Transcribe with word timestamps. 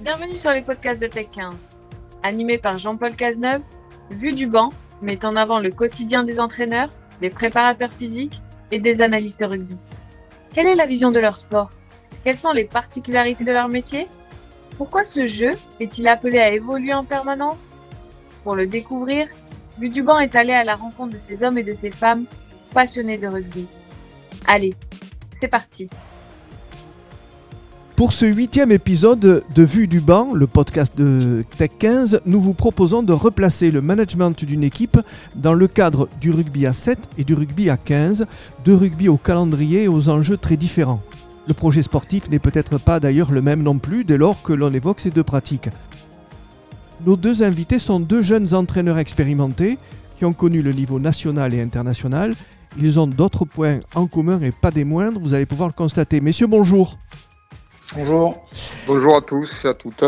Bienvenue 0.00 0.36
sur 0.36 0.50
les 0.50 0.62
podcasts 0.62 1.00
de 1.00 1.06
Tech 1.06 1.28
15. 1.32 1.54
Animé 2.24 2.58
par 2.58 2.76
Jean-Paul 2.76 3.14
Cazeneuve, 3.14 3.62
Vue 4.10 4.32
du 4.32 4.48
banc 4.48 4.70
met 5.00 5.24
en 5.24 5.36
avant 5.36 5.60
le 5.60 5.70
quotidien 5.70 6.24
des 6.24 6.40
entraîneurs, 6.40 6.90
des 7.20 7.30
préparateurs 7.30 7.92
physiques 7.92 8.40
et 8.72 8.80
des 8.80 9.00
analystes 9.00 9.44
rugby. 9.46 9.76
Quelle 10.52 10.66
est 10.66 10.74
la 10.74 10.86
vision 10.86 11.12
de 11.12 11.20
leur 11.20 11.36
sport? 11.36 11.70
Quelles 12.24 12.38
sont 12.38 12.50
les 12.50 12.64
particularités 12.64 13.44
de 13.44 13.52
leur 13.52 13.68
métier? 13.68 14.08
Pourquoi 14.76 15.04
ce 15.04 15.28
jeu 15.28 15.50
est-il 15.78 16.08
appelé 16.08 16.38
à 16.38 16.50
évoluer 16.50 16.94
en 16.94 17.04
permanence? 17.04 17.70
Pour 18.42 18.56
le 18.56 18.66
découvrir, 18.66 19.28
Vue 19.78 19.88
du 19.88 20.02
banc 20.02 20.18
est 20.18 20.34
allé 20.34 20.52
à 20.52 20.64
la 20.64 20.74
rencontre 20.74 21.14
de 21.14 21.20
ces 21.20 21.44
hommes 21.44 21.58
et 21.58 21.62
de 21.62 21.72
ces 21.72 21.90
femmes 21.90 22.24
passionnés 22.74 23.18
de 23.18 23.28
rugby. 23.28 23.68
Allez, 24.46 24.74
c'est 25.40 25.48
parti. 25.48 25.88
Pour 28.02 28.12
ce 28.12 28.26
huitième 28.26 28.72
épisode 28.72 29.44
de 29.54 29.62
Vue 29.62 29.86
du 29.86 30.00
banc, 30.00 30.34
le 30.34 30.48
podcast 30.48 30.98
de 30.98 31.44
Tech 31.56 31.70
15, 31.78 32.22
nous 32.26 32.40
vous 32.40 32.52
proposons 32.52 33.04
de 33.04 33.12
replacer 33.12 33.70
le 33.70 33.80
management 33.80 34.44
d'une 34.44 34.64
équipe 34.64 34.98
dans 35.36 35.54
le 35.54 35.68
cadre 35.68 36.08
du 36.20 36.32
rugby 36.32 36.66
à 36.66 36.72
7 36.72 36.98
et 37.16 37.22
du 37.22 37.34
rugby 37.34 37.70
à 37.70 37.76
15, 37.76 38.26
deux 38.64 38.74
rugby 38.74 39.08
au 39.08 39.18
calendrier 39.18 39.84
et 39.84 39.88
aux 39.88 40.08
enjeux 40.08 40.36
très 40.36 40.56
différents. 40.56 41.00
Le 41.46 41.54
projet 41.54 41.84
sportif 41.84 42.28
n'est 42.28 42.40
peut-être 42.40 42.76
pas 42.80 42.98
d'ailleurs 42.98 43.30
le 43.30 43.40
même 43.40 43.62
non 43.62 43.78
plus 43.78 44.02
dès 44.02 44.18
lors 44.18 44.42
que 44.42 44.52
l'on 44.52 44.72
évoque 44.72 44.98
ces 44.98 45.10
deux 45.10 45.22
pratiques. 45.22 45.68
Nos 47.06 47.14
deux 47.14 47.44
invités 47.44 47.78
sont 47.78 48.00
deux 48.00 48.22
jeunes 48.22 48.52
entraîneurs 48.52 48.98
expérimentés 48.98 49.78
qui 50.18 50.24
ont 50.24 50.32
connu 50.32 50.60
le 50.60 50.72
niveau 50.72 50.98
national 50.98 51.54
et 51.54 51.60
international. 51.60 52.34
Ils 52.80 52.98
ont 52.98 53.06
d'autres 53.06 53.44
points 53.44 53.78
en 53.94 54.08
commun 54.08 54.40
et 54.40 54.50
pas 54.50 54.72
des 54.72 54.84
moindres, 54.84 55.20
vous 55.20 55.34
allez 55.34 55.46
pouvoir 55.46 55.68
le 55.68 55.74
constater. 55.74 56.20
Messieurs, 56.20 56.48
bonjour. 56.48 56.98
Bonjour. 57.94 58.42
Bonjour 58.86 59.16
à 59.16 59.20
tous 59.20 59.50
et 59.64 59.68
à 59.68 59.74
toutes. 59.74 60.04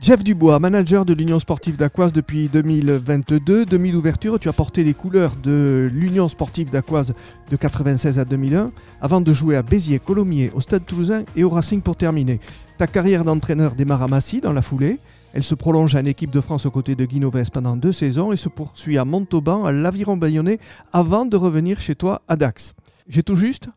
Jeff 0.00 0.24
Dubois, 0.24 0.58
manager 0.60 1.04
de 1.04 1.12
l'Union 1.12 1.38
sportive 1.40 1.76
d'Aquoise 1.76 2.12
depuis 2.12 2.48
2022. 2.48 3.66
2000 3.66 3.96
ouverture, 3.96 4.38
tu 4.38 4.48
as 4.48 4.52
porté 4.52 4.82
les 4.82 4.94
couleurs 4.94 5.36
de 5.36 5.88
l'Union 5.92 6.28
sportive 6.28 6.70
d'Aquoise 6.70 7.14
de 7.50 7.56
96 7.56 8.18
à 8.18 8.24
2001, 8.24 8.70
avant 9.02 9.20
de 9.20 9.32
jouer 9.34 9.56
à 9.56 9.62
Béziers, 9.62 9.98
Colomiers, 9.98 10.50
au 10.54 10.60
Stade 10.60 10.86
Toulousain 10.86 11.24
et 11.36 11.44
au 11.44 11.50
Racing 11.50 11.82
pour 11.82 11.96
terminer. 11.96 12.40
Ta 12.78 12.86
carrière 12.86 13.24
d'entraîneur 13.24 13.74
démarre 13.74 14.04
à 14.04 14.08
Massy 14.08 14.40
dans 14.40 14.52
la 14.52 14.62
foulée. 14.62 14.98
Elle 15.34 15.42
se 15.42 15.54
prolonge 15.54 15.96
en 15.96 16.04
équipe 16.04 16.30
de 16.30 16.40
France 16.40 16.64
aux 16.64 16.70
côtés 16.70 16.94
de 16.94 17.04
Guy 17.04 17.20
Noves 17.20 17.50
pendant 17.52 17.76
deux 17.76 17.92
saisons 17.92 18.32
et 18.32 18.36
se 18.36 18.48
poursuit 18.48 18.96
à 18.96 19.04
Montauban, 19.04 19.66
à 19.66 19.72
l'Aviron 19.72 20.16
Bayonnais, 20.16 20.58
avant 20.92 21.26
de 21.26 21.36
revenir 21.36 21.80
chez 21.80 21.96
toi 21.96 22.22
à 22.28 22.36
Dax. 22.36 22.72
J'ai 23.08 23.22
tout 23.22 23.36
juste? 23.36 23.68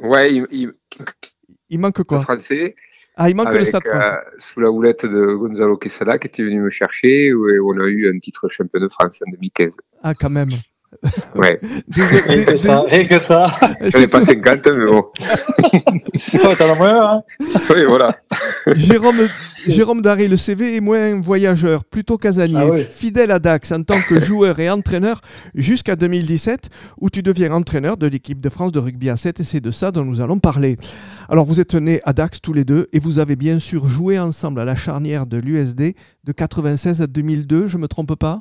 Ouais, 0.00 0.32
il, 0.34 0.46
il 0.50 0.72
manque 1.78 2.02
quoi 2.02 2.22
français. 2.22 2.74
Ah, 3.16 3.28
il 3.28 3.36
manque 3.36 3.48
avec, 3.48 3.60
le 3.60 3.64
Stade 3.66 3.86
français. 3.86 4.14
euh, 4.14 4.38
sous 4.38 4.60
la 4.60 4.70
houlette 4.70 5.04
de 5.04 5.34
Gonzalo 5.34 5.76
Quesada 5.76 6.18
qui 6.18 6.28
était 6.28 6.42
venu 6.42 6.60
me 6.60 6.70
chercher 6.70 7.26
et 7.26 7.34
on 7.34 7.78
a 7.78 7.86
eu 7.86 8.14
un 8.14 8.18
titre 8.18 8.48
champion 8.48 8.80
de 8.80 8.88
France 8.88 9.20
en 9.26 9.30
2015. 9.30 9.74
Ah, 10.02 10.14
quand 10.14 10.30
même. 10.30 10.50
Ouais, 11.34 11.58
Désolé- 11.88 12.22
Rien 12.26 12.44
que 12.44 12.56
ça. 12.56 12.82
Rien 12.88 13.04
que 13.06 13.18
ça. 13.18 13.52
j'en 13.80 13.98
ai 14.00 14.06
pas 14.08 14.20
tout. 14.20 14.26
50 14.26 14.66
mais 14.76 14.86
bon. 14.86 15.04
Oh, 16.44 16.54
T'en 16.58 16.70
as 16.72 16.74
moins, 16.74 17.14
hein 17.16 17.22
Oui, 17.70 17.84
voilà. 17.86 18.16
Jérôme, 18.74 19.16
Jérôme 19.66 20.02
Daré, 20.02 20.28
le 20.28 20.36
CV 20.36 20.76
est 20.76 20.80
moins 20.80 21.20
voyageur, 21.20 21.84
plutôt 21.84 22.18
casanier, 22.18 22.56
Ah 22.58 22.66
oui. 22.70 22.82
fidèle 22.88 23.30
à 23.30 23.38
Dax 23.38 23.70
en 23.72 23.82
tant 23.82 24.00
que 24.08 24.18
joueur 24.20 24.58
et 24.60 24.70
entraîneur 24.70 25.20
jusqu'à 25.54 25.94
2017, 25.96 26.68
où 27.00 27.10
tu 27.10 27.22
deviens 27.22 27.52
entraîneur 27.52 27.96
de 27.96 28.06
l'équipe 28.06 28.40
de 28.40 28.48
France 28.48 28.72
de 28.72 28.78
rugby 28.78 29.08
à 29.10 29.16
7, 29.16 29.40
et 29.40 29.44
c'est 29.44 29.60
de 29.60 29.70
ça 29.70 29.90
dont 29.92 30.04
nous 30.04 30.20
allons 30.20 30.38
parler. 30.38 30.76
Alors, 31.28 31.44
vous 31.44 31.60
êtes 31.60 31.74
nés 31.74 32.00
à 32.04 32.12
Dax 32.12 32.40
tous 32.40 32.52
les 32.52 32.64
deux, 32.64 32.88
et 32.92 32.98
vous 32.98 33.18
avez 33.18 33.36
bien 33.36 33.58
sûr 33.58 33.88
joué 33.88 34.18
ensemble 34.18 34.60
à 34.60 34.64
la 34.64 34.74
charnière 34.74 35.26
de 35.26 35.36
l'USD 35.38 35.94
de 36.24 36.32
96 36.32 37.02
à 37.02 37.06
2002, 37.06 37.66
je 37.66 37.78
me 37.78 37.88
trompe 37.88 38.14
pas? 38.16 38.40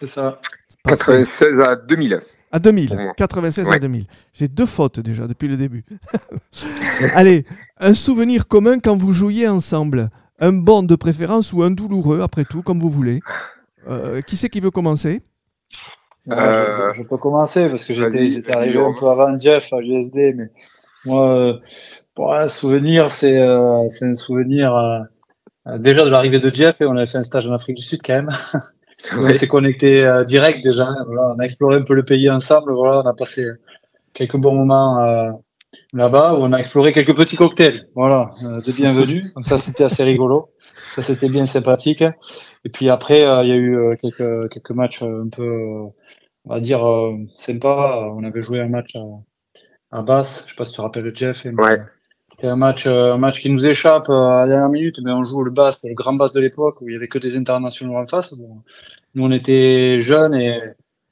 C'est 0.00 0.06
ça. 0.06 0.40
Parfait. 0.84 1.22
96 1.24 1.60
à 1.60 1.76
2000. 1.76 2.20
À 2.50 2.58
2000, 2.58 2.86
Pour 2.88 2.96
moi. 2.98 3.12
96 3.16 3.66
à 3.68 3.70
Ouais. 3.72 3.78
2000. 3.78 4.06
J'ai 4.32 4.48
deux 4.48 4.64
fautes 4.66 5.00
déjà 5.00 5.26
depuis 5.26 5.48
le 5.48 5.56
début. 5.56 5.84
Allez, 7.14 7.44
un 7.78 7.94
souvenir 7.94 8.48
commun 8.48 8.78
quand 8.80 8.96
vous 8.96 9.12
jouiez 9.12 9.48
ensemble. 9.48 10.08
Un 10.40 10.52
bon 10.52 10.82
de 10.84 10.94
préférence 10.94 11.52
ou 11.52 11.62
un 11.62 11.70
douloureux, 11.70 12.20
après 12.22 12.44
tout, 12.44 12.62
comme 12.62 12.78
vous 12.78 12.90
voulez. 12.90 13.20
Euh, 13.88 14.20
qui 14.20 14.36
c'est 14.36 14.48
qui 14.48 14.60
veut 14.60 14.70
commencer? 14.70 15.20
Ouais, 16.26 16.36
Euh, 16.38 16.92
je, 16.94 17.02
je 17.02 17.08
peux 17.08 17.16
commencer 17.16 17.68
parce 17.68 17.84
que 17.84 17.92
j'étais 17.94 18.52
arrivé 18.54 18.78
un 18.78 18.92
peu 18.98 19.08
avant 19.08 19.38
Jeff 19.38 19.64
à 19.72 19.80
GSD, 19.82 20.34
mais 20.34 20.50
moi, 21.04 21.32
euh, 21.34 21.58
bon, 22.16 22.30
un 22.32 22.48
souvenir, 22.48 23.10
c'est 23.10 23.36
euh, 23.36 23.88
c'est 23.90 24.04
un 24.06 24.14
souvenir 24.14 24.74
euh, 24.76 25.00
euh, 25.66 25.78
déjà 25.78 26.04
de 26.04 26.10
l'arrivée 26.10 26.38
de 26.38 26.54
Jeff 26.54 26.76
et 26.80 26.86
on 26.86 26.96
avait 26.96 27.06
fait 27.06 27.18
un 27.18 27.24
stage 27.24 27.46
en 27.48 27.54
Afrique 27.54 27.76
du 27.76 27.82
Sud 27.82 28.00
quand 28.04 28.14
même. 28.14 28.30
On 29.16 29.22
Ouais. 29.22 29.34
s'est 29.34 29.48
connecté 29.48 30.04
euh, 30.04 30.24
direct 30.24 30.62
déjà. 30.64 30.88
Voilà, 31.06 31.34
on 31.34 31.38
a 31.38 31.44
exploré 31.44 31.76
un 31.76 31.82
peu 31.82 31.94
le 31.94 32.04
pays 32.04 32.28
ensemble. 32.30 32.72
Voilà, 32.72 32.98
on 33.04 33.06
a 33.08 33.14
passé 33.14 33.46
quelques 34.12 34.36
bons 34.36 34.54
moments 34.54 35.00
euh, 35.04 35.30
là-bas 35.92 36.34
où 36.34 36.38
on 36.38 36.52
a 36.52 36.58
exploré 36.58 36.92
quelques 36.92 37.16
petits 37.16 37.36
cocktails. 37.36 37.88
Voilà, 37.94 38.30
euh, 38.44 38.60
de 38.60 38.72
bienvenue. 38.72 39.22
Donc 39.36 39.44
ça, 39.44 39.58
c'était 39.58 39.84
assez 39.84 40.02
rigolo. 40.02 40.50
Ça, 40.96 41.02
c'était 41.02 41.28
bien 41.28 41.46
sympathique. 41.46 42.02
Et 42.64 42.68
puis 42.70 42.90
après, 42.90 43.24
euh, 43.24 43.44
il 43.44 43.48
y 43.48 43.52
a 43.52 43.56
eu 43.56 43.76
euh, 43.76 43.94
quelques 43.96 44.50
quelques 44.50 44.70
matchs 44.72 45.02
euh, 45.02 45.22
un 45.24 45.28
peu, 45.28 45.48
on 46.44 46.54
va 46.54 46.60
dire 46.60 46.84
euh, 46.86 47.14
sympas. 47.36 48.10
On 48.16 48.24
avait 48.24 48.42
joué 48.42 48.60
un 48.60 48.68
match 48.68 48.96
à, 48.96 49.98
à 49.98 50.02
Basse. 50.02 50.42
Je 50.46 50.50
sais 50.50 50.56
pas 50.56 50.64
si 50.64 50.72
tu 50.72 50.76
te 50.78 50.82
rappelles 50.82 51.14
Jeff. 51.14 51.44
mais, 51.44 51.52
Ouais. 51.62 51.80
C'était 52.38 52.50
un 52.52 52.56
match, 52.56 52.86
euh, 52.86 53.14
un 53.14 53.18
match 53.18 53.40
qui 53.40 53.50
nous 53.50 53.64
échappe 53.66 54.08
euh, 54.10 54.12
à 54.28 54.40
la 54.42 54.48
dernière 54.48 54.68
minute, 54.68 55.00
mais 55.02 55.10
on 55.10 55.24
joue 55.24 55.42
le 55.42 55.50
basse, 55.50 55.80
le 55.82 55.92
grand 55.94 56.12
basse 56.12 56.32
de 56.32 56.40
l'époque 56.40 56.80
où 56.80 56.88
il 56.88 56.92
y 56.92 56.96
avait 56.96 57.08
que 57.08 57.18
des 57.18 57.36
internationaux 57.36 57.96
en 57.96 58.06
face. 58.06 58.32
Bon, 58.34 58.62
nous, 59.16 59.24
on 59.24 59.32
était 59.32 59.98
jeunes 59.98 60.34
et 60.34 60.60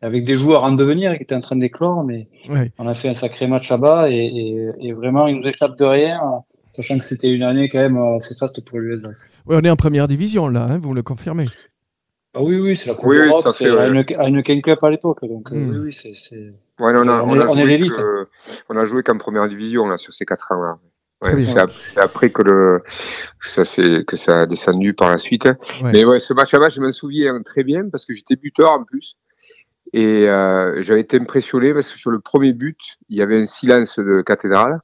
avec 0.03 0.25
des 0.25 0.37
joueurs 0.37 0.63
en 0.63 0.71
devenir 0.73 1.17
qui 1.17 1.25
étaient 1.25 1.35
en 1.35 1.41
train 1.41 1.57
d'éclore, 1.57 2.05
mais 2.05 2.29
Ouais. 2.49 2.71
on 2.79 2.87
a 2.87 2.95
fait 2.95 3.09
un 3.09 3.15
sacré 3.15 3.49
match 3.49 3.69
là-bas 3.71 4.09
et, 4.09 4.15
et, 4.15 4.71
et 4.89 4.93
vraiment, 4.93 5.27
il 5.27 5.41
nous 5.41 5.49
échappe 5.49 5.77
de 5.77 5.85
rien, 5.85 6.21
euh, 6.23 6.39
sachant 6.75 6.97
que 6.97 7.05
c'était 7.05 7.31
une 7.33 7.43
année 7.43 7.69
quand 7.69 7.79
même 7.81 7.97
euh, 7.97 8.19
assez 8.19 8.37
faste 8.37 8.65
pour 8.65 8.79
l'US 8.79 9.03
Dax. 9.03 9.29
Ouais, 9.47 9.57
On 9.57 9.61
est 9.63 9.71
en 9.71 9.75
première 9.77 10.07
division 10.07 10.47
là, 10.47 10.69
hein, 10.71 10.79
vous 10.81 10.91
me 10.91 10.95
le 10.95 11.03
confirmez. 11.03 11.47
Ah 12.35 12.43
oui, 12.43 12.61
oui, 12.61 12.77
c'est 12.77 12.87
la 12.89 12.95
Coupe 12.95 13.07
Oui, 13.09 13.17
oui, 13.19 13.27
d'Europe, 13.27 13.49
c'est 13.59 13.67
à 13.69 13.75
ouais. 13.75 13.89
une, 13.89 14.21
à 14.21 14.29
une 14.29 14.43
Ken 14.45 14.63
Cup 14.63 14.79
à 14.85 14.91
l'époque, 14.91 15.27
donc 15.27 15.51
euh, 15.51 15.57
Hmm. 15.57 15.71
oui, 15.71 15.77
oui, 15.87 15.93
c'est, 15.93 16.13
c'est... 16.15 16.53
Ouais, 16.79 16.93
On 16.95 16.97
on, 16.97 17.05
est- 17.09 17.09
a 17.09 17.25
on 17.51 17.57
est 17.57 17.63
joué 17.63 17.67
l'élite. 17.67 17.95
que- 17.95 18.29
on 18.69 18.77
a 18.77 18.85
joué 18.85 19.03
qu'en 19.03 19.17
première 19.19 19.49
division 19.49 19.89
là, 19.89 19.97
sur 19.99 20.13
ces 20.15 20.25
quatre 20.27 20.53
ans-là. 20.53 20.77
Ouais, 21.23 21.45
c'est 21.45 21.59
ap- 21.59 21.71
c'est 21.71 22.01
après 22.01 22.31
que 22.31 22.43
le 22.43 22.83
ça 23.55 23.65
c'est 23.65 24.05
que 24.07 24.17
ça 24.17 24.41
a 24.41 24.47
descendu 24.47 24.93
par 24.93 25.11
la 25.11 25.19
suite. 25.19 25.47
Ouais. 25.47 25.91
Mais 25.93 26.05
ouais, 26.05 26.21
ce 26.21 26.35
match 26.35 26.53
à 26.53 26.59
match, 26.59 26.75
je 26.75 26.81
m'en 26.83 26.93
souviens 26.93 27.43
très 27.43 27.65
bien 27.65 27.89
parce 27.91 28.05
que 28.05 28.13
j'étais 28.13 28.37
buteur 28.37 28.71
en 28.71 28.85
plus 28.85 29.17
et 29.93 30.29
euh, 30.29 30.83
j'avais 30.83 31.01
été 31.01 31.19
impressionné 31.19 31.73
parce 31.73 31.91
que 31.91 31.99
sur 31.99 32.11
le 32.11 32.21
premier 32.21 32.53
but, 32.53 32.79
il 33.09 33.17
y 33.17 33.23
avait 33.23 33.41
un 33.41 33.47
silence 33.47 33.99
de 33.99 34.21
cathédrale 34.21 34.81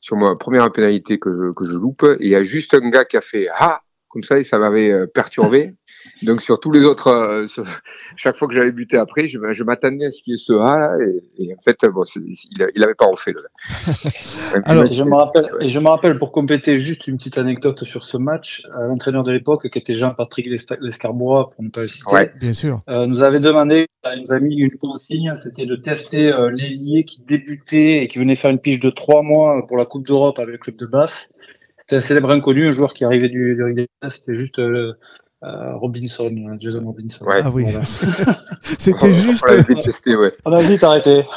sur 0.00 0.16
ma 0.16 0.36
première 0.36 0.70
pénalité 0.72 1.18
que 1.18 1.30
je, 1.30 1.52
que 1.52 1.64
je 1.64 1.72
loupe 1.72 2.02
et 2.02 2.26
il 2.26 2.28
y 2.30 2.36
a 2.36 2.42
juste 2.42 2.74
un 2.74 2.90
gars 2.90 3.04
qui 3.04 3.16
a 3.16 3.22
fait 3.22 3.48
ah 3.56 3.80
comme 4.08 4.24
ça 4.24 4.38
et 4.38 4.44
ça 4.44 4.58
m'avait 4.58 4.90
euh, 4.90 5.06
perturbé. 5.06 5.74
Donc 6.22 6.40
sur 6.40 6.58
tous 6.60 6.70
les 6.72 6.84
autres, 6.84 7.08
euh, 7.08 7.46
sur- 7.46 7.64
chaque 8.16 8.36
fois 8.36 8.48
que 8.48 8.54
j'avais 8.54 8.72
buté 8.72 8.96
après, 8.96 9.26
je, 9.26 9.38
je 9.52 9.64
m'attendais 9.64 10.06
à 10.06 10.10
ce 10.10 10.22
qu'il 10.22 10.32
y 10.32 10.34
ait 10.34 10.36
ce 10.36 10.52
A 10.52 10.78
là, 10.78 10.96
et, 11.38 11.44
et 11.44 11.54
en 11.54 11.60
fait 11.60 11.76
bon, 11.90 12.02
il, 12.16 12.62
a- 12.62 12.68
il 12.74 12.82
avait 12.84 12.94
pas 12.94 13.06
refait. 13.06 13.32
Là. 13.32 13.92
Alors, 14.64 14.92
je 14.92 15.02
me 15.02 15.14
rappelle, 15.14 15.44
et 15.60 15.68
je 15.68 15.78
me 15.78 15.88
rappelle 15.88 16.18
pour 16.18 16.32
compléter 16.32 16.78
juste 16.80 17.06
une 17.06 17.16
petite 17.16 17.38
anecdote 17.38 17.84
sur 17.84 18.04
ce 18.04 18.16
match, 18.16 18.62
euh, 18.76 18.86
l'entraîneur 18.88 19.22
de 19.22 19.32
l'époque, 19.32 19.68
qui 19.70 19.78
était 19.78 19.94
Jean-Patrick 19.94 20.46
Lesca- 20.48 20.78
Lescarbois, 20.80 21.50
pour 21.50 21.62
ne 21.64 21.70
pas 21.70 21.82
le 21.82 21.86
citer, 21.88 22.10
Ouais. 22.12 22.32
Bien 22.40 22.52
sûr. 22.52 22.80
euh, 22.88 23.06
nous 23.06 23.22
avait 23.22 23.40
demandé, 23.40 23.86
il 24.04 24.24
nous 24.26 24.32
a 24.32 24.40
mis 24.40 24.56
une 24.56 24.76
consigne, 24.78 25.32
c'était 25.36 25.66
de 25.66 25.76
tester 25.76 26.32
euh, 26.32 26.50
l'ailier 26.50 27.04
qui 27.04 27.22
débutait 27.22 28.02
et 28.04 28.08
qui 28.08 28.18
venait 28.18 28.36
faire 28.36 28.50
une 28.50 28.58
pige 28.58 28.80
de 28.80 28.90
trois 28.90 29.22
mois 29.22 29.64
pour 29.66 29.76
la 29.76 29.84
Coupe 29.86 30.06
d'Europe 30.06 30.38
avec 30.38 30.52
le 30.54 30.58
club 30.58 30.76
de 30.76 30.86
Basse. 30.86 31.28
C'était 31.78 31.96
un 31.96 32.00
célèbre 32.00 32.30
inconnu, 32.30 32.66
un 32.68 32.72
joueur 32.72 32.94
qui 32.94 33.04
arrivait 33.04 33.28
du, 33.28 33.56
du. 33.56 33.86
C'était 34.08 34.36
juste 34.36 34.58
Robinson, 35.42 36.24
euh, 36.24 36.56
Jason 36.58 36.84
Robinson. 36.84 37.24
Ouais. 37.24 37.40
Ah 37.42 37.50
oui, 37.50 37.64
Voilà. 37.64 37.82
c'était 38.62 39.12
juste. 39.12 39.44
On 39.48 39.52
l'avait 39.52 39.74
testé, 39.74 40.14
ouais. 40.14 40.32
On 40.44 40.52
a 40.52 40.62
vite 40.62 40.84
arrêté. 40.84 41.24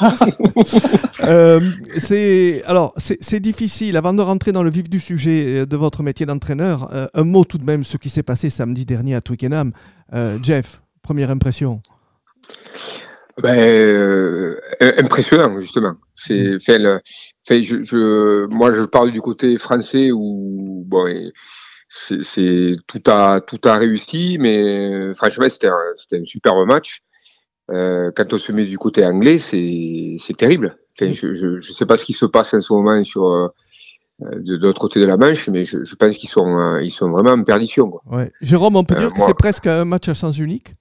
Euh, 1.22 1.60
c'est 1.96 2.62
alors 2.66 2.92
c'est 2.96 3.40
difficile. 3.40 3.96
Avant 3.96 4.12
de 4.12 4.20
rentrer 4.20 4.52
dans 4.52 4.62
le 4.62 4.70
vif 4.70 4.88
du 4.88 5.00
sujet 5.00 5.60
euh, 5.60 5.66
de 5.66 5.76
votre 5.76 6.02
métier 6.02 6.26
d'entraîneur, 6.26 6.90
euh, 6.92 7.06
un 7.14 7.24
mot 7.24 7.44
tout 7.44 7.58
de 7.58 7.64
même 7.64 7.84
ce 7.84 7.96
qui 7.96 8.10
s'est 8.10 8.22
passé 8.22 8.50
samedi 8.50 8.84
dernier 8.84 9.14
à 9.14 9.20
Twickenham. 9.22 9.72
Euh, 10.12 10.38
Jeff, 10.42 10.82
première 11.02 11.30
impression. 11.30 11.80
Ben, 13.42 13.58
euh, 13.58 14.60
impressionnant 14.80 15.60
justement. 15.60 15.94
C'est, 16.16 16.58
fait, 16.60 17.62
je, 17.62 17.82
je, 17.82 18.46
moi, 18.54 18.72
je 18.72 18.82
parle 18.82 19.10
du 19.10 19.20
côté 19.20 19.56
français 19.56 20.10
où 20.12 20.84
bon, 20.86 21.06
et 21.06 21.32
c'est, 22.22 22.76
tout 22.86 23.02
a 23.06 23.40
tout 23.40 23.60
a 23.64 23.76
réussi, 23.76 24.36
mais 24.40 24.58
euh, 24.58 25.14
franchement, 25.14 25.46
c'était 25.48 25.68
un, 25.68 25.92
c'était 25.96 26.20
un 26.20 26.24
superbe 26.24 26.66
match. 26.66 27.02
Euh, 27.70 28.10
quand 28.14 28.32
on 28.32 28.38
se 28.38 28.52
met 28.52 28.64
du 28.64 28.78
côté 28.78 29.04
anglais, 29.04 29.38
c'est 29.38 30.16
c'est 30.24 30.36
terrible. 30.36 30.76
Enfin, 30.98 31.12
je, 31.12 31.34
je 31.34 31.58
je 31.58 31.72
sais 31.72 31.86
pas 31.86 31.96
ce 31.96 32.04
qui 32.04 32.12
se 32.12 32.26
passe 32.26 32.54
en 32.54 32.60
ce 32.60 32.72
moment 32.72 33.02
sur 33.04 33.26
euh, 33.26 33.48
de, 34.20 34.56
l'autre 34.56 34.80
côté 34.80 35.00
de 35.00 35.06
la 35.06 35.16
Manche, 35.16 35.48
mais 35.48 35.64
je, 35.64 35.94
pense 35.96 36.16
qu'ils 36.16 36.28
sont, 36.28 36.78
ils 36.78 36.90
sont 36.90 37.10
vraiment 37.10 37.32
en 37.32 37.42
perdition. 37.44 37.90
Quoi. 37.90 38.02
Ouais. 38.06 38.30
Jérôme, 38.40 38.76
on 38.76 38.84
peut 38.84 38.94
dire 38.94 39.12
que 39.12 39.20
c'est 39.20 39.34
presque 39.34 39.66
un 39.66 39.84
match 39.84 40.08
à 40.08 40.14
sens 40.14 40.38
unique? 40.38 40.72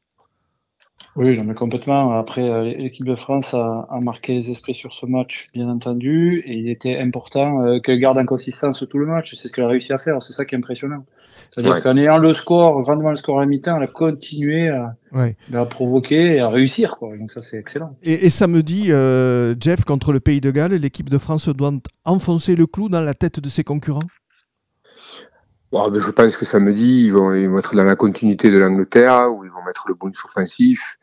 Oui, 1.17 1.39
mais 1.45 1.53
complètement. 1.53 2.19
Après, 2.19 2.49
euh, 2.49 2.63
l'équipe 2.63 3.05
de 3.05 3.15
France 3.15 3.53
a, 3.53 3.87
marqué 4.01 4.33
les 4.33 4.51
esprits 4.51 4.73
sur 4.73 4.93
ce 4.93 5.05
match, 5.05 5.47
bien 5.53 5.69
entendu, 5.69 6.43
et 6.45 6.55
il 6.55 6.69
était 6.69 6.99
important 6.99 7.61
euh, 7.61 7.79
qu'elle 7.79 7.99
garde 7.99 8.17
en 8.17 8.25
consistance 8.25 8.83
tout 8.89 8.97
le 8.97 9.05
match. 9.05 9.33
C'est 9.33 9.47
ce 9.47 9.53
qu'elle 9.53 9.63
a 9.63 9.69
réussi 9.69 9.93
à 9.93 9.97
faire. 9.97 10.21
C'est 10.21 10.33
ça 10.33 10.43
qui 10.43 10.55
est 10.55 10.57
impressionnant. 10.57 11.05
C'est-à-dire 11.53 11.81
qu'en 11.81 11.95
ayant 11.95 12.17
le 12.17 12.33
score, 12.33 12.81
grandement 12.81 13.11
le 13.11 13.15
score 13.15 13.39
à 13.39 13.45
mi-temps, 13.45 13.77
elle 13.77 13.83
a 13.83 13.87
continué 13.87 14.67
à, 14.67 15.65
provoquer 15.69 16.35
et 16.35 16.39
à 16.41 16.49
réussir. 16.49 16.97
Quoi. 16.97 17.15
Donc 17.17 17.31
ça, 17.31 17.41
c'est 17.41 17.57
excellent. 17.57 17.95
Et, 18.03 18.29
samedi, 18.29 18.91
euh, 18.91 19.55
Jeff, 19.57 19.85
contre 19.85 20.11
le 20.11 20.19
Pays 20.19 20.41
de 20.41 20.51
Galles, 20.51 20.73
l'équipe 20.73 21.09
de 21.09 21.17
France 21.17 21.47
doit 21.47 21.71
enfoncer 22.03 22.57
le 22.57 22.65
clou 22.65 22.89
dans 22.89 23.01
la 23.01 23.13
tête 23.13 23.39
de 23.39 23.47
ses 23.47 23.63
concurrents? 23.63 24.01
Je 25.71 26.11
pense 26.11 26.35
que 26.35 26.45
samedi, 26.45 27.05
ils 27.05 27.13
vont, 27.13 27.33
ils 27.33 27.47
vont 27.47 27.59
être 27.59 27.75
dans 27.75 27.83
la 27.83 27.95
continuité 27.95 28.51
de 28.51 28.57
l'Angleterre, 28.57 29.29
où 29.33 29.45
ils 29.45 29.51
vont 29.51 29.63
mettre 29.65 29.85
le 29.87 29.93
bonus 29.93 30.23
offensif 30.25 30.97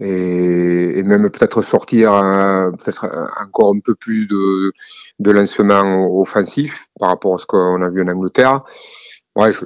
et, 0.00 1.02
même 1.02 1.30
peut-être 1.30 1.62
sortir 1.62 2.10
peut-être 2.78 3.06
encore 3.40 3.74
un 3.74 3.80
peu 3.80 3.94
plus 3.94 4.26
de, 4.26 4.72
de 5.20 5.30
lancement 5.30 6.20
offensif 6.20 6.88
par 6.98 7.10
rapport 7.10 7.34
à 7.34 7.38
ce 7.38 7.46
qu'on 7.46 7.82
a 7.82 7.88
vu 7.88 8.02
en 8.02 8.08
Angleterre. 8.08 8.62
Ouais, 9.36 9.52
je, 9.52 9.64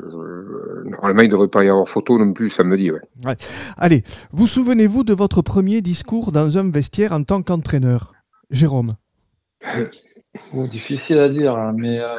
normalement, 0.88 1.22
il 1.22 1.26
ne 1.26 1.32
devrait 1.32 1.48
pas 1.48 1.62
y 1.62 1.68
avoir 1.68 1.86
photo 1.88 2.18
non 2.18 2.32
plus 2.32 2.48
samedi. 2.48 2.90
Ouais. 2.90 3.00
ouais. 3.26 3.36
Allez, 3.76 4.02
vous 4.32 4.46
souvenez-vous 4.46 5.04
de 5.04 5.12
votre 5.12 5.42
premier 5.42 5.82
discours 5.82 6.32
dans 6.32 6.56
un 6.56 6.70
vestiaire 6.70 7.12
en 7.12 7.22
tant 7.22 7.42
qu'entraîneur 7.42 8.12
Jérôme? 8.50 8.94
Oh, 10.54 10.66
Difficile 10.68 11.18
à 11.18 11.28
dire, 11.28 11.56
hein, 11.56 11.74
mais 11.76 11.98
euh, 11.98 12.16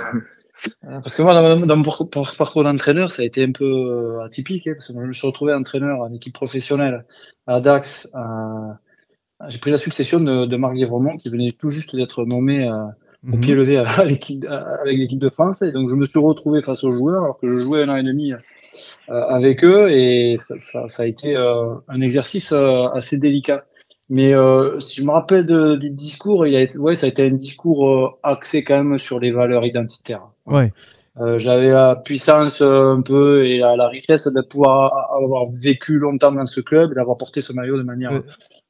parce 0.81 1.15
que 1.15 1.21
moi, 1.21 1.33
dans, 1.33 1.75
mon 1.75 1.83
parcours, 1.83 2.63
d'entraîneur, 2.63 3.11
ça 3.11 3.21
a 3.21 3.25
été 3.25 3.43
un 3.43 3.51
peu 3.51 3.65
euh, 3.65 4.23
atypique, 4.23 4.67
hein, 4.67 4.73
parce 4.75 4.87
que 4.87 4.93
je 4.93 4.99
me 4.99 5.13
suis 5.13 5.27
retrouvé 5.27 5.53
entraîneur 5.53 6.01
en 6.01 6.13
équipe 6.13 6.33
professionnelle 6.33 7.05
à 7.47 7.61
Dax. 7.61 8.07
J'ai 9.47 9.57
pris 9.57 9.71
la 9.71 9.77
succession 9.77 10.19
de, 10.19 10.45
de 10.45 10.57
Marc 10.57 10.75
qui 10.75 11.29
venait 11.29 11.53
tout 11.53 11.69
juste 11.69 11.95
d'être 11.95 12.25
nommé 12.25 12.67
euh, 12.67 12.73
au 13.25 13.35
mhm. 13.35 13.39
pied 13.39 13.55
levé 13.55 13.77
à, 13.77 14.03
l'équipe, 14.03 14.45
avec 14.45 14.97
l'équipe 14.97 15.19
de 15.19 15.29
France. 15.29 15.61
Et 15.61 15.71
donc, 15.71 15.89
je 15.89 15.95
me 15.95 16.05
suis 16.05 16.19
retrouvé 16.19 16.61
face 16.61 16.83
aux 16.83 16.91
joueurs, 16.91 17.23
alors 17.23 17.39
que 17.39 17.47
je 17.47 17.63
jouais 17.63 17.83
un 17.83 17.89
an 17.89 17.95
et 17.95 18.03
demi 18.03 18.33
euh, 18.33 18.37
avec 19.07 19.63
eux, 19.63 19.89
et 19.91 20.37
ça, 20.37 20.87
ça 20.89 21.03
a 21.03 21.05
été 21.05 21.35
un 21.37 22.01
exercice 22.01 22.51
assez 22.93 23.17
délicat. 23.17 23.63
Mais 24.09 24.33
euh, 24.33 24.79
si 24.79 24.95
je 24.97 25.03
me 25.03 25.11
rappelle 25.11 25.45
du 25.45 25.89
discours, 25.91 26.47
il 26.47 26.55
a 26.55 26.61
été, 26.61 26.77
ouais, 26.79 26.95
ça 26.95 27.05
a 27.05 27.09
été 27.09 27.25
un 27.25 27.31
discours 27.31 27.87
euh, 27.87 28.09
axé 28.23 28.63
quand 28.63 28.83
même 28.83 28.97
sur 28.97 29.19
les 29.19 29.31
valeurs 29.31 29.65
identitaires. 29.65 30.29
Ouais. 30.47 30.73
Euh, 31.19 31.37
J'avais 31.37 31.69
la 31.69 31.95
puissance 31.95 32.61
euh, 32.61 32.95
un 32.95 33.01
peu 33.01 33.45
et 33.45 33.59
la, 33.59 33.75
la, 33.75 33.87
richesse 33.87 34.27
de 34.27 34.41
pouvoir 34.41 35.11
avoir 35.15 35.45
vécu 35.51 35.97
longtemps 35.97 36.31
dans 36.31 36.45
ce 36.45 36.61
club 36.61 36.91
et 36.91 36.95
d'avoir 36.95 37.17
porté 37.17 37.41
ce 37.41 37.51
maillot 37.51 37.77
de 37.77 37.83
manière 37.83 38.11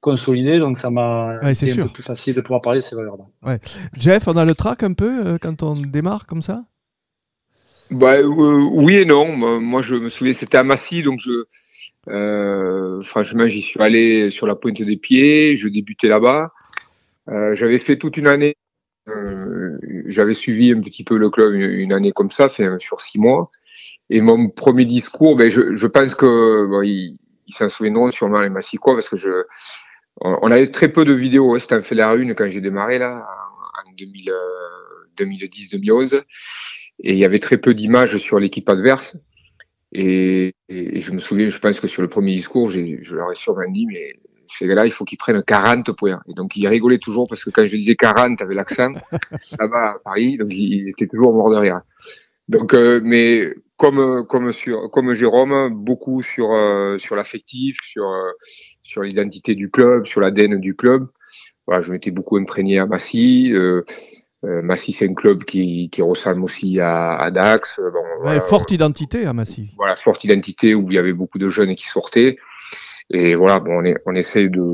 consolidée. 0.01 0.59
Donc 0.59 0.77
ça 0.77 0.89
m'a 0.89 1.39
ouais, 1.41 1.53
été 1.53 1.71
un 1.71 1.83
peu 1.83 1.89
plus 1.89 2.03
facile 2.03 2.35
de 2.35 2.41
pouvoir 2.41 2.61
parler 2.61 2.79
de 2.79 2.85
ces 2.85 2.95
valeurs-là. 2.95 3.25
Ouais. 3.43 3.59
Jeff, 3.97 4.27
on 4.27 4.35
a 4.35 4.45
le 4.45 4.55
track 4.55 4.83
un 4.83 4.93
peu 4.93 5.25
euh, 5.25 5.37
quand 5.39 5.63
on 5.63 5.75
démarre 5.75 6.25
comme 6.25 6.41
ça? 6.41 6.63
Bah, 7.91 8.21
Oui 8.21 8.95
et 8.97 9.05
non. 9.05 9.35
Moi, 9.59 9.81
je 9.81 9.95
me 9.95 10.09
souviens, 10.09 10.33
c'était 10.33 10.57
à 10.57 10.63
Massy, 10.63 11.01
donc 11.01 11.19
je 11.19 11.45
euh, 12.07 13.01
franchement, 13.03 13.47
j'y 13.47 13.61
suis 13.61 13.81
allé 13.81 14.31
sur 14.31 14.47
la 14.47 14.55
pointe 14.55 14.81
des 14.81 14.97
pieds, 14.97 15.55
je 15.55 15.67
débutais 15.67 16.07
là-bas. 16.07 16.53
Euh, 17.29 17.55
j'avais 17.55 17.77
fait 17.77 17.97
toute 17.97 18.17
une 18.17 18.27
année, 18.27 18.55
euh, 19.07 19.77
j'avais 20.07 20.33
suivi 20.33 20.71
un 20.71 20.81
petit 20.81 21.03
peu 21.03 21.17
le 21.17 21.29
club 21.29 21.53
une, 21.53 21.93
année 21.93 22.11
comme 22.11 22.31
ça, 22.31 22.49
fait, 22.49 22.67
sur 22.79 23.01
six 23.01 23.19
mois. 23.19 23.51
Et 24.09 24.21
mon 24.21 24.49
premier 24.49 24.85
discours, 24.85 25.35
ben, 25.35 25.51
je, 25.51 25.87
pense 25.87 26.15
que 26.15 26.83
ils, 26.83 27.19
s'en 27.51 27.69
souviendront 27.69 28.11
sûrement 28.11 28.41
les 28.41 28.49
Massicois 28.49 28.95
parce 28.95 29.09
que 29.09 29.17
je, 29.17 29.43
on, 30.21 30.51
avait 30.51 30.71
très 30.71 30.89
peu 30.89 31.05
de 31.05 31.13
vidéos. 31.13 31.55
Hein, 31.55 31.59
C'était 31.59 31.75
un 31.75 31.83
fait 31.83 31.95
la 31.95 32.13
une 32.15 32.33
quand 32.33 32.49
j'ai 32.49 32.61
démarré 32.61 32.97
là 32.97 33.27
en 33.85 33.91
2010-2011 35.19 36.23
et 37.01 37.13
il 37.13 37.17
y 37.17 37.25
avait 37.25 37.39
très 37.39 37.57
peu 37.57 37.73
d'images 37.73 38.17
sur 38.17 38.39
l'équipe 38.39 38.67
adverse. 38.67 39.15
Et, 39.91 40.55
je 40.69 41.11
me 41.11 41.19
souviens, 41.19 41.49
je 41.49 41.59
pense 41.59 41.79
que 41.79 41.87
sur 41.87 42.01
le 42.01 42.09
premier 42.09 42.35
discours, 42.35 42.69
je 42.69 43.15
leur 43.15 43.31
ai 43.31 43.35
sûrement 43.35 43.69
dit, 43.69 43.85
mais 43.87 44.13
ces 44.47 44.67
gars-là, 44.67 44.85
il 44.85 44.91
faut 44.91 45.05
qu'ils 45.05 45.17
prennent 45.17 45.43
40 45.43 45.91
points. 45.93 46.21
Et 46.27 46.33
donc, 46.33 46.55
ils 46.55 46.67
rigolaient 46.67 46.97
toujours 46.97 47.27
parce 47.27 47.43
que 47.43 47.49
quand 47.49 47.65
je 47.65 47.75
disais 47.75 47.95
40 47.95 48.41
avec 48.41 48.55
l'accent, 48.55 48.93
là-bas 49.59 49.95
à 49.95 49.99
Paris, 50.03 50.37
donc 50.37 50.49
ils 50.51 50.89
étaient 50.89 51.07
toujours 51.07 51.33
mort 51.33 51.51
de 51.51 51.57
rire. 51.57 51.81
Donc, 52.47 52.73
euh, 52.73 52.99
mais 53.03 53.53
comme 53.77 54.25
comme 54.27 54.51
sur 54.51 54.89
comme 54.89 55.13
Jérôme, 55.13 55.69
beaucoup 55.69 56.23
sur 56.23 56.51
euh, 56.51 56.97
sur 56.97 57.15
l'affectif, 57.15 57.77
sur 57.83 58.09
euh, 58.09 58.31
sur 58.81 59.03
l'identité 59.03 59.53
du 59.53 59.69
club, 59.69 60.07
sur 60.07 60.19
l'ADN 60.19 60.59
du 60.59 60.75
club. 60.75 61.07
Voilà, 61.67 61.81
je 61.83 61.91
m'étais 61.91 62.09
beaucoup 62.09 62.37
imprégné 62.37 62.79
à 62.79 62.87
Massy. 62.87 63.53
Euh, 64.45 64.61
Massy, 64.61 64.93
c'est 64.93 65.07
un 65.09 65.13
club 65.13 65.43
qui, 65.43 65.89
qui 65.91 66.01
ressemble 66.01 66.43
aussi 66.43 66.79
à, 66.79 67.15
à 67.15 67.29
Dax. 67.29 67.79
Bon, 67.79 68.39
forte 68.39 68.71
identité 68.71 69.25
à 69.25 69.33
Massy. 69.33 69.71
Voilà, 69.77 69.95
forte 69.95 70.23
identité 70.23 70.75
où 70.75 70.89
il 70.89 70.95
y 70.95 70.97
avait 70.97 71.13
beaucoup 71.13 71.39
de 71.39 71.49
jeunes 71.49 71.75
qui 71.75 71.87
sortaient. 71.87 72.37
Et 73.09 73.35
voilà, 73.35 73.59
bon, 73.59 73.79
on, 73.81 73.85
est, 73.85 73.97
on 74.05 74.15
essaye 74.15 74.49
de, 74.49 74.73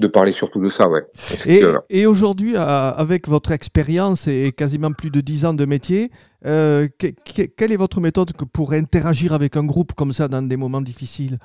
de 0.00 0.06
parler 0.08 0.32
surtout 0.32 0.60
de 0.60 0.68
ça, 0.68 0.88
ouais. 0.88 1.04
Et, 1.46 1.62
et 1.88 2.06
aujourd'hui, 2.06 2.56
avec 2.56 3.28
votre 3.28 3.52
expérience 3.52 4.28
et 4.28 4.52
quasiment 4.52 4.92
plus 4.92 5.10
de 5.10 5.20
10 5.20 5.46
ans 5.46 5.54
de 5.54 5.64
métier, 5.64 6.10
euh, 6.44 6.88
quelle 6.98 7.72
est 7.72 7.76
votre 7.76 8.00
méthode 8.00 8.32
pour 8.52 8.72
interagir 8.72 9.32
avec 9.32 9.56
un 9.56 9.64
groupe 9.64 9.94
comme 9.94 10.12
ça 10.12 10.28
dans 10.28 10.42
des 10.42 10.56
moments 10.56 10.82
difficiles? 10.82 11.38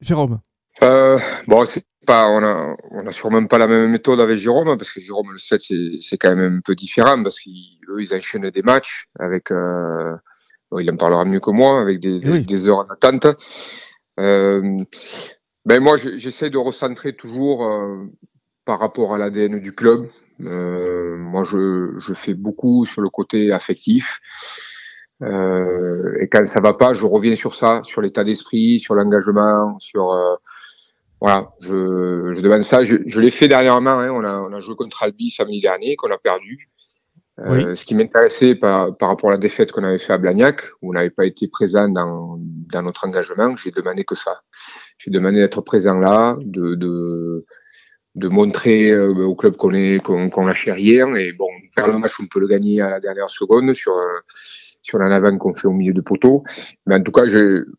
Jérôme 0.00 0.38
euh, 0.82 1.18
Bon, 1.46 1.64
c'est 1.64 1.84
on 2.08 2.42
a, 2.42 2.76
on 2.90 3.06
a 3.06 3.12
sûrement 3.12 3.44
pas 3.46 3.58
la 3.58 3.66
même 3.66 3.90
méthode 3.90 4.20
avec 4.20 4.36
Jérôme, 4.36 4.76
parce 4.76 4.90
que 4.92 5.00
Jérôme 5.00 5.32
le 5.32 5.38
7, 5.38 5.60
c'est 6.00 6.18
quand 6.18 6.34
même 6.34 6.58
un 6.58 6.60
peu 6.60 6.74
différent, 6.74 7.22
parce 7.22 7.38
qu'eux, 7.40 8.02
ils 8.02 8.14
enchaînent 8.14 8.50
des 8.50 8.62
matchs 8.62 9.08
avec, 9.18 9.50
euh, 9.50 10.16
il 10.78 10.90
en 10.90 10.96
parlera 10.96 11.24
mieux 11.24 11.40
que 11.40 11.50
moi, 11.50 11.80
avec 11.80 12.00
des, 12.00 12.20
des, 12.20 12.68
heures 12.68 12.78
en 12.78 12.92
attente. 12.92 13.26
Euh, 14.18 14.78
ben 15.64 15.80
moi, 15.80 15.96
j'essaie 15.96 16.50
de 16.50 16.58
recentrer 16.58 17.14
toujours 17.14 17.64
euh, 17.64 18.06
par 18.64 18.78
rapport 18.80 19.14
à 19.14 19.18
l'ADN 19.18 19.60
du 19.60 19.74
club. 19.74 20.08
Euh, 20.42 21.16
moi, 21.16 21.44
je, 21.44 21.94
je 21.98 22.14
fais 22.14 22.34
beaucoup 22.34 22.86
sur 22.86 23.02
le 23.02 23.10
côté 23.10 23.52
affectif. 23.52 24.20
Euh, 25.22 26.16
et 26.20 26.28
quand 26.28 26.44
ça 26.46 26.60
va 26.60 26.74
pas, 26.74 26.94
je 26.94 27.04
reviens 27.04 27.34
sur 27.34 27.54
ça, 27.54 27.82
sur 27.84 28.00
l'état 28.00 28.24
d'esprit, 28.24 28.78
sur 28.78 28.94
l'engagement, 28.94 29.78
sur 29.80 30.38
voilà, 31.20 31.48
je, 31.60 32.32
je 32.34 32.40
demande 32.40 32.62
ça. 32.62 32.84
Je, 32.84 32.96
je 33.06 33.20
l'ai 33.20 33.30
fait 33.30 33.48
dernièrement. 33.48 33.98
Hein. 33.98 34.10
On, 34.10 34.24
a, 34.24 34.34
on 34.38 34.52
a 34.52 34.60
joué 34.60 34.76
contre 34.76 35.02
Albi 35.02 35.30
samedi 35.30 35.60
dernier, 35.60 35.96
qu'on 35.96 36.10
a 36.10 36.18
perdu. 36.18 36.68
Euh, 37.40 37.76
Ce 37.76 37.84
qui 37.84 37.94
m'intéressait 37.94 38.56
par, 38.56 38.96
par 38.96 39.10
rapport 39.10 39.30
à 39.30 39.34
la 39.34 39.38
défaite 39.38 39.70
qu'on 39.70 39.84
avait 39.84 39.98
fait 39.98 40.12
à 40.12 40.18
Blagnac, 40.18 40.62
où 40.82 40.90
on 40.90 40.92
n'avait 40.94 41.10
pas 41.10 41.24
été 41.24 41.46
présent 41.46 41.88
dans, 41.88 42.36
dans 42.40 42.82
notre 42.82 43.06
engagement, 43.06 43.56
j'ai 43.56 43.70
demandé 43.70 44.04
que 44.04 44.16
ça. 44.16 44.40
J'ai 44.98 45.12
demandé 45.12 45.38
d'être 45.38 45.60
présent 45.60 45.98
là, 45.98 46.36
de, 46.40 46.74
de, 46.74 47.44
de 48.16 48.28
montrer 48.28 48.90
euh, 48.90 49.24
au 49.24 49.36
club 49.36 49.56
qu'on 49.56 49.72
est 49.72 50.02
qu'on 50.02 50.30
qu 50.30 50.44
lâchait 50.44 50.72
rien. 50.72 51.14
Et 51.14 51.32
bon, 51.32 51.48
faire 51.76 51.86
le 51.86 51.98
match, 51.98 52.18
on 52.20 52.26
peut 52.26 52.40
le 52.40 52.48
gagner 52.48 52.80
à 52.80 52.90
la 52.90 52.98
dernière 52.98 53.30
seconde 53.30 53.72
sur 53.72 53.92
euh, 53.92 54.18
sur 54.82 54.98
la 54.98 55.08
navane 55.08 55.38
qu'on 55.38 55.54
fait 55.54 55.66
au 55.66 55.72
milieu 55.72 55.92
de 55.92 56.00
poteau. 56.00 56.44
Mais 56.86 56.94
en 56.94 57.02
tout 57.02 57.12
cas, 57.12 57.22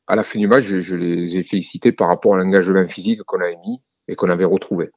à 0.07 0.15
la 0.15 0.23
fin 0.23 0.39
du 0.39 0.47
match, 0.47 0.63
je, 0.63 0.95
les 0.95 1.37
ai 1.37 1.43
félicités 1.43 1.91
par 1.91 2.07
rapport 2.07 2.35
à 2.35 2.37
l'engagement 2.37 2.87
physique 2.87 3.21
qu'on 3.23 3.41
avait 3.41 3.57
mis 3.65 3.81
et 4.09 4.15
qu'on 4.15 4.29
avait 4.29 4.45
retrouvé. 4.45 4.89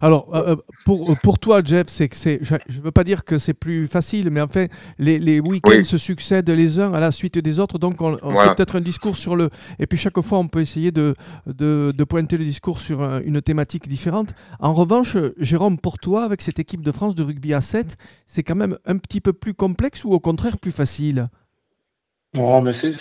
Alors, 0.00 0.34
euh, 0.34 0.52
euh, 0.52 0.56
pour, 0.84 1.16
pour 1.22 1.38
toi, 1.38 1.62
Jeff, 1.64 1.86
c'est 1.88 2.08
que 2.08 2.16
c'est, 2.16 2.40
je 2.42 2.54
ne 2.54 2.82
veux 2.82 2.92
pas 2.92 3.04
dire 3.04 3.24
que 3.24 3.38
c'est 3.38 3.54
plus 3.54 3.86
facile, 3.88 4.30
mais 4.30 4.40
en 4.40 4.48
fait, 4.48 4.70
les, 4.98 5.18
les 5.18 5.40
week-ends 5.40 5.84
se 5.84 5.98
succèdent 5.98 6.50
les 6.50 6.78
uns 6.78 6.92
à 6.92 7.00
la 7.00 7.10
suite 7.10 7.38
des 7.38 7.58
autres, 7.58 7.78
donc 7.78 8.00
on, 8.00 8.18
on 8.22 8.34
peut-être 8.34 8.76
un 8.76 8.80
discours 8.80 9.16
sur 9.16 9.34
le... 9.34 9.48
Et 9.78 9.86
puis 9.86 9.98
chaque 9.98 10.20
fois, 10.20 10.38
on 10.38 10.48
peut 10.48 10.60
essayer 10.60 10.92
de, 10.92 11.14
de, 11.46 11.92
de 11.96 12.04
pointer 12.04 12.36
le 12.36 12.44
discours 12.44 12.78
sur 12.78 13.02
une 13.02 13.40
thématique 13.40 13.88
différente. 13.88 14.34
En 14.60 14.74
revanche, 14.74 15.16
Jérôme, 15.38 15.78
pour 15.78 15.98
toi, 15.98 16.24
avec 16.24 16.42
cette 16.42 16.58
équipe 16.58 16.82
de 16.82 16.92
France 16.92 17.14
de 17.14 17.22
rugby 17.22 17.54
à 17.54 17.60
7, 17.60 17.96
c'est 18.26 18.42
quand 18.42 18.54
même 18.54 18.76
un 18.84 18.98
petit 18.98 19.20
peu 19.20 19.32
plus 19.32 19.54
complexe 19.54 20.04
ou 20.04 20.12
au 20.12 20.20
contraire 20.20 20.58
plus 20.58 20.72
facile? 20.72 21.28
Non, 22.34 22.60
mais 22.60 22.72
c'est... 22.72 22.94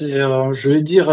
Euh, 0.00 0.52
je 0.52 0.68
vais 0.70 0.82
dire 0.82 1.10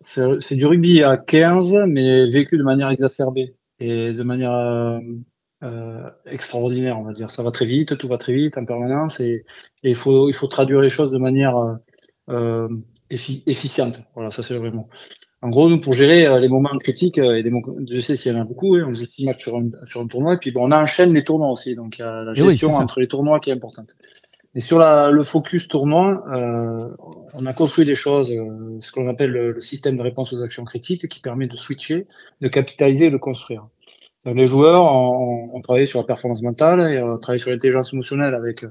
c'est 0.00 0.54
du 0.54 0.66
rugby 0.66 1.02
à 1.02 1.16
15, 1.16 1.74
mais 1.86 2.30
vécu 2.30 2.56
de 2.56 2.62
manière 2.62 2.88
exacerbée 2.88 3.54
et 3.80 4.12
de 4.12 4.22
manière 4.22 4.52
euh, 4.52 4.98
euh, 5.62 6.10
extraordinaire, 6.26 6.98
on 6.98 7.02
va 7.02 7.12
dire. 7.12 7.30
Ça 7.30 7.42
va 7.42 7.50
très 7.50 7.66
vite, 7.66 7.96
tout 7.98 8.08
va 8.08 8.18
très 8.18 8.32
vite 8.32 8.58
en 8.58 8.64
permanence, 8.64 9.20
et, 9.20 9.44
il, 9.82 9.94
faut, 9.94 10.28
il 10.28 10.34
faut 10.34 10.46
traduire 10.46 10.80
les 10.80 10.88
choses 10.88 11.10
de 11.10 11.18
manière 11.18 11.56
euh, 12.28 12.68
efficiente. 13.10 14.00
Voilà, 14.14 14.30
ça 14.30 14.42
c'est 14.42 14.56
vraiment. 14.56 14.88
En 15.42 15.50
gros, 15.50 15.68
nous, 15.68 15.78
pour 15.78 15.92
gérer 15.92 16.40
les 16.40 16.48
moments 16.48 16.76
critiques, 16.78 17.18
et 17.18 17.42
des 17.42 17.52
je 17.90 18.00
sais 18.00 18.16
s'il 18.16 18.32
y 18.32 18.34
en 18.34 18.40
a 18.40 18.44
beaucoup, 18.44 18.76
hein, 18.76 18.86
on 18.88 18.94
joue 18.94 19.04
six 19.04 19.26
matchs 19.26 19.42
sur 19.42 19.56
un, 19.56 19.68
sur 19.88 20.00
un 20.00 20.06
tournoi, 20.06 20.34
et 20.34 20.38
puis 20.38 20.52
bon, 20.52 20.66
on 20.66 20.72
enchaîne 20.72 21.12
les 21.12 21.22
tournois 21.22 21.50
aussi, 21.50 21.74
donc 21.74 21.98
il 21.98 22.00
y 22.00 22.04
a 22.04 22.22
la 22.22 22.32
gestion 22.32 22.70
entre 22.70 23.00
les 23.00 23.08
tournois 23.08 23.40
qui 23.40 23.50
est 23.50 23.52
importante. 23.52 23.90
Et 24.54 24.60
sur 24.60 24.78
la, 24.78 25.10
le 25.10 25.22
focus 25.22 25.66
tournoi, 25.66 26.24
euh, 26.32 26.88
on 27.34 27.44
a 27.46 27.52
construit 27.52 27.84
des 27.84 27.96
choses, 27.96 28.30
euh, 28.30 28.78
ce 28.82 28.92
qu'on 28.92 29.08
appelle 29.08 29.30
le, 29.30 29.60
système 29.60 29.96
de 29.96 30.02
réponse 30.02 30.32
aux 30.32 30.42
actions 30.42 30.64
critiques, 30.64 31.08
qui 31.08 31.20
permet 31.20 31.48
de 31.48 31.56
switcher, 31.56 32.06
de 32.40 32.48
capitaliser 32.48 33.06
et 33.06 33.10
de 33.10 33.16
construire. 33.16 33.66
Les 34.24 34.46
joueurs 34.46 34.84
ont, 34.84 35.50
on 35.52 35.60
travaillé 35.60 35.86
sur 35.86 35.98
la 35.98 36.06
performance 36.06 36.40
mentale 36.40 36.80
et 36.92 37.02
on 37.02 37.18
travaillé 37.18 37.42
sur 37.42 37.50
l'intelligence 37.50 37.92
émotionnelle 37.92 38.34
avec 38.34 38.64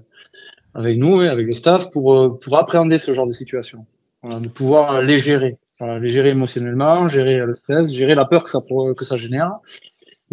avec 0.74 0.98
nous 0.98 1.22
et 1.22 1.30
avec 1.30 1.46
le 1.46 1.54
staff 1.54 1.92
pour 1.92 2.16
euh, 2.16 2.40
pour 2.42 2.58
appréhender 2.58 2.98
ce 2.98 3.14
genre 3.14 3.28
de 3.28 3.34
situation, 3.34 3.86
voilà, 4.24 4.40
de 4.40 4.48
pouvoir 4.48 5.04
les 5.04 5.20
gérer, 5.20 5.58
voilà, 5.80 6.00
les 6.00 6.08
gérer 6.08 6.30
émotionnellement, 6.30 7.08
gérer 7.08 7.38
le 7.38 7.54
stress, 7.54 7.92
gérer 7.92 8.16
la 8.16 8.26
peur 8.26 8.44
que 8.44 8.50
ça 8.50 8.62
que 8.98 9.06
ça 9.06 9.18
génère 9.18 9.60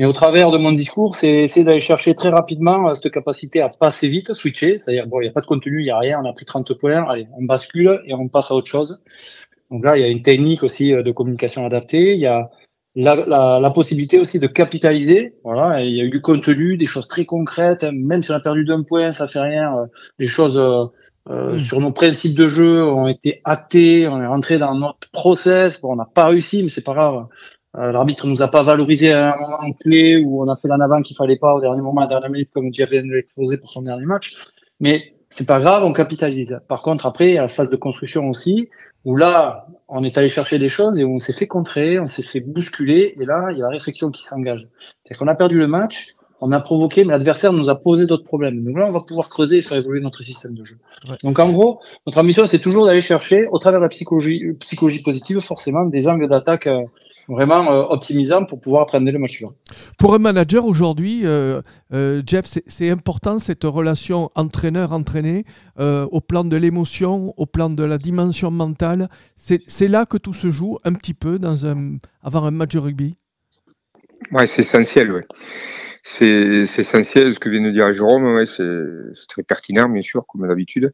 mais 0.00 0.06
au 0.06 0.14
travers 0.14 0.50
de 0.50 0.56
mon 0.56 0.72
discours, 0.72 1.14
c'est 1.14 1.28
essayer 1.42 1.62
d'aller 1.62 1.78
chercher 1.78 2.14
très 2.14 2.30
rapidement 2.30 2.88
euh, 2.88 2.94
cette 2.94 3.12
capacité 3.12 3.60
à 3.60 3.68
passer 3.68 4.08
vite, 4.08 4.32
switcher. 4.32 4.78
C'est-à-dire, 4.78 5.06
bon, 5.06 5.20
il 5.20 5.24
n'y 5.24 5.28
a 5.28 5.32
pas 5.32 5.42
de 5.42 5.46
contenu, 5.46 5.82
il 5.82 5.84
n'y 5.84 5.90
a 5.90 5.98
rien, 5.98 6.18
on 6.24 6.26
a 6.26 6.32
pris 6.32 6.46
30 6.46 6.72
points, 6.72 7.04
allez, 7.06 7.26
on 7.36 7.44
bascule 7.44 8.00
et 8.06 8.14
on 8.14 8.26
passe 8.26 8.50
à 8.50 8.54
autre 8.54 8.66
chose. 8.66 9.02
Donc 9.70 9.84
là, 9.84 9.98
il 9.98 10.00
y 10.00 10.04
a 10.04 10.08
une 10.08 10.22
technique 10.22 10.62
aussi 10.62 10.94
euh, 10.94 11.02
de 11.02 11.12
communication 11.12 11.66
adaptée. 11.66 12.14
Il 12.14 12.18
y 12.18 12.26
a 12.26 12.48
la, 12.94 13.14
la, 13.14 13.60
la 13.60 13.70
possibilité 13.70 14.18
aussi 14.18 14.38
de 14.38 14.46
capitaliser. 14.46 15.34
Voilà, 15.44 15.84
il 15.84 15.94
y 15.94 16.00
a 16.00 16.04
eu 16.04 16.10
du 16.10 16.22
contenu, 16.22 16.78
des 16.78 16.86
choses 16.86 17.06
très 17.06 17.26
concrètes. 17.26 17.84
Même 17.92 18.22
si 18.22 18.30
on 18.30 18.34
a 18.34 18.40
perdu 18.40 18.64
d'un 18.64 18.82
point, 18.82 19.12
ça 19.12 19.28
fait 19.28 19.40
rien. 19.40 19.76
Euh, 19.76 19.86
les 20.18 20.26
choses 20.26 20.56
euh, 20.56 20.86
mmh. 21.28 21.64
sur 21.64 21.78
nos 21.78 21.92
principes 21.92 22.38
de 22.38 22.48
jeu 22.48 22.82
ont 22.82 23.06
été 23.06 23.42
actées. 23.44 24.08
On 24.08 24.18
est 24.22 24.26
rentré 24.26 24.56
dans 24.56 24.74
notre 24.74 25.10
process. 25.10 25.78
Bon, 25.82 25.92
on 25.92 25.96
n'a 25.96 26.06
pas 26.06 26.28
réussi, 26.28 26.62
mais 26.62 26.70
c'est 26.70 26.84
pas 26.84 26.94
grave. 26.94 27.26
Euh, 27.76 27.92
L'arbitre 27.92 28.26
nous 28.26 28.42
a 28.42 28.48
pas 28.48 28.62
valorisé 28.62 29.12
à 29.12 29.34
un 29.34 29.40
moment 29.40 29.72
clé 29.80 30.18
où 30.18 30.42
on 30.42 30.48
a 30.48 30.56
fait 30.56 30.68
la 30.68 30.76
avant 30.82 31.02
qu'il 31.02 31.16
fallait 31.16 31.36
pas 31.36 31.54
au 31.54 31.60
dernier 31.60 31.82
moment, 31.82 32.00
à 32.00 32.04
la 32.04 32.08
dernière 32.08 32.30
minute, 32.30 32.50
comme 32.52 32.72
Jeff 32.74 32.90
vient 32.90 33.02
de 33.02 33.12
l'exposer 33.12 33.58
pour 33.58 33.70
son 33.70 33.82
dernier 33.82 34.06
match. 34.06 34.34
Mais 34.80 35.14
c'est 35.28 35.46
pas 35.46 35.60
grave, 35.60 35.84
on 35.84 35.92
capitalise. 35.92 36.60
Par 36.66 36.82
contre, 36.82 37.06
après, 37.06 37.28
il 37.28 37.34
y 37.34 37.38
a 37.38 37.42
la 37.42 37.48
phase 37.48 37.70
de 37.70 37.76
construction 37.76 38.28
aussi, 38.28 38.68
où 39.04 39.16
là, 39.16 39.66
on 39.88 40.02
est 40.02 40.18
allé 40.18 40.26
chercher 40.26 40.58
des 40.58 40.68
choses 40.68 40.98
et 40.98 41.04
on 41.04 41.20
s'est 41.20 41.32
fait 41.32 41.46
contrer, 41.46 42.00
on 42.00 42.06
s'est 42.06 42.24
fait 42.24 42.40
bousculer, 42.40 43.14
et 43.20 43.24
là, 43.24 43.48
il 43.52 43.58
y 43.58 43.60
a 43.60 43.64
la 43.64 43.70
réflexion 43.70 44.10
qui 44.10 44.24
s'engage. 44.24 44.68
C'est-à-dire 45.04 45.18
qu'on 45.18 45.28
a 45.28 45.36
perdu 45.36 45.58
le 45.58 45.68
match, 45.68 46.14
on 46.40 46.52
a 46.52 46.60
provoqué, 46.60 47.04
mais 47.04 47.12
l'adversaire 47.12 47.52
nous 47.52 47.68
a 47.68 47.74
posé 47.74 48.06
d'autres 48.06 48.24
problèmes. 48.24 48.64
Donc 48.64 48.78
là, 48.78 48.86
on 48.88 48.92
va 48.92 49.00
pouvoir 49.00 49.28
creuser 49.28 49.58
et 49.58 49.62
faire 49.62 49.78
évoluer 49.78 50.00
notre 50.00 50.22
système 50.22 50.54
de 50.54 50.64
jeu. 50.64 50.76
Donc 51.22 51.38
en 51.38 51.50
gros, 51.50 51.80
notre 52.06 52.18
ambition, 52.18 52.46
c'est 52.46 52.58
toujours 52.58 52.86
d'aller 52.86 53.00
chercher, 53.00 53.46
au 53.52 53.58
travers 53.58 53.80
de 53.80 53.84
la 53.84 53.88
psychologie, 53.88 54.42
psychologie 54.60 55.02
positive, 55.02 55.40
forcément, 55.40 55.84
des 55.84 56.08
angles 56.08 56.28
d'attaque 56.28 56.66
euh, 56.66 56.82
vraiment 57.30 57.70
euh, 57.70 57.82
optimisant 57.88 58.44
pour 58.44 58.60
pouvoir 58.60 58.86
prendre 58.86 59.10
le 59.10 59.18
match 59.18 59.32
suivant. 59.32 59.52
Pour 59.98 60.14
un 60.14 60.18
manager 60.18 60.64
aujourd'hui, 60.64 61.22
euh, 61.24 61.62
euh, 61.92 62.22
Jeff, 62.26 62.44
c'est 62.44 62.90
important 62.90 63.38
cette 63.38 63.64
relation 63.64 64.30
entraîneur-entraîné 64.34 65.44
au 65.78 66.20
plan 66.20 66.44
de 66.44 66.56
l'émotion, 66.56 67.32
au 67.36 67.46
plan 67.46 67.70
de 67.70 67.82
la 67.82 67.96
dimension 67.96 68.50
mentale. 68.50 69.08
C'est 69.36 69.88
là 69.88 70.04
que 70.04 70.18
tout 70.18 70.34
se 70.34 70.50
joue 70.50 70.76
un 70.84 70.92
petit 70.92 71.14
peu 71.14 71.38
dans 71.38 71.64
un, 71.64 71.96
avant 72.22 72.44
un 72.44 72.50
match 72.50 72.74
de 72.74 72.78
rugby? 72.78 73.14
Oui, 74.32 74.46
c'est 74.46 74.62
essentiel. 74.62 75.12
Ouais. 75.12 75.26
C'est 76.02 76.64
essentiel 76.78 77.34
ce 77.34 77.38
que 77.38 77.48
vient 77.48 77.62
de 77.62 77.70
dire 77.70 77.92
Jérôme. 77.92 78.34
Ouais, 78.34 78.46
c'est 78.46 79.26
très 79.28 79.42
pertinent, 79.42 79.88
bien 79.88 80.02
sûr, 80.02 80.26
comme 80.26 80.46
d'habitude. 80.46 80.92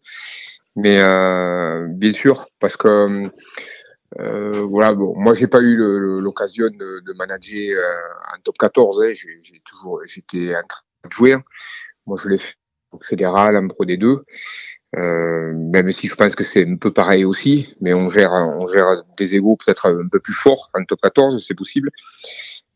Mais 0.75 0.99
bien 1.95 2.13
sûr, 2.13 2.49
parce 2.61 2.77
que 2.77 3.31
euh, 4.21 4.63
voilà, 4.63 4.93
bon, 4.93 5.15
moi 5.17 5.35
j'ai 5.35 5.47
pas 5.47 5.61
eu 5.61 5.77
l'occasion 6.21 6.67
de, 6.67 7.01
de, 7.05 7.13
manager 7.15 7.79
euh, 7.79 8.35
en 8.35 8.41
top 8.43 8.57
14. 8.59 9.03
Hein. 9.03 9.13
J'ai 9.15 9.61
toujours, 9.65 10.01
j'étais 10.07 10.55
en 10.55 10.67
train 10.67 10.83
de 11.05 11.13
jouer. 11.13 11.37
Moi, 12.07 12.19
je 12.23 12.29
l'ai 12.29 12.39
fait 12.39 12.55
au 12.93 12.99
fédéral, 12.99 13.57
en 13.57 13.69
Pro 13.69 13.85
D2. 13.85 14.23
Euh, 14.97 15.53
même 15.55 15.91
si 15.91 16.07
je 16.07 16.15
pense 16.15 16.35
que 16.35 16.45
c'est 16.45 16.67
un 16.67 16.77
peu 16.77 16.93
pareil 16.93 17.25
aussi, 17.25 17.75
mais 17.81 17.93
on 17.93 18.09
gère, 18.09 18.33
on 18.33 18.67
gère 18.69 19.03
des 19.19 19.35
égaux 19.35 19.57
peut-être 19.57 19.87
un 19.87 20.09
peu 20.09 20.21
plus 20.21 20.33
forts 20.33 20.71
en 20.75 20.85
top 20.85 21.01
14, 21.03 21.45
c'est 21.47 21.55
possible. 21.55 21.91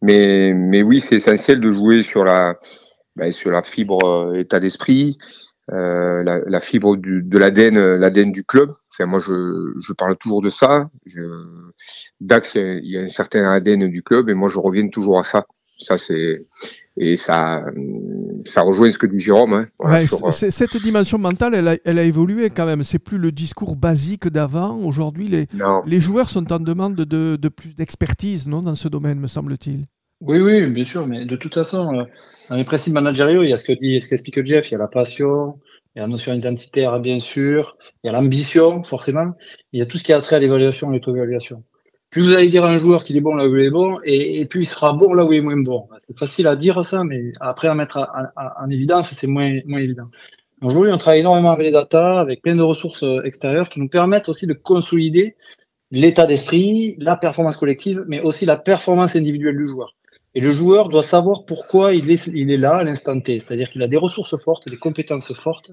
Mais, 0.03 0.53
mais 0.55 0.83
oui, 0.83 1.01
c'est 1.01 1.17
essentiel 1.17 1.61
de 1.61 1.73
jouer 1.73 2.03
sur 2.03 2.25
la, 2.25 2.59
ben, 3.17 3.33
sur 3.33 3.51
la 3.51 3.63
fibre 3.63 4.05
euh, 4.05 4.35
état 4.35 4.61
d'esprit, 4.61 5.19
euh, 5.73 6.23
la, 6.23 6.41
la, 6.47 6.61
fibre 6.61 6.97
du, 6.97 7.23
de 7.23 7.39
l'ADN, 7.39 7.97
l'ADN 7.97 8.33
du 8.33 8.45
club. 8.45 8.71
Enfin, 8.93 9.07
moi, 9.07 9.21
je, 9.21 9.75
je, 9.81 9.93
parle 9.93 10.17
toujours 10.17 10.43
de 10.43 10.51
ça. 10.51 10.91
Je, 11.07 11.21
Dax, 12.21 12.55
il 12.55 12.87
y 12.91 12.99
a 12.99 13.03
un 13.03 13.09
certain 13.09 13.51
ADN 13.53 13.89
du 13.89 14.03
club, 14.03 14.29
et 14.29 14.35
moi, 14.35 14.49
je 14.49 14.59
reviens 14.59 14.89
toujours 14.89 15.19
à 15.19 15.23
ça. 15.23 15.47
Ça, 15.79 15.97
c'est 15.99 16.41
et 16.97 17.17
ça, 17.17 17.65
ça 18.45 18.63
rejoint 18.63 18.91
ce 18.91 18.99
que 18.99 19.07
dit 19.07 19.21
Jérôme. 19.21 19.55
Hein, 19.55 19.67
ouais, 19.79 20.07
cette 20.33 20.77
dimension 20.77 21.19
mentale, 21.19 21.55
elle 21.55 21.69
a, 21.69 21.77
elle 21.85 21.99
a 21.99 22.05
évolué 22.05 22.51
quand 22.51 22.67
même. 22.67 22.83
C'est 22.83 22.99
plus 22.99 23.19
le 23.19 23.33
discours 23.33 23.77
basique 23.77 24.29
d'avant. 24.29 24.77
Aujourd'hui, 24.79 25.29
les, 25.29 25.47
les 25.87 26.01
joueurs 26.01 26.29
sont 26.29 26.53
en 26.53 26.61
demande 26.61 26.97
de, 26.97 27.37
de 27.37 27.49
plus 27.49 27.75
d'expertise, 27.75 28.49
non, 28.49 28.61
dans 28.61 28.75
ce 28.75 28.89
domaine, 28.89 29.21
me 29.21 29.27
semble-t-il. 29.27 29.87
Oui, 30.21 30.39
oui, 30.39 30.67
bien 30.67 30.85
sûr, 30.85 31.07
mais 31.07 31.25
de 31.25 31.37
toute 31.37 31.55
façon, 31.55 31.95
euh, 31.95 32.05
dans 32.51 32.57
les 32.57 32.65
principes 32.65 32.93
managériaux, 32.93 33.43
il 33.43 33.49
y 33.49 33.53
a 33.55 33.57
ce 33.57 33.65
que 33.65 33.73
dit, 33.73 33.99
ce 34.03 34.09
qu'explique 34.09 34.45
Jeff, 34.45 34.69
il 34.69 34.73
y 34.73 34.75
a 34.75 34.79
la 34.79 34.87
passion, 34.87 35.59
il 35.95 35.99
y 35.99 36.01
a 36.01 36.03
la 36.03 36.09
notion 36.09 36.35
identitaire, 36.35 37.01
bien 37.01 37.21
sûr, 37.21 37.79
il 38.05 38.09
y 38.09 38.11
a 38.11 38.13
l'ambition, 38.13 38.85
forcément, 38.85 39.33
il 39.73 39.81
y 39.81 39.83
a 39.83 39.87
tout 39.87 39.97
ce 39.97 40.05
qui 40.05 40.13
a 40.13 40.21
trait 40.21 40.37
à 40.37 40.39
l'évaluation 40.39 40.93
et 40.93 40.97
l'auto-évaluation. 40.97 41.65
Plus 42.11 42.23
vous 42.23 42.33
allez 42.33 42.49
dire 42.49 42.65
à 42.65 42.71
un 42.71 42.79
joueur 42.79 43.05
qu'il 43.05 43.17
est 43.17 43.21
bon 43.21 43.35
là 43.35 43.47
où 43.47 43.57
il 43.57 43.65
est 43.65 43.71
bon, 43.71 44.01
et, 44.05 44.41
et 44.41 44.47
plus 44.47 44.63
il 44.63 44.67
sera 44.67 44.93
bon 44.93 45.15
là 45.15 45.25
où 45.25 45.33
il 45.33 45.39
est 45.39 45.43
moins 45.43 45.57
bon. 45.57 45.89
C'est 46.09 46.19
facile 46.19 46.49
à 46.49 46.57
dire 46.57 46.85
ça, 46.85 47.05
mais 47.05 47.33
après 47.41 47.69
à 47.69 47.75
mettre 47.75 48.11
en 48.37 48.69
évidence, 48.69 49.13
c'est 49.15 49.29
moins, 49.29 49.49
évident. 49.49 50.09
Aujourd'hui, 50.61 50.93
on 50.93 50.99
travaille 50.99 51.21
énormément 51.21 51.53
avec 51.53 51.67
les 51.67 51.73
data, 51.73 52.21
avec 52.21 52.43
plein 52.43 52.57
de 52.57 52.63
ressources 52.63 53.03
euh, 53.03 53.23
extérieures 53.23 53.71
qui 53.71 53.81
nous 53.81 53.89
permettent 53.89 54.29
aussi 54.29 54.47
de 54.47 54.53
consolider 54.53 55.35
l'état 55.91 56.27
d'esprit, 56.27 56.97
la 56.99 57.17
performance 57.17 57.57
collective, 57.57 58.05
mais 58.09 58.21
aussi 58.21 58.45
la 58.45 58.57
performance 58.57 59.17
individuelle 59.17 59.57
du 59.57 59.67
joueur. 59.67 59.97
Et 60.35 60.41
le 60.41 60.51
joueur 60.51 60.89
doit 60.89 61.03
savoir 61.03 61.45
pourquoi 61.45 61.95
il 61.95 62.11
est 62.11 62.57
là 62.57 62.77
à 62.77 62.85
l'instant 62.85 63.19
T. 63.21 63.41
C'est-à-dire 63.41 63.71
qu'il 63.71 63.83
a 63.83 63.89
des 63.89 63.97
ressources 63.97 64.37
fortes, 64.37 64.69
des 64.69 64.77
compétences 64.77 65.33
fortes. 65.33 65.73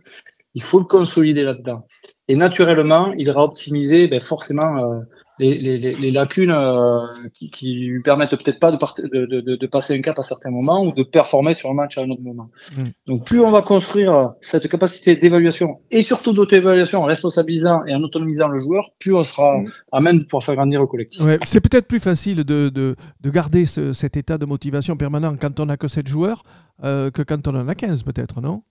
Il 0.55 0.63
faut 0.63 0.79
le 0.79 0.85
consolider 0.85 1.43
là-dedans. 1.43 1.85
Et 2.27 2.35
naturellement, 2.35 3.13
il 3.17 3.27
ira 3.27 3.43
optimiser 3.43 4.07
ben, 4.07 4.21
forcément 4.21 4.77
euh, 4.77 4.99
les, 5.39 5.57
les, 5.57 5.93
les, 5.93 6.11
lacunes 6.11 6.51
euh, 6.51 7.05
qui, 7.33 7.51
qui 7.51 7.73
lui 7.75 8.01
permettent 8.01 8.31
peut-être 8.31 8.59
pas 8.59 8.71
de, 8.71 8.77
de, 8.77 9.41
de, 9.41 9.55
de, 9.55 9.67
passer 9.67 9.95
un 9.95 10.01
cap 10.01 10.17
à 10.17 10.23
certains 10.23 10.49
moments 10.49 10.83
ou 10.83 10.91
de 10.91 11.03
performer 11.03 11.53
sur 11.53 11.69
un 11.69 11.73
match 11.73 11.97
à 11.97 12.01
un 12.01 12.09
autre 12.09 12.21
moment. 12.21 12.49
Mm. 12.75 12.83
Donc 13.05 13.25
plus 13.25 13.39
on 13.39 13.51
va 13.51 13.61
construire 13.61 14.33
cette 14.41 14.67
capacité 14.67 15.15
d'évaluation 15.15 15.79
et 15.91 16.01
surtout 16.01 16.33
d'auto-évaluation 16.33 17.01
en 17.01 17.05
responsabilisant 17.05 17.85
et 17.85 17.93
en 17.93 18.01
autonomisant 18.01 18.47
le 18.47 18.59
joueur, 18.59 18.89
plus 18.99 19.13
on 19.13 19.23
sera 19.23 19.59
mm. 19.59 19.65
à 19.91 20.01
même 20.01 20.19
de 20.19 20.23
pouvoir 20.23 20.43
faire 20.43 20.55
grandir 20.55 20.81
le 20.81 20.87
collectif. 20.87 21.21
Ouais, 21.23 21.37
c'est 21.43 21.61
peut-être 21.61 21.87
plus 21.87 21.99
facile 21.99 22.43
de, 22.43 22.69
de, 22.69 22.95
de 23.21 23.29
garder 23.29 23.65
ce, 23.65 23.93
cet 23.93 24.17
état 24.17 24.37
de 24.37 24.45
motivation 24.45 24.97
permanent 24.97 25.35
quand 25.39 25.59
on 25.59 25.67
n'a 25.67 25.77
que 25.77 25.87
7 25.87 26.07
joueurs 26.07 26.43
euh, 26.83 27.11
que 27.11 27.21
quand 27.21 27.47
on 27.47 27.55
en 27.55 27.67
a 27.67 27.75
15 27.75 28.03
peut-être, 28.03 28.41
non? 28.41 28.63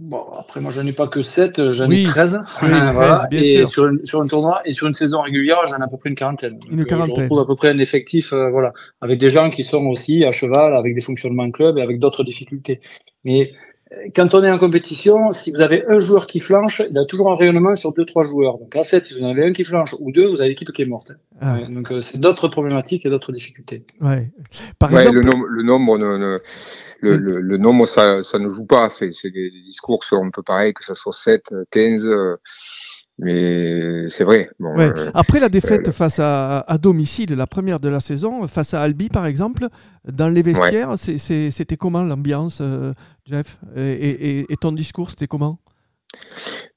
Bon, 0.00 0.24
après, 0.38 0.60
moi, 0.60 0.70
j'en 0.70 0.86
ai 0.86 0.92
pas 0.92 1.08
que 1.08 1.22
7, 1.22 1.72
j'en 1.72 1.90
ai 1.90 2.04
13. 2.04 2.38
Oui, 2.62 2.68
13 2.70 3.26
bien 3.30 3.40
et 3.40 3.44
sûr. 3.44 3.68
Sur, 3.68 3.90
sur, 4.04 4.20
un 4.20 4.28
tournoi 4.28 4.60
et 4.64 4.72
sur 4.72 4.86
une 4.86 4.94
saison 4.94 5.22
régulière, 5.22 5.58
j'en 5.66 5.78
ai 5.78 5.82
à 5.82 5.88
peu 5.88 5.96
près 5.96 6.10
une 6.10 6.14
quarantaine. 6.14 6.60
Une 6.70 6.84
quarantaine. 6.84 7.16
Je 7.16 7.20
retrouve 7.22 7.40
à 7.40 7.46
peu 7.46 7.56
près 7.56 7.70
un 7.70 7.78
effectif, 7.78 8.32
euh, 8.32 8.48
voilà, 8.48 8.72
avec 9.00 9.18
des 9.18 9.30
gens 9.30 9.50
qui 9.50 9.64
sont 9.64 9.84
aussi 9.86 10.24
à 10.24 10.30
cheval, 10.30 10.76
avec 10.76 10.94
des 10.94 11.00
fonctionnements 11.00 11.50
club 11.50 11.78
et 11.78 11.82
avec 11.82 11.98
d'autres 11.98 12.22
difficultés. 12.22 12.80
Mais 13.24 13.52
euh, 13.92 13.96
quand 14.14 14.34
on 14.34 14.44
est 14.44 14.50
en 14.50 14.58
compétition, 14.58 15.32
si 15.32 15.50
vous 15.50 15.60
avez 15.60 15.84
un 15.88 15.98
joueur 15.98 16.28
qui 16.28 16.38
flanche, 16.38 16.80
il 16.88 16.96
a 16.96 17.04
toujours 17.04 17.32
un 17.32 17.36
rayonnement 17.36 17.74
sur 17.74 17.92
deux, 17.92 18.04
trois 18.04 18.22
joueurs. 18.22 18.58
Donc 18.58 18.76
à 18.76 18.84
7, 18.84 19.04
si 19.04 19.18
vous 19.18 19.24
en 19.24 19.30
avez 19.30 19.46
un 19.46 19.52
qui 19.52 19.64
flanche 19.64 19.96
ou 19.98 20.12
deux, 20.12 20.26
vous 20.26 20.40
avez 20.40 20.50
l'équipe 20.50 20.70
qui 20.70 20.82
est 20.82 20.86
morte. 20.86 21.10
Ah. 21.40 21.54
Ouais, 21.54 21.66
donc 21.68 21.90
euh, 21.90 22.00
c'est 22.00 22.18
d'autres 22.20 22.46
problématiques 22.46 23.04
et 23.04 23.10
d'autres 23.10 23.32
difficultés. 23.32 23.84
Ouais. 24.00 24.30
Par 24.78 24.92
ouais, 24.92 25.00
exemple, 25.00 25.18
le, 25.18 25.30
nom, 25.30 25.42
le 25.42 25.62
nombre 25.64 25.98
ne, 25.98 26.18
ne 26.18 26.40
le, 27.00 27.16
le, 27.16 27.40
le, 27.40 27.56
nombre, 27.58 27.86
ça, 27.86 28.22
ça 28.22 28.38
ne 28.38 28.48
joue 28.48 28.66
pas. 28.66 28.90
C'est 28.98 29.10
des, 29.24 29.50
des, 29.50 29.62
discours 29.62 30.04
sont 30.04 30.24
un 30.24 30.30
peu 30.30 30.42
pareils, 30.42 30.74
que 30.74 30.84
ce 30.84 30.94
soit 30.94 31.12
7, 31.12 31.42
15. 31.70 32.04
Euh, 32.04 32.34
mais 33.18 34.08
c'est 34.08 34.24
vrai. 34.24 34.48
Bon, 34.60 34.76
ouais. 34.76 34.92
euh, 34.96 35.10
Après 35.14 35.40
la 35.40 35.48
défaite 35.48 35.88
euh, 35.88 35.92
face 35.92 36.20
à, 36.20 36.60
à, 36.60 36.78
domicile, 36.78 37.34
la 37.34 37.46
première 37.46 37.80
de 37.80 37.88
la 37.88 38.00
saison, 38.00 38.46
face 38.46 38.74
à 38.74 38.82
Albi 38.82 39.08
par 39.08 39.26
exemple, 39.26 39.66
dans 40.04 40.28
les 40.28 40.42
vestiaires, 40.42 40.90
ouais. 40.90 41.18
c'était 41.50 41.76
comment 41.76 42.02
l'ambiance, 42.02 42.62
Jeff? 43.26 43.58
Et, 43.76 43.82
et, 43.82 44.52
et, 44.52 44.56
ton 44.56 44.72
discours, 44.72 45.10
c'était 45.10 45.26
comment? 45.26 45.58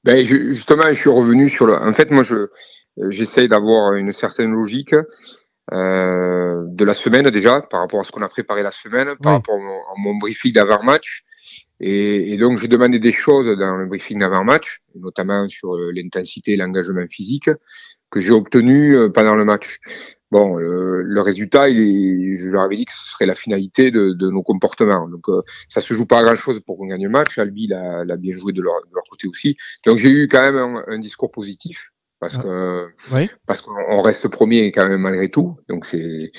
Ben, 0.04 0.24
je, 0.24 0.52
Justement, 0.52 0.84
je 0.88 0.98
suis 0.98 1.10
revenu 1.10 1.48
sur 1.48 1.66
le. 1.66 1.74
En 1.74 1.92
fait, 1.92 2.10
moi, 2.10 2.24
je 2.24 2.48
j'essaye 3.08 3.48
d'avoir 3.48 3.94
une 3.94 4.12
certaine 4.12 4.52
logique 4.52 4.94
euh, 5.70 6.64
de 6.66 6.84
la 6.84 6.94
semaine 6.94 7.30
déjà, 7.30 7.60
par 7.60 7.80
rapport 7.80 8.00
à 8.00 8.04
ce 8.04 8.10
qu'on 8.10 8.22
a 8.22 8.28
préparé 8.28 8.62
la 8.62 8.72
semaine, 8.72 9.14
par 9.22 9.34
rapport 9.34 9.54
à 9.54 9.58
mon, 9.58 9.78
à 9.78 9.94
mon 9.96 10.16
briefing 10.16 10.52
d'avant-match. 10.52 11.22
Et, 11.80 12.32
et, 12.32 12.38
donc, 12.38 12.58
j'ai 12.58 12.68
demandé 12.68 12.98
des 12.98 13.12
choses 13.12 13.46
dans 13.58 13.76
le 13.76 13.86
briefing 13.86 14.18
d'avant-match, 14.18 14.82
notamment 14.94 15.48
sur 15.48 15.74
euh, 15.74 15.92
l'intensité 15.92 16.52
et 16.52 16.56
l'engagement 16.56 17.06
physique, 17.08 17.50
que 18.10 18.20
j'ai 18.20 18.32
obtenu 18.32 18.96
euh, 18.96 19.08
pendant 19.08 19.34
le 19.34 19.44
match. 19.44 19.78
bon, 20.30 20.56
le, 20.56 21.20
résultat, 21.20 21.68
il 21.68 22.36
je 22.36 22.48
leur 22.48 22.62
avais 22.62 22.76
dit 22.76 22.84
que 22.84 22.92
ce 22.92 23.10
serait 23.10 23.26
la 23.26 23.34
finalité 23.34 23.90
de, 23.90 24.30
nos 24.30 24.42
comportements. 24.42 25.08
Donc, 25.08 25.26
ça 25.68 25.80
se 25.80 25.94
joue 25.94 26.06
pas 26.06 26.20
à 26.20 26.22
grand 26.24 26.34
chose 26.34 26.60
pour 26.60 26.76
qu'on 26.76 26.86
gagne 26.86 27.04
le 27.04 27.08
match. 27.08 27.38
Albi 27.38 27.68
l'a 27.68 28.16
bien 28.16 28.32
joué 28.32 28.52
de 28.52 28.62
leur, 28.62 28.80
côté 29.08 29.28
aussi. 29.28 29.56
Donc, 29.86 29.98
j'ai 29.98 30.10
eu 30.10 30.28
quand 30.28 30.40
même 30.40 30.82
un, 30.86 30.98
discours 30.98 31.30
positif 31.30 31.92
parce 32.22 32.36
ah. 32.38 32.42
que 32.42 32.88
parce 33.46 33.60
qu'on 33.60 34.00
reste 34.00 34.28
premier 34.28 34.70
quand 34.70 34.88
même 34.88 35.00
malgré 35.00 35.28
tout. 35.28 35.58
Donc, 35.68 35.84
c'est 35.84 36.32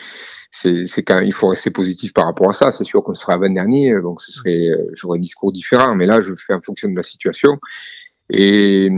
c'est 0.51 1.03
quand 1.03 1.15
même, 1.15 1.25
il 1.25 1.33
faut 1.33 1.49
rester 1.49 1.71
positif 1.71 2.13
par 2.13 2.25
rapport 2.25 2.49
à 2.49 2.53
ça. 2.53 2.71
C'est 2.71 2.85
sûr 2.85 3.03
qu'on 3.03 3.13
serait 3.13 3.33
avant 3.33 3.49
dernier, 3.49 3.93
donc 4.01 4.21
ce 4.21 4.31
serait 4.31 4.69
j'aurais 4.93 5.17
un 5.17 5.21
discours 5.21 5.51
différent. 5.51 5.93
Mais 5.95 6.05
là, 6.05 6.21
je 6.21 6.33
fais 6.35 6.53
en 6.53 6.61
fonction 6.61 6.89
de 6.89 6.95
la 6.95 7.03
situation. 7.03 7.59
Et, 8.29 8.89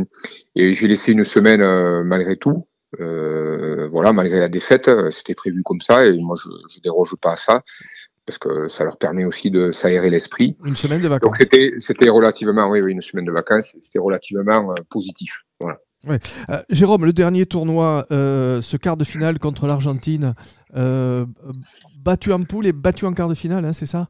et 0.56 0.74
j'ai 0.74 0.88
laissé 0.88 1.12
une 1.13 1.24
semaine 1.24 1.62
malgré 2.04 2.38
tout. 2.38 2.68
Euh, 3.00 3.88
voilà, 3.88 4.13
malgré 4.13 4.39
la 4.39 4.50
défaite, 4.50 4.88
euh, 4.88 5.12
c'était 5.12 5.36
prévu 5.36 5.63
comme 5.63 5.82
ça 5.82 6.06
et 6.06 6.18
moi 6.18 6.36
je, 6.42 6.50
je 6.74 6.80
déroge 6.82 7.15
pas 7.22 7.34
à 7.34 7.36
ça 7.36 7.63
parce 8.25 8.38
que 8.39 8.68
ça 8.70 8.84
leur 8.84 8.98
permet 8.98 9.25
aussi 9.25 9.51
de 9.51 9.72
s'aérer 9.72 10.10
l'esprit. 10.10 10.58
Une 10.63 10.75
semaine 10.75 11.01
de 11.01 11.08
vacances. 11.08 11.27
Donc 11.27 11.38
c'était 11.38 11.74
c'était 11.80 12.10
relativement 12.10 12.70
oui, 12.70 12.82
oui 12.82 12.92
une 12.92 13.01
semaine 13.01 13.25
de 13.25 13.32
vacances, 13.32 13.75
c'était 13.82 14.00
relativement 14.00 14.72
euh, 14.72 14.75
positif. 14.89 15.44
Voilà. 15.60 15.80
Ouais. 16.07 16.19
Jérôme, 16.69 17.05
le 17.05 17.13
dernier 17.13 17.45
tournoi, 17.45 18.05
ce 18.09 18.77
quart 18.77 18.97
de 18.97 19.03
finale 19.03 19.39
contre 19.39 19.67
l'Argentine, 19.67 20.33
battu 22.05 22.31
en 22.31 22.43
poule 22.43 22.67
et 22.67 22.71
battu 22.71 23.05
en 23.05 23.13
quart 23.13 23.27
de 23.27 23.33
finale, 23.33 23.65
hein, 23.65 23.74
c'est 23.74 23.85
ça? 23.85 24.07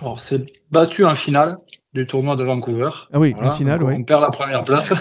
Alors 0.00 0.18
c'est 0.20 0.46
battu 0.70 1.04
en 1.04 1.14
finale 1.14 1.56
du 1.92 2.06
tournoi 2.06 2.36
de 2.36 2.44
Vancouver. 2.44 2.90
Ah 3.12 3.20
oui, 3.20 3.34
en 3.40 3.50
finale, 3.50 3.82
oui. 3.82 3.94
On 3.96 4.04
perd 4.04 4.22
la 4.22 4.30
première 4.30 4.64
place. 4.64 4.92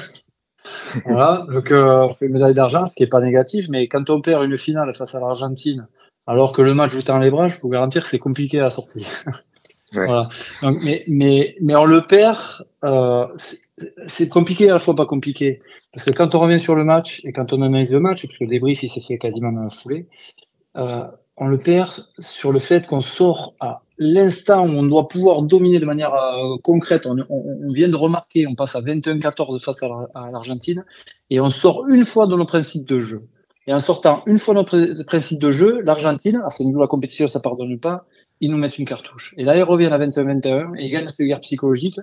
voilà, 1.06 1.44
donc 1.52 1.72
euh, 1.72 2.08
on 2.08 2.14
fait 2.14 2.28
une 2.28 2.34
médaille 2.34 2.54
d'argent, 2.54 2.86
ce 2.86 2.94
qui 2.94 3.04
n'est 3.04 3.10
pas 3.10 3.20
négatif, 3.20 3.68
mais 3.70 3.88
quand 3.88 4.10
on 4.10 4.22
perd 4.22 4.44
une 4.44 4.58
finale 4.58 4.94
face 4.94 5.14
à 5.16 5.20
l'Argentine, 5.20 5.88
alors 6.28 6.54
que 6.54 6.62
le 6.62 6.74
match 6.74 6.94
vous 6.94 7.02
tend 7.02 7.20
les 7.20 7.32
bras, 7.32 7.48
je 7.48 7.56
peux 7.56 7.62
vous 7.64 7.70
garantir 7.70 8.04
que 8.04 8.10
c'est 8.10 8.20
compliqué 8.20 8.60
à 8.60 8.70
sortir. 8.70 9.08
voilà. 9.94 10.30
Donc, 10.62 10.78
mais, 10.84 11.04
mais, 11.08 11.56
mais 11.62 11.76
on 11.76 11.86
le 11.86 12.02
perd, 12.02 12.66
euh, 12.86 13.28
c'est 14.08 14.30
compliqué 14.30 14.70
à 14.70 14.74
la 14.74 14.80
fois 14.80 14.96
pas 14.96 15.06
compliqué. 15.06 15.62
Parce 15.92 16.06
que 16.06 16.12
quand 16.12 16.36
on 16.36 16.40
revient 16.40 16.60
sur 16.60 16.76
le 16.76 16.84
match 16.84 17.22
et 17.24 17.32
quand 17.32 17.54
on 17.54 17.62
analyse 17.62 17.94
le 17.94 18.00
match, 18.00 18.26
parce 18.26 18.38
que 18.38 18.44
le 18.44 18.50
débrief 18.50 18.84
il 18.84 18.90
s'est 18.90 19.02
fait 19.02 19.18
quasiment 19.18 19.52
dans 19.52 19.64
la 19.64 19.70
foulée, 19.70 20.08
euh, 20.78 21.06
on 21.38 21.48
le 21.48 21.58
perd 21.58 22.06
sur 22.20 22.52
le 22.52 22.60
fait 22.60 22.88
qu'on 22.88 23.02
sort 23.02 23.56
à 23.60 23.82
l'instant 23.98 24.68
où 24.68 24.72
on 24.72 24.84
doit 24.84 25.08
pouvoir 25.08 25.42
dominer 25.42 25.80
de 25.80 25.86
manière 25.86 26.14
euh, 26.14 26.58
concrète. 26.64 27.06
On, 27.08 27.72
vient 27.72 27.90
de 27.90 27.96
remarquer, 27.96 28.46
on 28.48 28.56
passe 28.56 28.76
à 28.76 28.82
21-14 28.82 29.60
face 29.64 29.82
à 29.82 30.32
l'Argentine 30.32 30.86
et 31.30 31.40
on 31.40 31.50
sort 31.50 31.88
une 31.90 32.06
fois 32.06 32.28
de 32.28 32.36
nos 32.36 32.46
principes 32.46 32.88
de 32.88 33.00
jeu. 33.00 33.24
Et 33.66 33.74
en 33.74 33.80
sortant 33.80 34.24
une 34.26 34.40
fois 34.40 34.54
nos 34.54 34.66
principes 35.06 35.40
de 35.40 35.52
jeu, 35.52 35.80
l'Argentine, 35.82 36.42
à 36.46 36.52
ce 36.52 36.64
niveau 36.64 36.80
de 36.80 36.84
la 36.84 36.88
compétition, 36.88 37.28
ça 37.28 37.40
pardonne 37.40 37.80
pas, 37.80 38.06
ils 38.44 38.52
nous 38.52 38.58
mettent 38.58 38.78
une 38.78 38.86
cartouche. 38.86 39.34
Et 39.38 39.44
là, 39.44 39.56
ils 39.56 39.64
reviennent 39.64 39.94
à 39.94 40.00
21-21 40.00 40.78
et 40.78 40.86
ils 40.86 40.92
gagnent 40.92 41.08
cette 41.08 41.26
guerre 41.26 41.40
psychologique 41.40 41.98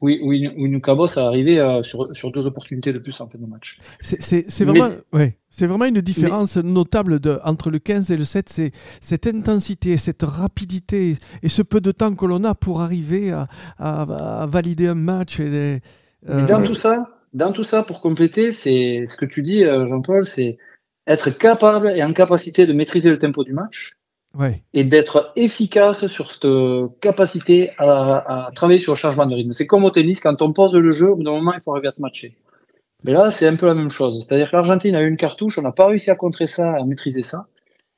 oui, 0.00 0.20
oui, 0.22 0.68
nous 0.68 0.80
cabos 0.80 1.18
à 1.18 1.22
arriver 1.22 1.58
euh, 1.58 1.82
sur, 1.82 2.14
sur, 2.14 2.30
deux 2.30 2.46
opportunités 2.46 2.92
de 2.92 2.98
plus 2.98 3.18
en 3.20 3.28
fin 3.28 3.38
de 3.38 3.46
match. 3.46 3.78
C'est 4.00 4.64
vraiment, 4.64 4.90
ouais, 5.14 5.38
vraiment 5.60 5.86
une 5.86 6.02
différence 6.02 6.58
notable 6.58 7.20
de, 7.20 7.38
entre 7.42 7.70
le 7.70 7.78
15 7.78 8.10
et 8.10 8.16
le 8.18 8.24
7, 8.24 8.48
c'est 8.50 8.72
cette 9.00 9.26
intensité, 9.26 9.96
cette 9.96 10.22
rapidité 10.22 11.14
et 11.42 11.48
ce 11.48 11.62
peu 11.62 11.80
de 11.80 11.90
temps 11.90 12.14
que 12.14 12.26
l'on 12.26 12.44
a 12.44 12.54
pour 12.54 12.82
arriver 12.82 13.30
à, 13.30 13.46
à, 13.78 14.46
valider 14.46 14.88
un 14.88 14.94
match. 14.94 15.40
Et, 15.40 15.80
euh, 16.28 16.46
dans 16.46 16.62
tout 16.62 16.74
ça, 16.74 17.08
dans 17.32 17.52
tout 17.52 17.64
ça, 17.64 17.82
pour 17.82 18.02
compléter, 18.02 18.52
c'est 18.52 19.06
ce 19.08 19.16
que 19.16 19.24
tu 19.24 19.42
dis, 19.42 19.64
euh, 19.64 19.88
Jean-Paul, 19.88 20.26
c'est 20.26 20.58
être 21.06 21.30
capable 21.30 21.90
et 21.96 22.02
en 22.02 22.12
capacité 22.12 22.66
de 22.66 22.74
maîtriser 22.74 23.10
le 23.10 23.18
tempo 23.18 23.42
du 23.42 23.54
match 23.54 23.92
et 24.72 24.84
d'être 24.84 25.32
efficace 25.36 26.06
sur 26.06 26.32
cette 26.32 26.46
capacité 27.00 27.70
à, 27.78 28.50
travailler 28.54 28.78
sur 28.78 28.92
le 28.92 28.98
changement 28.98 29.26
de 29.26 29.34
rythme. 29.34 29.52
C'est 29.52 29.66
comme 29.66 29.84
au 29.84 29.90
tennis, 29.90 30.20
quand 30.20 30.42
on 30.42 30.52
pose 30.52 30.74
le 30.74 30.90
jeu, 30.90 31.10
au 31.10 31.16
bout 31.16 31.22
d'un 31.22 31.32
moment, 31.32 31.52
il 31.54 31.60
faut 31.62 31.72
arriver 31.72 31.88
à 31.88 31.92
se 31.92 32.00
matcher. 32.00 32.36
Mais 33.04 33.12
là, 33.12 33.30
c'est 33.30 33.46
un 33.46 33.56
peu 33.56 33.66
la 33.66 33.74
même 33.74 33.90
chose. 33.90 34.24
C'est-à-dire 34.26 34.50
que 34.50 34.56
l'Argentine 34.56 34.94
a 34.94 35.02
eu 35.02 35.08
une 35.08 35.16
cartouche, 35.16 35.58
on 35.58 35.62
n'a 35.62 35.72
pas 35.72 35.86
réussi 35.86 36.10
à 36.10 36.16
contrer 36.16 36.46
ça, 36.46 36.74
à 36.74 36.84
maîtriser 36.84 37.22
ça. 37.22 37.46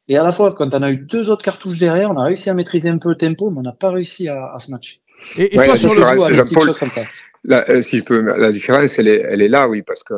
Et 0.08 0.16
à 0.16 0.22
la 0.22 0.32
fois, 0.32 0.54
quand 0.54 0.74
on 0.74 0.82
a 0.82 0.90
eu 0.90 0.98
deux 0.98 1.30
autres 1.30 1.44
cartouches 1.44 1.78
derrière, 1.78 2.10
on 2.10 2.18
a 2.18 2.24
réussi 2.24 2.50
à 2.50 2.54
maîtriser 2.54 2.88
un 2.88 2.98
peu 2.98 3.08
le 3.08 3.16
tempo, 3.16 3.50
mais 3.50 3.58
on 3.58 3.62
n'a 3.62 3.72
pas 3.72 3.90
réussi 3.90 4.28
à, 4.28 4.56
se 4.58 4.70
matcher. 4.70 5.00
Et, 5.36 5.50
toi, 5.50 5.76
sur 5.76 5.94
le 5.94 6.02
coup, 6.44 6.60
la, 7.44 7.68
euh, 7.70 7.82
si 7.82 7.98
je 7.98 8.02
peux, 8.02 8.20
la 8.20 8.52
différence, 8.52 8.98
elle 8.98 9.08
est, 9.08 9.20
elle 9.20 9.42
est 9.42 9.48
là, 9.48 9.68
oui, 9.68 9.82
parce 9.82 10.02
que 10.02 10.14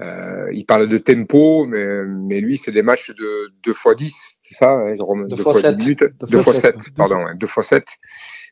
euh, 0.00 0.48
il 0.52 0.64
parle 0.64 0.88
de 0.88 0.98
tempo, 0.98 1.66
mais, 1.66 2.04
mais 2.04 2.40
lui, 2.40 2.56
c'est 2.56 2.72
des 2.72 2.82
matchs 2.82 3.10
de 3.10 3.52
2 3.64 3.72
x 3.72 3.96
10 3.96 4.33
c'est 4.48 4.56
ça, 4.56 4.72
hein, 4.72 4.94
Jérôme 4.94 5.28
2 5.28 5.36
fois 5.36 5.60
7 5.60 5.76
minutes, 5.78 6.04
2 6.28 6.42
fois 6.42 6.54
7, 6.54 6.76
pardon, 6.96 7.24
2 7.34 7.46
fois 7.46 7.62
7. 7.62 7.84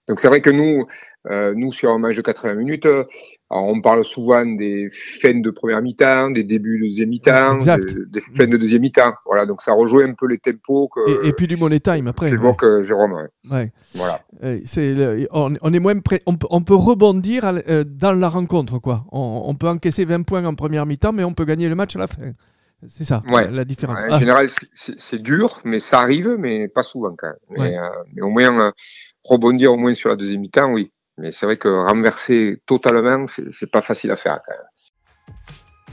Donc 0.08 0.18
c'est 0.18 0.26
vrai 0.26 0.40
que 0.40 0.50
nous, 0.50 0.86
euh, 1.30 1.54
nous 1.56 1.72
sur 1.72 1.92
un 1.92 1.98
match 1.98 2.16
de 2.16 2.22
80 2.22 2.54
minutes, 2.54 2.86
euh, 2.86 3.04
on 3.50 3.80
parle 3.80 4.04
souvent 4.04 4.44
des 4.44 4.88
fins 4.90 5.38
de 5.40 5.50
première 5.50 5.80
mi-temps, 5.80 6.30
des 6.30 6.42
débuts 6.42 6.80
de 6.80 6.86
deuxième 6.86 7.10
mi-temps, 7.10 7.58
des, 7.58 8.20
fins 8.34 8.48
de 8.48 8.56
deuxième 8.56 8.80
mi-temps. 8.80 9.12
Voilà, 9.26 9.46
donc 9.46 9.62
ça 9.62 9.74
rejoint 9.74 10.08
un 10.08 10.14
peu 10.14 10.26
les 10.26 10.38
tempos 10.38 10.88
que. 10.88 11.28
Et, 11.28 11.32
puis 11.32 11.46
du 11.46 11.56
money 11.56 11.78
time 11.78 12.08
après. 12.08 12.30
Évoque 12.30 12.62
ouais. 12.62 12.82
Jérôme. 12.82 13.28
Ouais. 13.48 13.70
Voilà. 13.94 14.20
C'est 14.64 15.28
on, 15.30 15.54
on, 15.60 15.72
est 15.72 15.78
moins 15.78 15.94
on, 16.26 16.36
on, 16.50 16.62
peut 16.62 16.74
rebondir 16.74 17.44
euh, 17.68 17.84
dans 17.84 18.12
la 18.12 18.28
rencontre 18.28 18.80
quoi. 18.80 19.04
On, 19.12 19.42
on 19.46 19.54
peut 19.54 19.68
encaisser 19.68 20.04
20 20.04 20.22
points 20.22 20.44
en 20.44 20.54
première 20.54 20.84
mi-temps, 20.84 21.12
mais 21.12 21.22
on 21.22 21.32
peut 21.32 21.44
gagner 21.44 21.68
le 21.68 21.76
match 21.76 21.94
à 21.94 22.00
la 22.00 22.06
fin. 22.08 22.32
C'est 22.88 23.04
ça, 23.04 23.22
la 23.26 23.64
différence. 23.64 23.98
en 23.98 24.12
ah. 24.12 24.18
général, 24.18 24.50
c'est 24.74 25.22
dur, 25.22 25.60
mais 25.64 25.78
ça 25.78 26.00
arrive, 26.00 26.36
mais 26.38 26.68
pas 26.68 26.82
souvent 26.82 27.14
quand 27.16 27.28
même. 27.28 27.58
Mais, 27.58 27.78
euh, 27.78 28.24
au 28.24 28.28
moins, 28.28 28.60
euh, 28.60 28.72
rebondir 29.24 29.72
au 29.72 29.76
moins 29.76 29.94
sur 29.94 30.08
la 30.08 30.16
deuxième 30.16 30.40
mi-temps, 30.40 30.72
oui. 30.72 30.92
Mais 31.18 31.30
c'est 31.30 31.46
vrai 31.46 31.56
que 31.56 31.68
renverser 31.68 32.60
totalement, 32.66 33.26
c'est 33.26 33.70
pas 33.70 33.82
facile 33.82 34.10
à 34.10 34.16
faire 34.16 34.40
quand 34.44 34.52
même. 34.52 35.36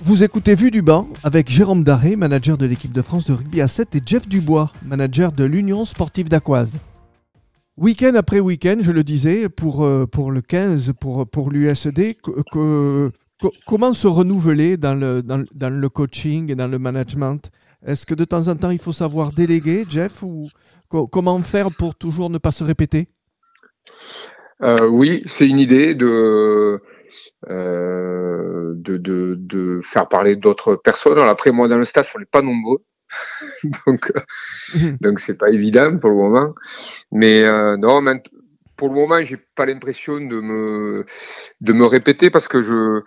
Vous 0.02 0.24
écoutez 0.24 0.56
Vue 0.56 0.72
du 0.72 0.82
banc 0.82 1.10
avec 1.24 1.50
Jérôme 1.50 1.84
Daré, 1.84 2.16
manager 2.16 2.58
de 2.58 2.66
l'équipe 2.66 2.94
de 2.94 3.02
France 3.02 3.26
de 3.26 3.34
rugby 3.34 3.62
à 3.62 3.68
7, 3.68 3.96
et 3.96 4.02
Jeff 4.04 4.28
Dubois, 4.28 4.72
manager 4.84 5.34
de 5.34 5.44
l'Union 5.44 5.84
sportive 5.84 6.30
d'Aquoise. 6.30 6.80
Week-end 7.76 8.14
après 8.16 8.40
week-end, 8.40 8.78
je 8.80 8.92
le 8.92 9.04
disais, 9.04 9.50
pour, 9.50 9.84
euh, 9.84 10.06
pour 10.06 10.32
le 10.32 10.42
15, 10.42 10.94
pour, 11.00 11.30
pour 11.30 11.52
l'USD, 11.52 12.16
que, 12.52 13.12
comment 13.66 13.94
se 13.94 14.08
renouveler 14.08 14.78
dans 14.78 14.96
le, 14.96 15.22
dans, 15.22 15.70
le 15.70 15.90
coaching 15.90 16.52
et 16.52 16.56
dans 16.56 16.68
le 16.68 16.80
management? 16.80 17.50
Est-ce 17.86 18.06
que 18.06 18.14
de 18.14 18.26
temps 18.26 18.48
en 18.48 18.56
temps, 18.56 18.72
il 18.72 18.80
faut 18.80 18.92
savoir 18.92 19.32
déléguer, 19.32 19.86
Jeff, 19.90 20.22
ou 20.24 20.50
comment 20.90 21.40
faire 21.40 21.70
pour 21.78 21.96
toujours 21.96 22.30
ne 22.30 22.38
pas 22.38 22.52
se 22.52 22.64
répéter? 22.64 23.08
Euh, 24.62 24.88
Oui, 24.88 25.24
c'est 25.28 25.48
une 25.48 25.60
idée 25.60 25.96
de, 25.96 26.82
euh, 27.50 28.74
de, 28.76 28.98
de, 28.98 29.82
faire 29.84 30.10
parler 30.10 30.36
d'autres 30.36 30.76
personnes. 30.76 31.14
Alors 31.14 31.30
après, 31.30 31.52
moi, 31.52 31.68
dans 31.68 31.78
le 31.78 31.86
staff, 31.86 32.12
on 32.16 32.20
n'est 32.20 32.26
pas 32.26 32.42
nombreux. 32.42 32.84
donc, 33.88 34.12
mhm. 34.76 34.98
donc 35.02 35.20
c'est 35.20 35.38
pas 35.38 35.50
évident 35.50 35.98
pour 35.98 36.10
le 36.12 36.16
moment. 36.18 36.54
Mais 37.12 37.42
euh, 37.44 37.78
non, 37.78 38.02
pour 38.80 38.88
le 38.88 38.96
moment, 38.96 39.22
j'ai 39.22 39.36
pas 39.36 39.66
l'impression 39.66 40.22
de 40.22 40.40
me 40.40 41.06
de 41.60 41.74
me 41.74 41.86
répéter 41.86 42.30
parce 42.30 42.48
que 42.48 42.62
je 42.62 43.02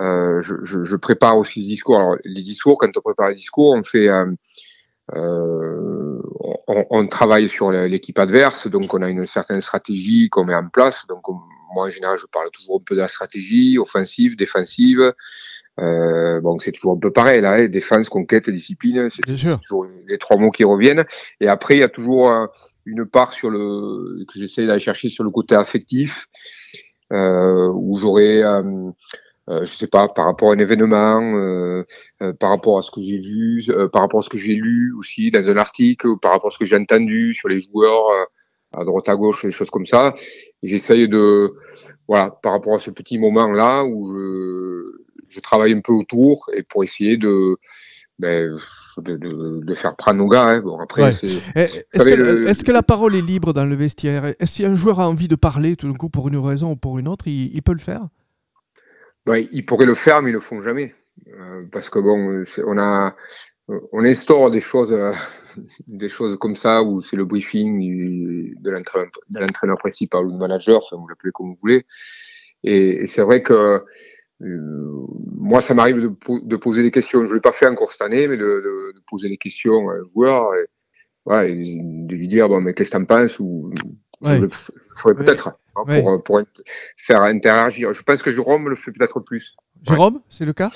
euh, 0.00 0.40
je, 0.42 0.84
je, 0.84 0.96
prépare 0.96 1.38
aussi 1.38 1.60
les 1.60 1.66
discours. 1.66 1.96
Alors, 1.96 2.16
les 2.24 2.42
discours, 2.42 2.76
quand 2.76 2.94
on 2.94 3.00
prépare 3.00 3.30
les 3.30 3.36
discours, 3.36 3.72
on 3.74 3.82
fait 3.82 4.08
euh, 4.08 4.26
euh 5.14 6.20
on, 6.68 6.84
on, 6.90 7.06
travaille 7.06 7.48
sur 7.48 7.72
l'équipe 7.72 8.18
adverse, 8.18 8.66
donc 8.66 8.92
on 8.92 9.00
a 9.00 9.08
une 9.08 9.24
certaine 9.24 9.62
stratégie 9.62 10.28
qu'on 10.28 10.44
met 10.44 10.54
en 10.54 10.68
place. 10.68 11.06
Donc 11.08 11.22
moi, 11.74 11.86
en 11.86 11.90
général, 11.90 12.18
je 12.18 12.26
parle 12.26 12.50
toujours 12.50 12.78
un 12.82 12.84
peu 12.84 12.94
de 12.94 13.00
la 13.00 13.08
stratégie 13.08 13.78
offensive, 13.78 14.36
défensive. 14.36 15.14
Euh, 15.80 16.40
bon, 16.42 16.58
c'est 16.58 16.72
toujours 16.72 16.96
un 16.96 16.98
peu 16.98 17.10
pareil 17.10 17.40
là, 17.40 17.52
hein, 17.54 17.68
défense, 17.68 18.10
conquête, 18.10 18.50
discipline, 18.50 19.08
c'est 19.08 19.22
toujours 19.22 19.86
les 20.06 20.18
trois 20.18 20.36
mots 20.36 20.50
qui 20.50 20.64
reviennent. 20.64 21.06
Et 21.40 21.48
après, 21.48 21.74
il 21.74 21.80
y 21.80 21.84
a 21.84 21.88
toujours 21.88 22.30
une 22.88 23.06
part 23.06 23.32
sur 23.32 23.50
le 23.50 24.24
que 24.26 24.38
j'essaie 24.38 24.66
d'aller 24.66 24.80
chercher 24.80 25.08
sur 25.08 25.24
le 25.24 25.30
côté 25.30 25.54
affectif, 25.54 26.26
euh, 27.12 27.68
où 27.74 27.98
j'aurais, 27.98 28.42
euh, 28.42 28.90
euh, 29.48 29.64
je 29.64 29.74
sais 29.74 29.86
pas, 29.86 30.08
par 30.08 30.26
rapport 30.26 30.50
à 30.50 30.54
un 30.54 30.58
événement, 30.58 31.84
par 32.40 32.50
rapport 32.50 32.78
à 32.78 32.82
ce 32.82 32.90
que 32.90 33.00
j'ai 33.00 33.18
vu, 33.18 33.64
par 33.92 34.02
rapport 34.02 34.20
à 34.20 34.22
ce 34.22 34.28
que 34.28 34.38
j'ai 34.38 34.54
lu 34.54 34.92
aussi 34.98 35.30
dans 35.30 35.48
un 35.48 35.56
article, 35.56 36.18
par 36.20 36.32
rapport 36.32 36.48
à 36.48 36.50
ce 36.52 36.58
que 36.58 36.64
j'ai 36.64 36.76
entendu 36.76 37.34
sur 37.34 37.48
les 37.48 37.60
joueurs 37.60 38.06
à 38.72 38.84
droite 38.84 39.08
à 39.08 39.16
gauche, 39.16 39.44
des 39.44 39.50
choses 39.50 39.70
comme 39.70 39.86
ça. 39.86 40.14
J'essaye 40.62 41.08
de, 41.08 41.54
voilà, 42.06 42.30
par 42.42 42.52
rapport 42.52 42.74
à 42.74 42.80
ce 42.80 42.90
petit 42.90 43.18
moment 43.18 43.50
là 43.52 43.84
où 43.84 44.12
je, 44.14 45.04
je 45.30 45.40
travaille 45.40 45.72
un 45.72 45.80
peu 45.80 45.92
autour 45.92 46.50
et 46.54 46.62
pour 46.62 46.84
essayer 46.84 47.16
de 47.16 47.56
ben, 48.18 48.58
de, 49.02 49.16
de, 49.16 49.74
faire 49.74 49.94
gars. 49.96 50.48
Hein. 50.48 50.60
Bon, 50.60 50.78
après, 50.78 51.12
eh, 51.22 51.60
Est-ce 51.60 52.04
que, 52.04 52.48
est 52.48 52.64
que, 52.64 52.72
la 52.72 52.82
parole 52.82 53.16
est 53.16 53.22
libre 53.22 53.52
dans 53.52 53.64
le 53.64 53.74
vestiaire? 53.74 54.26
Est-ce 54.38 54.62
qu'un 54.62 54.74
joueur 54.74 55.00
a 55.00 55.08
envie 55.08 55.28
de 55.28 55.36
parler 55.36 55.76
tout 55.76 55.88
d'un 55.88 55.94
coup 55.94 56.08
pour 56.08 56.28
une 56.28 56.36
raison 56.36 56.72
ou 56.72 56.76
pour 56.76 56.98
une 56.98 57.08
autre, 57.08 57.26
il, 57.28 57.62
peut 57.62 57.72
le 57.72 57.78
faire? 57.78 58.08
Ouais, 59.26 59.48
Il 59.52 59.64
pourrait 59.66 59.86
le 59.86 59.94
faire, 59.94 60.22
mais 60.22 60.30
ils 60.30 60.34
le 60.34 60.40
font 60.40 60.62
jamais. 60.62 60.94
Euh, 61.28 61.64
parce 61.72 61.90
que 61.90 61.98
bon, 61.98 62.44
on 62.66 62.78
a, 62.78 63.14
on 63.92 64.04
instaure 64.04 64.50
des 64.50 64.60
choses, 64.60 64.94
des 65.86 66.08
choses 66.08 66.36
comme 66.38 66.56
ça 66.56 66.82
où 66.82 67.02
c'est 67.02 67.16
le 67.16 67.24
briefing 67.24 67.80
de 68.60 68.70
l'entraîneur 68.70 69.78
principal 69.78 70.26
ou 70.26 70.32
du 70.32 70.38
manager, 70.38 70.80
vous 70.92 71.08
l'appelez 71.08 71.32
comme 71.32 71.48
vous 71.48 71.58
voulez. 71.60 71.84
Et, 72.64 73.06
c'est 73.06 73.22
vrai 73.22 73.42
que 73.42 73.84
moi, 74.40 75.60
ça 75.60 75.74
m'arrive 75.74 76.00
de, 76.00 76.56
poser 76.56 76.82
des 76.82 76.90
questions. 76.90 77.26
Je 77.26 77.34
l'ai 77.34 77.40
pas 77.40 77.52
fait 77.52 77.66
encore 77.66 77.90
cette 77.92 78.02
année, 78.02 78.28
mais 78.28 78.36
de, 78.36 78.94
poser 79.08 79.28
des 79.28 79.38
questions 79.38 79.88
à 79.90 79.94
un 79.94 80.04
joueur 80.14 80.54
et, 80.54 81.54
de 81.54 82.14
lui 82.14 82.28
dire 82.28 82.48
bon, 82.48 82.60
mais 82.60 82.72
qu'est-ce 82.72 82.90
que 82.90 82.96
tu 82.96 83.02
en 83.02 83.04
penses 83.04 83.38
ou 83.38 83.70
je 84.22 84.42
le 84.42 84.48
ferais 84.96 85.14
peut-être 85.14 85.48
hein, 85.76 85.84
pour, 85.86 86.22
pour, 86.22 86.40
faire 86.96 87.22
interagir. 87.22 87.92
Je 87.92 88.02
pense 88.02 88.22
que 88.22 88.30
Jérôme 88.30 88.68
le 88.68 88.76
fait 88.76 88.92
peut-être 88.92 89.20
plus. 89.20 89.54
Jérôme, 89.82 90.20
c'est 90.28 90.44
le 90.44 90.52
cas? 90.52 90.70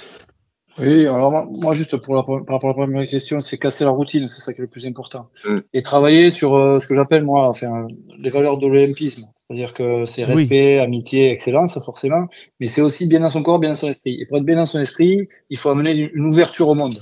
Oui, 0.78 1.06
alors 1.06 1.46
moi, 1.46 1.74
juste 1.74 1.96
pour 1.98 2.16
la, 2.16 2.22
par 2.22 2.56
rapport 2.56 2.70
à 2.70 2.72
la 2.80 2.86
première 2.86 3.08
question, 3.08 3.40
c'est 3.40 3.58
casser 3.58 3.84
la 3.84 3.90
routine, 3.90 4.26
c'est 4.26 4.40
ça 4.40 4.52
qui 4.52 4.60
est 4.60 4.62
le 4.62 4.68
plus 4.68 4.86
important. 4.86 5.28
Mm. 5.44 5.58
Et 5.74 5.82
travailler 5.82 6.30
sur 6.30 6.54
euh, 6.54 6.80
ce 6.80 6.86
que 6.86 6.94
j'appelle 6.94 7.24
moi, 7.24 7.48
enfin, 7.48 7.86
les 8.18 8.30
valeurs 8.30 8.58
de 8.58 8.66
l'olympisme. 8.66 9.26
C'est-à-dire 9.46 9.74
que 9.74 10.06
c'est 10.06 10.24
respect, 10.24 10.78
amitié, 10.78 11.30
excellence, 11.30 11.78
forcément, 11.84 12.26
mais 12.58 12.68
c'est 12.68 12.80
aussi 12.80 13.06
bien 13.06 13.20
dans 13.20 13.28
son 13.28 13.42
corps, 13.42 13.58
bien 13.58 13.70
dans 13.70 13.74
son 13.74 13.88
esprit. 13.88 14.18
Et 14.18 14.24
pour 14.24 14.38
être 14.38 14.44
bien 14.44 14.56
dans 14.56 14.64
son 14.64 14.80
esprit, 14.80 15.28
il 15.50 15.58
faut 15.58 15.68
amener 15.68 16.10
une 16.14 16.24
ouverture 16.24 16.68
au 16.68 16.74
monde. 16.74 16.98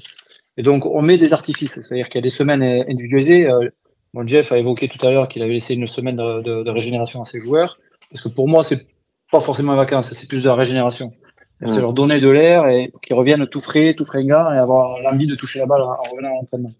Et 0.56 0.62
donc, 0.64 0.84
on 0.84 1.00
met 1.00 1.16
des 1.16 1.32
artifices. 1.32 1.80
C'est-à-dire 1.80 2.08
qu'il 2.08 2.16
y 2.16 2.18
a 2.18 2.22
des 2.22 2.28
semaines 2.28 2.62
individualisées. 2.62 3.48
Euh, 3.48 3.68
bon, 4.14 4.26
Jeff 4.26 4.50
a 4.50 4.58
évoqué 4.58 4.88
tout 4.88 5.04
à 5.06 5.12
l'heure 5.12 5.28
qu'il 5.28 5.42
avait 5.42 5.52
laissé 5.52 5.74
une 5.74 5.86
semaine 5.86 6.16
de, 6.16 6.42
de, 6.42 6.62
de, 6.64 6.70
régénération 6.70 7.22
à 7.22 7.24
ses 7.24 7.40
joueurs. 7.40 7.78
Parce 8.10 8.20
que 8.20 8.28
pour 8.28 8.48
moi, 8.48 8.64
c'est 8.64 8.84
pas 9.30 9.40
forcément 9.40 9.72
une 9.72 9.78
vacances, 9.78 10.12
c'est 10.12 10.28
plus 10.28 10.42
de 10.42 10.48
la 10.48 10.56
régénération. 10.56 11.12
C'est 11.66 11.80
leur 11.80 11.92
donner 11.92 12.20
de 12.20 12.28
l'air 12.28 12.68
et 12.68 12.90
qu'ils 13.02 13.16
reviennent 13.16 13.46
tout 13.46 13.60
frais, 13.60 13.94
tout 13.94 14.04
fringant 14.04 14.52
et 14.52 14.56
avoir 14.56 14.98
l'envie 15.02 15.26
de 15.26 15.34
toucher 15.34 15.58
la 15.58 15.66
balle 15.66 15.82
en, 15.82 15.96
revenant 16.10 16.28
à 16.28 16.34
l'entraînement. 16.40 16.72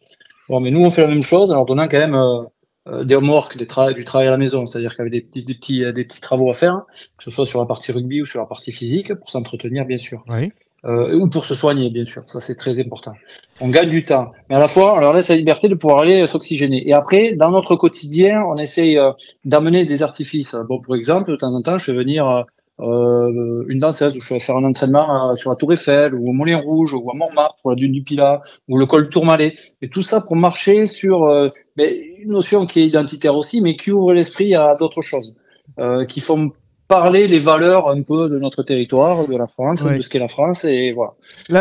Bon, 0.49 0.61
mais 0.61 0.71
nous, 0.71 0.81
on 0.81 0.91
fait 0.91 1.03
la 1.03 1.09
même 1.09 1.23
chose 1.23 1.51
en 1.51 1.55
leur 1.55 1.67
donnant 1.67 1.87
quand 1.87 1.99
même 1.99 2.15
euh, 2.15 2.43
euh 2.89 3.05
des 3.05 3.15
homework, 3.15 3.59
des 3.59 3.67
du 3.95 4.05
travail 4.05 4.29
à 4.29 4.31
la 4.31 4.39
maison, 4.39 4.65
c'est-à-dire 4.65 4.97
qu'avec 4.97 5.13
des 5.13 5.21
petits, 5.21 5.45
des, 5.45 5.55
petits, 5.55 5.93
des 5.93 6.05
petits 6.05 6.21
travaux 6.21 6.51
à 6.51 6.55
faire, 6.55 6.83
que 7.19 7.25
ce 7.25 7.31
soit 7.31 7.45
sur 7.45 7.61
la 7.61 7.67
partie 7.67 7.93
rugby 7.93 8.23
ou 8.23 8.27
sur 8.27 8.41
la 8.41 8.47
partie 8.47 8.73
physique, 8.73 9.15
pour 9.15 9.29
s'entretenir, 9.29 9.85
bien 9.85 9.99
sûr. 9.99 10.25
Oui. 10.29 10.51
Euh, 10.87 11.15
ou 11.15 11.29
pour 11.29 11.45
se 11.45 11.55
soigner, 11.55 11.91
bien 11.91 12.07
sûr. 12.07 12.23
Ça, 12.27 12.41
c'est 12.41 12.55
très 12.55 12.81
important. 12.81 13.13
On 13.61 13.69
gagne 13.69 13.91
du 13.91 14.05
temps. 14.05 14.31
Mais 14.49 14.57
à 14.57 14.61
la 14.61 14.69
fois, 14.69 14.97
on 14.97 15.01
leur 15.01 15.13
laisse 15.13 15.29
la 15.29 15.37
liberté 15.37 15.69
de 15.69 15.75
pouvoir 15.75 16.01
aller 16.01 16.27
s'oxygéner. 16.27 16.89
Et 16.89 16.95
après, 16.95 17.35
dans 17.35 17.51
notre 17.51 17.77
quotidien, 17.77 18.43
on 18.49 18.57
essaye 18.57 18.97
euh, 18.97 19.13
d'amener 19.45 19.85
des 19.85 20.03
artifices. 20.03 20.57
Bon, 20.69 20.81
pour 20.81 20.97
exemple, 20.97 21.31
de 21.31 21.37
temps 21.37 21.55
en 21.55 21.61
temps, 21.61 21.77
je 21.77 21.85
fais 21.85 21.93
venir 21.93 22.47
euh, 22.81 23.29
euh, 23.29 23.65
une 23.69 23.79
danseuse 23.79 24.17
où 24.17 24.21
je 24.21 24.35
vais 24.35 24.41
faire 24.41 24.57
un 24.57 24.65
entraînement 24.65 25.37
sur 25.37 25.51
la 25.51 25.57
Tour 25.57 25.73
Eiffel 25.73 26.15
ou 26.15 26.29
au 26.29 26.33
Moulin 26.33 26.59
Rouge 26.59 26.95
ou 26.95 27.11
à 27.11 27.15
Montmartre 27.15 27.57
pour 27.61 27.71
la 27.71 27.77
dune 27.77 27.93
du 27.93 28.03
Pilat 28.03 28.43
ou 28.69 28.79
le 28.79 28.87
col 28.87 29.11
Tourmalet. 29.11 29.57
Et 29.83 29.89
tout 29.89 30.03
ça 30.03 30.21
pour 30.21 30.37
marcher 30.37 30.87
sur 30.87 31.25
euh, 31.25 31.49
une 31.79 32.31
notion 32.31 32.67
qui 32.67 32.81
est 32.81 32.87
identitaire 32.87 33.37
aussi 33.37 33.61
mais 33.61 33.77
qui 33.77 33.91
ouvre 33.91 34.13
l'esprit 34.13 34.55
à 34.55 34.75
d'autres 34.75 35.03
choses 35.03 35.35
euh, 35.79 36.05
qui 36.05 36.21
font 36.21 36.53
parler 36.91 37.29
les 37.29 37.39
valeurs 37.39 37.89
un 37.89 38.03
peu 38.03 38.29
de 38.29 38.37
notre 38.41 38.65
territoire, 38.65 39.29
de 39.29 39.37
la 39.37 39.47
France, 39.47 39.81
de 39.85 40.03
ce 40.03 40.09
qu'est 40.09 40.19
la 40.19 40.29
France, 40.29 40.65
et 40.65 40.93
voilà. 40.93 41.13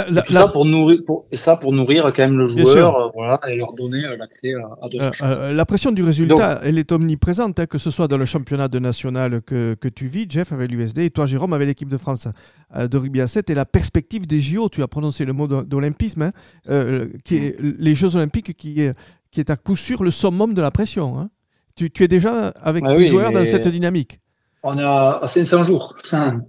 et 0.10 0.34
ça 0.34 0.48
pour 0.48 0.66
nourrir, 0.66 1.02
pour, 1.06 1.28
et 1.32 1.38
ça 1.38 1.56
pour 1.56 1.72
nourrir 1.72 2.12
quand 2.16 2.24
même 2.24 2.38
le 2.38 2.48
joueur, 2.48 2.96
euh, 2.96 3.10
voilà, 3.14 3.40
et 3.48 3.56
leur 3.56 3.74
donner 3.74 4.04
euh, 4.06 4.18
l'accès 4.18 4.56
à, 4.56 4.84
à 4.84 4.90
d'autres 4.90 5.12
euh, 5.22 5.54
La 5.54 5.66
pression 5.66 5.92
du 5.92 6.02
résultat, 6.04 6.62
elle 6.64 6.80
est 6.80 6.92
omniprésente, 6.92 7.60
hein, 7.60 7.68
que 7.68 7.78
ce 7.78 7.92
soit 7.92 8.08
dans 8.08 8.18
le 8.18 8.26
championnat 8.26 8.68
de 8.68 8.80
national 8.80 9.42
que, 9.44 9.76
que 9.76 9.88
tu 9.88 10.08
vis, 10.08 10.26
Jeff 10.28 10.52
avec 10.52 10.72
l'USD, 10.72 10.98
et 10.98 11.10
toi 11.12 11.28
Jérôme 11.28 11.54
avec 11.54 11.68
l'équipe 11.68 11.90
de 11.90 11.98
France 11.98 12.28
de 12.76 12.98
rugby 12.98 13.22
à 13.22 13.28
7, 13.28 13.52
et 13.52 13.54
la 13.54 13.66
perspective 13.66 14.26
des 14.26 14.42
JO, 14.42 14.68
tu 14.68 14.82
as 14.82 14.88
prononcé 14.88 15.26
le 15.26 15.34
mot 15.34 15.46
d'olympisme, 15.48 16.24
hein, 16.24 17.08
qui 17.24 17.38
est 17.38 17.56
les 17.60 17.94
Jeux 17.94 18.16
olympiques 18.16 18.58
qui 18.58 18.82
est, 18.82 18.98
qui 19.30 19.42
est 19.42 19.52
à 19.52 19.58
coup 19.58 19.76
sûr 19.76 20.04
le 20.04 20.10
summum 20.10 20.56
de 20.56 20.62
la 20.62 20.72
pression. 20.72 21.20
Hein. 21.20 21.30
Tu, 21.76 21.92
tu, 21.92 22.04
es 22.04 22.08
déjà 22.08 22.48
avec 22.64 22.84
ah 22.86 22.96
des 22.96 23.06
joueurs 23.06 23.32
dans 23.32 23.46
cette 23.46 23.68
dynamique. 23.68 24.20
On 24.62 24.78
est 24.78 24.84
à 24.84 25.22
500 25.26 25.64
jours. 25.64 25.96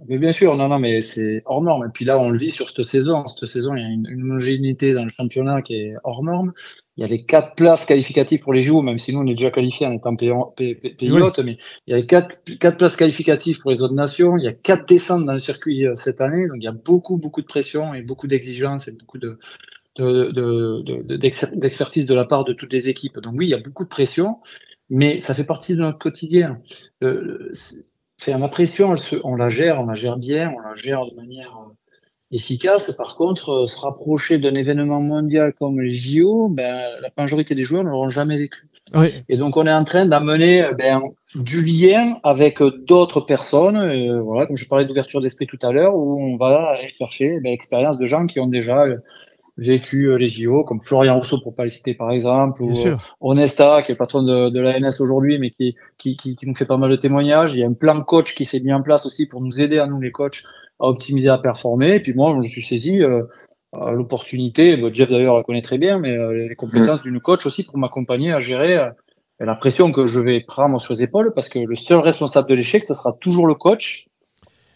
mais 0.07 0.17
bien 0.17 0.33
sûr, 0.33 0.55
non, 0.57 0.67
non, 0.67 0.79
mais 0.79 1.01
c'est 1.01 1.43
hors 1.45 1.61
norme. 1.61 1.85
Et 1.85 1.91
puis 1.93 2.03
là, 2.03 2.19
on 2.19 2.29
le 2.29 2.37
vit 2.37 2.51
sur 2.51 2.69
cette 2.69 2.85
saison. 2.85 3.25
Cette 3.27 3.47
saison, 3.47 3.73
il 3.75 3.81
y 3.81 3.85
a 3.85 3.87
une, 3.87 4.07
une 4.09 4.23
homogénéité 4.23 4.93
dans 4.93 5.05
le 5.05 5.11
championnat 5.11 5.61
qui 5.61 5.75
est 5.75 5.93
hors 6.03 6.23
norme. 6.23 6.51
Il 6.97 7.01
y 7.01 7.03
a 7.05 7.07
les 7.07 7.25
quatre 7.25 7.55
places 7.55 7.85
qualificatives 7.85 8.41
pour 8.41 8.53
les 8.53 8.61
JO, 8.61 8.81
même 8.81 8.97
si 8.97 9.13
nous, 9.13 9.21
on 9.21 9.25
est 9.25 9.33
déjà 9.33 9.49
qualifiés 9.49 9.87
en 9.87 9.93
étant 9.93 10.15
pays, 10.15 10.75
mais 10.75 11.57
il 11.87 11.87
y 11.87 11.93
a 11.93 11.97
les 11.97 12.05
quatre, 12.05 12.41
quatre 12.59 12.77
places 12.77 12.97
qualificatives 12.97 13.59
pour 13.59 13.71
les 13.71 13.81
autres 13.81 13.93
nations. 13.93 14.37
Il 14.37 14.43
y 14.43 14.47
a 14.47 14.53
quatre 14.53 14.87
descentes 14.87 15.25
dans 15.25 15.33
le 15.33 15.39
circuit 15.39 15.87
euh, 15.87 15.95
cette 15.95 16.19
année. 16.19 16.47
Donc, 16.47 16.57
il 16.57 16.63
y 16.63 16.67
a 16.67 16.73
beaucoup, 16.73 17.17
beaucoup 17.17 17.41
de 17.41 17.47
pression 17.47 17.93
et 17.93 18.01
beaucoup 18.01 18.27
d'exigences 18.27 18.89
et 18.89 18.91
beaucoup 18.91 19.19
de, 19.19 19.39
d'expertise 19.97 22.05
de, 22.05 22.09
de, 22.09 22.13
de, 22.13 22.15
la 22.19 22.25
part 22.25 22.43
de 22.43 22.53
toutes 22.53 22.73
les 22.73 22.89
équipes. 22.89 23.19
Donc 23.19 23.35
oui, 23.37 23.47
il 23.47 23.51
y 23.51 23.53
a 23.53 23.59
beaucoup 23.59 23.83
de 23.83 23.89
pression, 23.89 24.39
mais 24.89 25.19
ça 25.19 25.33
fait 25.33 25.43
partie 25.43 25.75
de 25.75 25.79
notre 25.79 25.97
quotidien. 25.97 26.59
Euh, 27.03 27.51
Faire 28.21 28.37
la 28.37 28.49
pression, 28.49 28.93
on 29.23 29.35
la 29.35 29.49
gère, 29.49 29.81
on 29.81 29.87
la 29.87 29.95
gère 29.95 30.15
bien, 30.15 30.53
on 30.55 30.59
la 30.59 30.75
gère 30.75 31.07
de 31.07 31.15
manière 31.15 31.57
euh, 31.57 31.73
efficace. 32.29 32.91
Par 32.91 33.15
contre, 33.15 33.49
euh, 33.49 33.67
se 33.67 33.79
rapprocher 33.79 34.37
d'un 34.37 34.53
événement 34.53 35.01
mondial 35.01 35.53
comme 35.57 35.81
les 35.81 35.91
JO, 35.91 36.47
ben, 36.47 36.83
la 37.01 37.09
majorité 37.17 37.55
des 37.55 37.63
joueurs 37.63 37.83
ne 37.83 37.89
l'auront 37.89 38.09
jamais 38.09 38.37
vécu. 38.37 38.67
Et 39.27 39.37
donc, 39.37 39.57
on 39.57 39.65
est 39.65 39.73
en 39.73 39.85
train 39.85 40.05
d'amener 40.05 40.63
euh, 40.63 40.73
ben, 40.73 41.01
du 41.33 41.65
lien 41.65 42.19
avec 42.21 42.61
d'autres 42.61 43.21
personnes. 43.21 44.21
voilà, 44.21 44.45
comme 44.45 44.55
je 44.55 44.67
parlais 44.67 44.85
d'ouverture 44.85 45.19
d'esprit 45.19 45.47
tout 45.47 45.57
à 45.63 45.71
l'heure, 45.71 45.95
où 45.95 46.21
on 46.21 46.37
va 46.37 46.73
aller 46.75 46.89
chercher 46.89 47.39
ben, 47.39 47.49
l'expérience 47.49 47.97
de 47.97 48.05
gens 48.05 48.27
qui 48.27 48.39
ont 48.39 48.45
déjà 48.45 48.85
vécu 49.61 50.05
euh, 50.05 50.17
les 50.17 50.27
JO, 50.27 50.63
comme 50.63 50.81
Florian 50.81 51.19
Rousseau 51.19 51.39
pour 51.39 51.55
pas 51.55 51.63
les 51.63 51.69
citer 51.69 51.93
par 51.93 52.11
exemple, 52.11 52.63
ou 52.63 52.71
euh, 52.87 52.97
Onesta 53.21 53.83
qui 53.83 53.91
est 53.91 53.93
le 53.93 53.97
patron 53.97 54.23
de, 54.23 54.49
de 54.49 54.59
l'ANS 54.59 54.99
aujourd'hui, 54.99 55.37
mais 55.37 55.51
qui, 55.51 55.75
qui, 55.97 56.17
qui, 56.17 56.35
qui, 56.35 56.47
nous 56.47 56.55
fait 56.55 56.65
pas 56.65 56.77
mal 56.77 56.89
de 56.89 56.95
témoignages. 56.95 57.53
Il 57.53 57.59
y 57.59 57.63
a 57.63 57.67
un 57.67 57.73
plan 57.73 58.01
coach 58.01 58.33
qui 58.33 58.45
s'est 58.45 58.59
mis 58.59 58.73
en 58.73 58.81
place 58.81 59.05
aussi 59.05 59.27
pour 59.27 59.41
nous 59.41 59.61
aider 59.61 59.77
à 59.77 59.85
nous 59.85 60.01
les 60.01 60.11
coachs 60.11 60.43
à 60.79 60.87
optimiser, 60.87 61.29
à 61.29 61.37
performer. 61.37 61.95
Et 61.95 61.99
puis 61.99 62.13
moi, 62.13 62.35
je 62.41 62.47
suis 62.47 62.63
saisi 62.63 63.01
euh, 63.01 63.21
l'opportunité, 63.73 64.83
Jeff 64.93 65.09
d'ailleurs 65.09 65.37
la 65.37 65.43
connaît 65.43 65.61
très 65.61 65.77
bien, 65.77 65.99
mais 65.99 66.17
les 66.33 66.55
compétences 66.55 66.99
mmh. 66.99 67.03
d'une 67.03 67.21
coach 67.21 67.45
aussi 67.45 67.63
pour 67.63 67.77
m'accompagner 67.77 68.33
à 68.33 68.39
gérer 68.39 68.89
la 69.39 69.55
pression 69.55 69.93
que 69.93 70.07
je 70.07 70.19
vais 70.19 70.41
prendre 70.41 70.81
sur 70.81 70.93
les 70.93 71.03
épaules, 71.03 71.31
parce 71.33 71.47
que 71.47 71.59
le 71.59 71.75
seul 71.77 71.99
responsable 71.99 72.49
de 72.49 72.55
l'échec, 72.55 72.83
ça 72.83 72.95
sera 72.95 73.13
toujours 73.21 73.47
le 73.47 73.55
coach. 73.55 74.07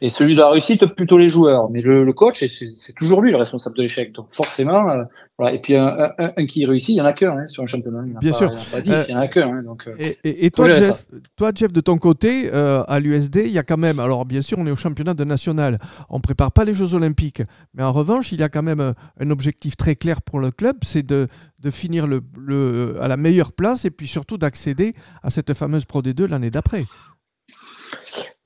Et 0.01 0.09
celui 0.09 0.35
de 0.35 0.39
la 0.39 0.49
réussite, 0.49 0.85
plutôt 0.87 1.17
les 1.17 1.29
joueurs. 1.29 1.69
Mais 1.69 1.81
le, 1.81 2.03
le 2.03 2.13
coach, 2.13 2.43
c'est 2.43 2.93
toujours 2.95 3.21
lui 3.21 3.31
le 3.31 3.37
responsable 3.37 3.77
de 3.77 3.83
l'échec. 3.83 4.11
Donc 4.13 4.27
forcément, 4.29 4.89
euh, 4.89 5.03
voilà. 5.37 5.55
Et 5.55 5.59
puis 5.59 5.75
un, 5.75 5.87
un, 6.17 6.31
un, 6.35 6.45
qui 6.45 6.65
réussit, 6.65 6.89
il 6.89 6.97
y 6.97 7.01
en 7.01 7.05
a 7.05 7.13
qu'un 7.13 7.37
hein, 7.37 7.47
sur 7.47 7.63
un 7.63 7.65
championnat. 7.65 8.03
Il 8.05 8.17
Bien 8.19 8.31
pas, 8.31 8.37
sûr. 8.37 8.51
Il 8.83 8.91
n'y 8.91 9.15
en 9.15 9.19
a, 9.19 9.27
qu'un. 9.27 9.49
Hein, 9.49 9.61
donc, 9.63 9.87
euh, 9.87 9.95
et, 9.97 10.17
et, 10.23 10.45
et 10.45 10.51
toi, 10.51 10.71
Jeff, 10.73 11.05
toi, 11.37 11.51
Jeff, 11.55 11.71
de 11.71 11.81
ton 11.81 11.97
côté, 11.97 12.49
euh, 12.53 12.83
à 12.87 12.99
l'USD, 12.99 13.43
il 13.45 13.51
y 13.51 13.57
a 13.57 13.63
quand 13.63 13.77
même. 13.77 13.99
Alors 13.99 14.25
bien 14.25 14.41
sûr, 14.41 14.57
on 14.59 14.67
est 14.67 14.71
au 14.71 14.75
championnat 14.75 15.13
de 15.13 15.23
national. 15.23 15.79
On 16.09 16.19
prépare 16.19 16.51
pas 16.51 16.65
les 16.65 16.73
Jeux 16.73 16.93
Olympiques. 16.93 17.41
Mais 17.73 17.83
en 17.83 17.93
revanche, 17.93 18.31
il 18.33 18.39
y 18.39 18.43
a 18.43 18.49
quand 18.49 18.63
même 18.63 18.93
un 19.19 19.29
objectif 19.29 19.77
très 19.77 19.95
clair 19.95 20.21
pour 20.21 20.39
le 20.39 20.51
club, 20.51 20.77
c'est 20.83 21.03
de, 21.03 21.27
de 21.59 21.71
finir 21.71 22.05
le, 22.05 22.21
le, 22.37 22.97
à 23.01 23.07
la 23.07 23.17
meilleure 23.17 23.53
place 23.53 23.85
et 23.85 23.91
puis 23.91 24.07
surtout 24.07 24.37
d'accéder 24.37 24.93
à 25.23 25.29
cette 25.29 25.53
fameuse 25.53 25.85
Pro 25.85 26.01
D2 26.01 26.27
l'année 26.29 26.51
d'après. 26.51 26.85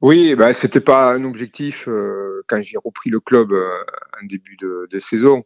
Oui, 0.01 0.35
bah, 0.35 0.53
c'était 0.53 0.79
pas 0.79 1.13
un 1.13 1.23
objectif 1.25 1.87
euh, 1.87 2.43
quand 2.47 2.61
j'ai 2.61 2.77
repris 2.77 3.09
le 3.09 3.19
club 3.19 3.51
euh, 3.51 3.69
en 4.21 4.25
début 4.25 4.55
de, 4.61 4.87
de 4.89 4.99
saison. 4.99 5.43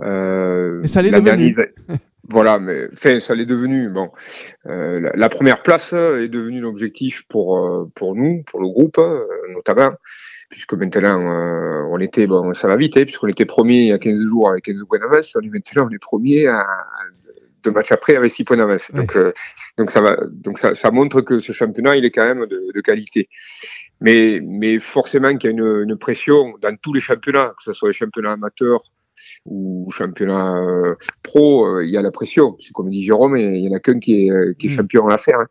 Euh, 0.00 0.78
mais 0.80 0.88
ça 0.88 1.02
l'est 1.02 1.10
devenu. 1.10 1.54
voilà, 2.28 2.58
mais 2.58 2.88
enfin, 2.92 3.20
ça 3.20 3.34
l'est 3.34 3.46
devenu. 3.46 3.90
Bon, 3.90 4.10
euh, 4.66 5.00
la, 5.00 5.12
la, 5.14 5.28
première 5.28 5.62
place 5.62 5.92
est 5.92 6.28
devenue 6.28 6.60
l'objectif 6.60 7.24
pour 7.28 7.90
pour 7.94 8.14
nous, 8.14 8.42
pour 8.46 8.60
le 8.60 8.68
groupe 8.68 8.98
notamment, 9.50 9.94
puisque 10.48 10.72
maintenant 10.72 11.88
on 11.90 12.00
était 12.00 12.26
bon, 12.26 12.54
ça 12.54 12.68
va 12.68 12.76
vite, 12.76 12.96
hein, 12.96 13.04
puisqu'on 13.04 13.28
était 13.28 13.44
premier 13.44 13.80
il 13.82 13.88
y 13.88 13.92
a 13.92 13.98
15 13.98 14.24
jours 14.24 14.50
avec 14.50 14.64
15 14.64 14.84
points 14.88 14.98
d'avance, 14.98 15.34
maintenant 15.36 15.86
on 15.90 15.94
est 15.94 15.98
premier 15.98 16.46
à, 16.46 16.66
deux 17.62 17.70
matchs 17.70 17.92
après 17.92 18.16
avec 18.16 18.32
six 18.32 18.44
points 18.44 18.56
d'avance. 18.56 18.90
Donc, 18.92 19.16
euh, 19.16 19.32
donc 19.78 19.90
ça 19.90 20.00
va, 20.00 20.16
donc 20.30 20.58
ça, 20.58 20.74
ça, 20.74 20.90
montre 20.90 21.20
que 21.20 21.40
ce 21.40 21.52
championnat 21.52 21.96
il 21.96 22.04
est 22.04 22.10
quand 22.10 22.24
même 22.24 22.46
de, 22.46 22.70
de 22.74 22.80
qualité. 22.80 23.28
Mais, 24.00 24.40
mais 24.42 24.78
forcément 24.78 25.36
qu'il 25.36 25.50
y 25.50 25.52
a 25.52 25.56
une, 25.56 25.84
une, 25.88 25.96
pression 25.96 26.54
dans 26.60 26.76
tous 26.76 26.92
les 26.92 27.00
championnats, 27.00 27.54
que 27.56 27.62
ce 27.62 27.72
soit 27.72 27.90
les 27.90 27.94
championnats 27.94 28.32
amateurs 28.32 28.82
ou 29.46 29.88
championnat 29.90 30.56
euh, 30.56 30.94
pro, 31.22 31.66
euh, 31.66 31.84
il 31.84 31.90
y 31.90 31.96
a 31.96 32.02
la 32.02 32.10
pression. 32.10 32.56
C'est 32.60 32.72
comme 32.72 32.90
dit 32.90 33.02
Jérôme, 33.02 33.36
il 33.36 33.64
y 33.64 33.68
en 33.68 33.76
a 33.76 33.80
qu'un 33.80 34.00
qui 34.00 34.26
est, 34.26 34.58
qui 34.58 34.66
est 34.66 34.70
mm. 34.70 34.76
champion 34.76 35.06
à 35.06 35.10
l'affaire. 35.10 35.38
Hein. 35.38 35.46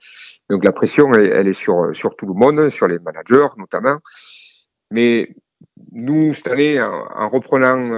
Donc 0.49 0.65
la 0.65 0.73
pression, 0.73 1.13
elle, 1.13 1.31
elle, 1.31 1.47
est 1.47 1.53
sur, 1.53 1.95
sur 1.95 2.15
tout 2.15 2.25
le 2.25 2.33
monde, 2.33 2.69
sur 2.69 2.87
les 2.87 2.99
managers 2.99 3.47
notamment. 3.57 3.99
Mais 4.91 5.29
nous, 5.91 6.33
cette 6.33 6.47
année, 6.47 6.81
en, 6.81 7.05
en 7.15 7.29
reprenant 7.29 7.89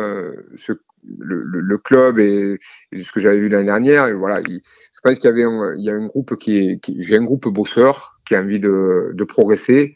ce, 0.56 0.74
le, 1.06 1.78
club 1.78 2.20
et, 2.20 2.60
ce 2.94 3.12
que 3.12 3.20
j'avais 3.20 3.40
vu 3.40 3.50
l'année 3.50 3.66
dernière. 3.66 4.16
Voilà, 4.18 4.42
il, 4.42 4.62
je 4.94 5.00
pense 5.04 5.20
qu'il 5.20 5.30
y 5.30 5.34
avait 5.34 5.44
un, 5.44 5.76
a 5.88 5.92
un 5.92 6.08
groupe 6.08 6.38
qui 6.38 6.80
qui, 6.82 7.02
j'ai 7.02 7.18
un 7.18 7.24
groupe 7.24 7.48
bosseur 7.48 8.20
qui 8.28 8.36
a 8.36 8.42
envie 8.42 8.60
de, 8.60 9.24
progresser. 9.28 9.96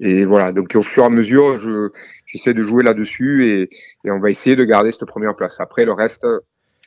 Et 0.00 0.24
voilà, 0.24 0.52
donc 0.52 0.74
au 0.74 0.82
fur 0.82 1.04
et 1.04 1.06
à 1.06 1.10
mesure, 1.10 1.58
je, 1.58 1.90
j'essaie 2.26 2.54
de 2.54 2.62
jouer 2.62 2.82
là-dessus 2.82 3.68
et 4.04 4.10
on 4.10 4.18
va 4.18 4.30
essayer 4.30 4.56
de 4.56 4.64
garder 4.64 4.90
cette 4.90 5.04
première 5.04 5.36
place. 5.36 5.60
Après, 5.60 5.84
le 5.84 5.92
reste, 5.92 6.26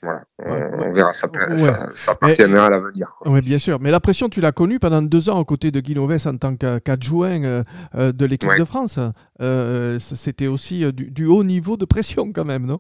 Voilà, 0.06 0.24
on, 0.40 0.52
Ouais, 0.52 0.88
on 0.88 0.94
verra, 0.94 1.14
ça, 1.14 1.28
ouais. 1.28 1.60
ça, 1.60 1.90
ça 1.96 2.12
appartiendra 2.14 2.68
à 2.68 2.70
l'avenir. 2.70 3.16
Oui, 3.26 3.42
bien 3.42 3.58
sûr. 3.58 3.80
Mais 3.82 3.92
la 3.92 4.00
pression, 4.00 4.30
tu 4.30 4.40
l'as 4.40 4.52
connue 4.52 4.80
pendant 4.80 5.02
deux 5.02 5.30
ans 5.30 5.40
aux 5.40 5.46
côtés 5.46 5.72
de 5.72 5.80
Guy 5.82 5.96
Novès 5.96 6.26
en 6.28 6.38
tant 6.38 6.56
qu'a- 6.56 6.80
qu'adjoint 6.80 7.44
euh, 7.44 7.64
euh, 7.96 8.12
de 8.12 8.26
l'équipe 8.26 8.50
Ouais. 8.50 8.60
de 8.60 8.64
France. 8.66 9.00
Euh, 9.42 9.98
C'était 10.00 10.48
aussi 10.48 10.92
du, 10.94 11.12
du 11.12 11.26
haut 11.26 11.44
niveau 11.44 11.76
de 11.76 11.86
pression 11.86 12.32
quand 12.32 12.46
même, 12.46 12.66
non? 12.66 12.80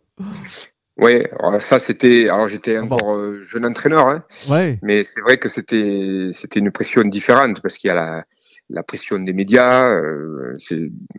Oui, 0.97 1.21
ça 1.59 1.79
c'était. 1.79 2.29
Alors 2.29 2.47
j'étais 2.47 2.79
Bon. 2.79 2.95
encore 2.95 3.19
jeune 3.45 3.65
entraîneur, 3.65 4.07
hein, 4.07 4.23
Ouais, 4.49 4.79
mais 4.81 5.03
c'est 5.03 5.19
vrai 5.19 5.37
que 5.37 5.49
c'était 5.49 6.29
c'était 6.31 6.59
une 6.61 6.71
pression 6.71 7.01
différente 7.03 7.59
parce 7.61 7.75
qu'il 7.77 7.89
y 7.89 7.91
a 7.91 7.95
la, 7.95 8.23
la 8.69 8.81
pression 8.83 9.19
des 9.19 9.33
médias. 9.33 9.89
euh, 9.89 10.55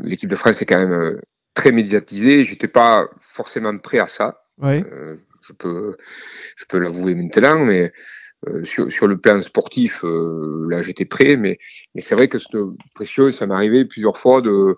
l'équipe 0.03 0.31
de 0.31 0.37
France 0.37 0.63
est 0.63 0.67
quand 0.67 0.79
même 0.79 0.93
euh, 0.93 1.21
très 1.53 1.73
médiatisée. 1.73 2.45
J'étais 2.45 2.69
pas 2.69 3.07
forcément 3.21 3.77
prêt 3.77 3.99
à 3.99 4.07
ça. 4.07 4.41
ouais. 4.63 4.83
Euh, 4.91 5.17
je 5.49 5.53
peux 5.55 5.97
je 6.57 6.65
peux 6.67 6.79
l'avouer 6.79 7.15
maintenant, 7.15 7.65
mais 7.65 7.93
euh, 8.49 8.65
sur, 8.65 8.91
sur 8.93 9.07
le 9.07 9.19
plan 9.19 9.41
sportif, 9.43 10.05
euh, 10.05 10.67
là 10.71 10.83
j'étais 10.83 11.05
prêt, 11.05 11.37
mais, 11.37 11.59
mais 11.95 12.03
c'est 12.03 12.15
vrai 12.15 12.29
que 12.29 12.39
cette 12.39 12.57
pression, 12.95 13.31
ça 13.33 13.47
m'est 13.47 13.55
arrivé 13.55 13.85
plusieurs 13.85 14.19
fois 14.19 14.43
de. 14.43 14.77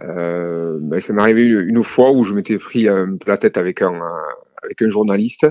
Euh, 0.00 0.78
ben, 0.80 1.00
ça 1.00 1.12
m'est 1.12 1.22
arrivé 1.22 1.46
une, 1.46 1.82
fois 1.82 2.12
où 2.12 2.24
je 2.24 2.34
m'étais 2.34 2.58
pris 2.58 2.88
un 2.88 3.16
peu 3.16 3.30
la 3.30 3.38
tête 3.38 3.56
avec 3.56 3.82
un, 3.82 4.00
avec 4.62 4.82
un 4.82 4.88
journaliste 4.88 5.46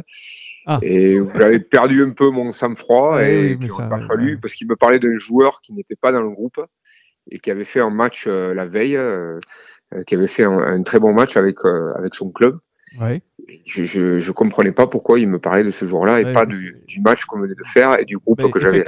Ah. 0.69 0.79
et 0.81 1.17
où 1.21 1.31
j'avais 1.33 1.61
perdu 1.61 2.03
un 2.03 2.11
peu 2.11 2.29
mon 2.29 2.51
sang-froid 2.51 3.15
Ouais, 3.15 3.33
et 3.33 3.39
oui, 3.51 3.55
puis 3.55 3.69
ça, 3.69 3.83
pas 3.83 4.01
fallu 4.05 4.33
ouais. 4.33 4.39
parce 4.41 4.53
qu'il 4.53 4.67
me 4.67 4.75
parlait 4.75 4.99
d'un 4.99 5.17
joueur 5.17 5.61
qui 5.61 5.71
n'était 5.71 5.95
pas 5.95 6.11
dans 6.11 6.21
le 6.21 6.29
groupe 6.29 6.59
et 7.31 7.39
qui 7.39 7.51
avait 7.51 7.63
fait 7.63 7.79
un 7.79 7.89
match 7.89 8.25
euh, 8.27 8.53
la 8.53 8.65
veille, 8.65 8.97
euh, 8.97 9.39
euh, 9.93 10.03
qui 10.03 10.13
avait 10.15 10.27
fait 10.27 10.43
un, 10.43 10.57
un 10.59 10.83
très 10.83 10.99
bon 10.99 11.13
match 11.13 11.37
avec, 11.37 11.55
euh, 11.63 11.93
avec 11.95 12.15
son 12.15 12.31
club 12.31 12.59
ouais. 13.01 13.21
je, 13.65 13.83
je, 13.83 14.19
je 14.19 14.31
comprenais 14.31 14.71
pas 14.71 14.87
pourquoi 14.87 15.19
il 15.19 15.27
me 15.27 15.39
parlait 15.39 15.63
de 15.63 15.71
ce 15.71 15.85
jour-là 15.87 16.21
et 16.21 16.25
Ouais, 16.25 16.33
pas 16.33 16.45
mais- 16.45 16.57
du, 16.57 16.75
du 16.87 17.01
match 17.01 17.25
qu'on 17.25 17.39
venait 17.39 17.55
de 17.55 17.63
faire 17.73 17.99
et 17.99 18.05
du 18.05 18.17
groupe 18.17 18.41
Mais 18.41 18.49
que 18.51 18.59
j'avais. 18.59 18.83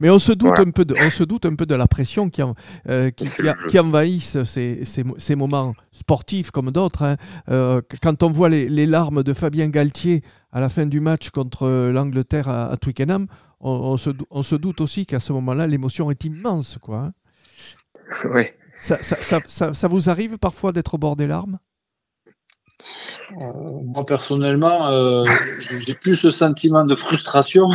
Mais 0.00 0.10
on 0.10 0.18
se 0.18 0.32
doute 0.32 0.48
Voilà. 0.56 0.62
un 0.62 0.70
peu 0.70 0.84
de, 0.84 0.94
on 1.00 1.10
se 1.10 1.24
doute 1.24 1.46
un 1.46 1.54
peu 1.54 1.66
de 1.66 1.74
la 1.74 1.86
pression 1.86 2.28
qui, 2.30 2.42
en- 2.42 2.54
euh, 2.88 3.10
qui, 3.10 3.26
qui, 3.28 3.48
a- 3.48 3.56
qui 3.68 3.78
envahissent 3.78 4.42
ces, 4.44 4.84
ces, 4.84 5.04
mo- 5.04 5.14
ces 5.18 5.36
moments 5.36 5.74
sportifs 5.92 6.50
comme 6.50 6.70
d'autres. 6.70 7.02
hein. 7.02 7.16
Euh, 7.48 7.80
qu- 7.80 7.96
quand 8.02 8.22
on 8.22 8.30
voit 8.30 8.48
les, 8.48 8.68
les 8.68 8.86
larmes 8.86 9.22
de 9.22 9.32
Fabien 9.32 9.68
Galtier 9.68 10.22
à 10.52 10.60
la 10.60 10.68
fin 10.68 10.86
du 10.86 11.00
match 11.00 11.30
contre 11.30 11.66
euh, 11.66 11.92
l'Angleterre 11.92 12.48
à, 12.48 12.70
à 12.70 12.76
Twickenham, 12.76 13.26
on, 13.60 13.70
on 13.70 13.96
se, 13.96 14.10
on 14.30 14.42
se 14.42 14.54
doute 14.56 14.80
aussi 14.80 15.06
qu'à 15.06 15.20
ce 15.20 15.32
moment-là, 15.32 15.66
l'émotion 15.66 16.10
est 16.10 16.24
immense. 16.24 16.78
Quoi, 16.82 16.98
hein. 16.98 17.12
Ouais. 18.30 18.54
ça, 18.76 18.98
ça, 19.02 19.16
ça- 19.46 19.72
ça 19.72 19.88
vous 19.88 20.10
arrive 20.10 20.38
parfois 20.38 20.72
d'être 20.72 20.94
au 20.94 20.98
bord 20.98 21.16
des 21.16 21.26
larmes? 21.26 21.58
Euh, 23.40 23.44
moi 23.84 24.04
personnellement, 24.06 24.90
euh, 24.90 25.24
j'ai 25.80 25.94
plus 25.94 26.16
ce 26.16 26.30
sentiment 26.30 26.84
de 26.84 26.94
frustration 26.94 27.68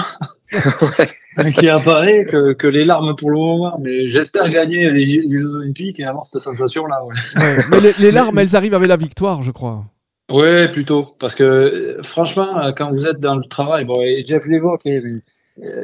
qui 1.58 1.70
apparaît 1.70 2.26
que, 2.26 2.54
que 2.54 2.68
les 2.68 2.86
larmes 2.86 3.16
pour 3.16 3.32
le 3.32 3.38
moment. 3.38 3.80
Mais 3.82 4.08
j'espère 4.10 4.50
gagner 4.50 4.90
les, 4.92 5.06
les 5.06 5.38
Jeux 5.38 5.56
Olympiques 5.56 6.00
et 6.00 6.06
avoir 6.06 6.28
cette 6.32 6.42
sensation-là. 6.42 7.04
Ouais. 7.04 7.42
Ouais, 7.42 7.66
Mais 7.70 7.80
les, 7.80 7.94
les 8.00 8.12
larmes, 8.12 8.38
elles 8.38 8.56
arrivent 8.56 8.76
avec 8.76 8.90
la 8.90 8.98
victoire, 8.98 9.44
je 9.44 9.52
crois. 9.52 9.86
Ouais, 10.30 10.72
plutôt. 10.72 11.16
Parce 11.20 11.36
que 11.36 11.44
euh, 11.44 12.04
franchement, 12.04 12.72
quand 12.78 12.92
vous 12.92 13.08
êtes 13.08 13.20
dans 13.20 13.36
le 13.36 13.46
travail, 13.46 13.86
bon, 13.86 14.02
et 14.02 14.24
Jeff 14.26 14.46
l'évoque, 14.46 14.82
mais, 14.86 15.02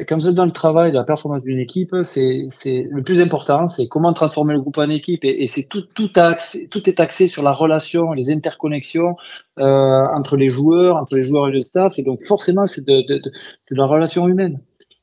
quand 0.08 0.16
vous 0.18 0.28
êtes 0.28 0.34
dans 0.34 0.46
le 0.46 0.52
travail, 0.52 0.92
la 0.92 1.04
performance 1.04 1.42
d'une 1.42 1.58
équipe, 1.58 1.94
c'est 2.02 2.46
c'est 2.50 2.86
le 2.90 3.02
plus 3.02 3.20
important, 3.20 3.68
c'est 3.68 3.88
comment 3.88 4.12
transformer 4.12 4.54
le 4.54 4.60
groupe 4.60 4.78
en 4.78 4.88
équipe, 4.88 5.24
et, 5.24 5.42
et 5.42 5.46
c'est 5.46 5.64
tout 5.64 5.82
tout, 5.94 6.10
axé- 6.16 6.68
tout 6.68 6.88
est 6.88 7.00
axé 7.00 7.26
sur 7.26 7.42
la 7.42 7.52
relation, 7.52 8.12
les 8.12 8.30
interconnexions 8.30 9.16
euh, 9.58 10.04
entre 10.14 10.36
les 10.36 10.48
joueurs, 10.48 10.96
entre 10.96 11.16
les 11.16 11.22
joueurs 11.22 11.48
et 11.48 11.52
le 11.52 11.60
staff, 11.60 11.98
et 11.98 12.02
donc 12.02 12.24
forcément 12.24 12.66
c'est 12.66 12.84
de, 12.86 13.02
de, 13.06 13.18
de, 13.18 13.30
de 13.70 13.74
la 13.76 13.86
relation 13.86 14.26
humaine. 14.28 14.60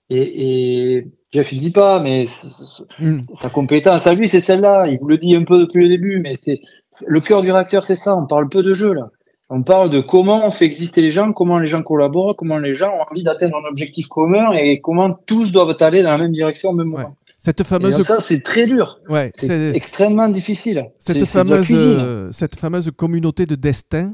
Et, 0.10 0.98
et 0.98 1.08
Jeff 1.32 1.52
il 1.54 1.60
dit 1.60 1.72
pas, 1.72 2.00
mais 2.00 2.26
c- 2.26 2.48
c- 2.50 2.84
Mm. 3.00 3.22
sa 3.42 3.50
compétence 3.50 4.06
à 4.08 4.14
lui 4.14 4.28
c'est 4.28 4.42
celle-là. 4.42 4.88
Il 4.88 4.98
vous 5.00 5.08
le 5.08 5.18
dit 5.18 5.36
un 5.36 5.44
peu 5.44 5.60
depuis 5.60 5.84
le 5.84 5.90
début, 5.90 6.20
mais 6.20 6.34
c'est 6.44 6.62
le 7.08 7.20
cœur 7.22 7.42
du 7.42 7.52
réacteur, 7.52 7.84
c'est 7.84 7.96
ça. 7.96 8.16
On 8.16 8.28
parle 8.28 8.50
peu 8.50 8.62
de 8.64 8.74
jeu 8.74 8.94
là. 8.94 9.10
On 9.50 9.62
parle 9.62 9.90
de 9.90 10.00
comment 10.00 10.48
on 10.48 10.52
fait 10.52 10.66
exister 10.66 11.02
les 11.02 11.10
gens, 11.12 11.34
comment 11.34 11.60
les 11.60 11.68
gens 11.68 11.84
collaborent, 11.84 12.36
comment 12.36 12.58
les 12.58 12.74
gens 12.74 12.90
ont 12.90 13.04
envie 13.12 13.24
d'atteindre 13.24 13.58
un 13.58 13.70
objectif 13.70 14.08
commun 14.08 14.52
et 14.54 14.80
comment 14.82 15.14
tous 15.26 15.52
doivent 15.52 15.76
aller 15.82 16.02
dans 16.02 16.12
la 16.12 16.18
même 16.18 16.32
direction 16.32 16.70
au 16.70 16.74
même 16.74 16.94
Ouais. 16.94 17.04
moment. 17.04 17.16
Cette 17.38 17.60
Et 17.60 17.64
fameuse, 17.66 17.98
donc 17.98 18.06
ça, 18.06 18.20
c'est 18.22 18.42
très 18.42 18.66
dur. 18.66 19.00
ouais, 19.10 19.32
C'est 19.38 19.76
extrêmement 19.76 20.30
difficile. 20.30 20.86
cette 20.98 21.26
fameuse, 21.26 21.68
euh, 21.72 22.32
cette 22.32 22.56
fameuse 22.56 22.90
communauté 22.96 23.46
de 23.46 23.56
destin 23.56 24.14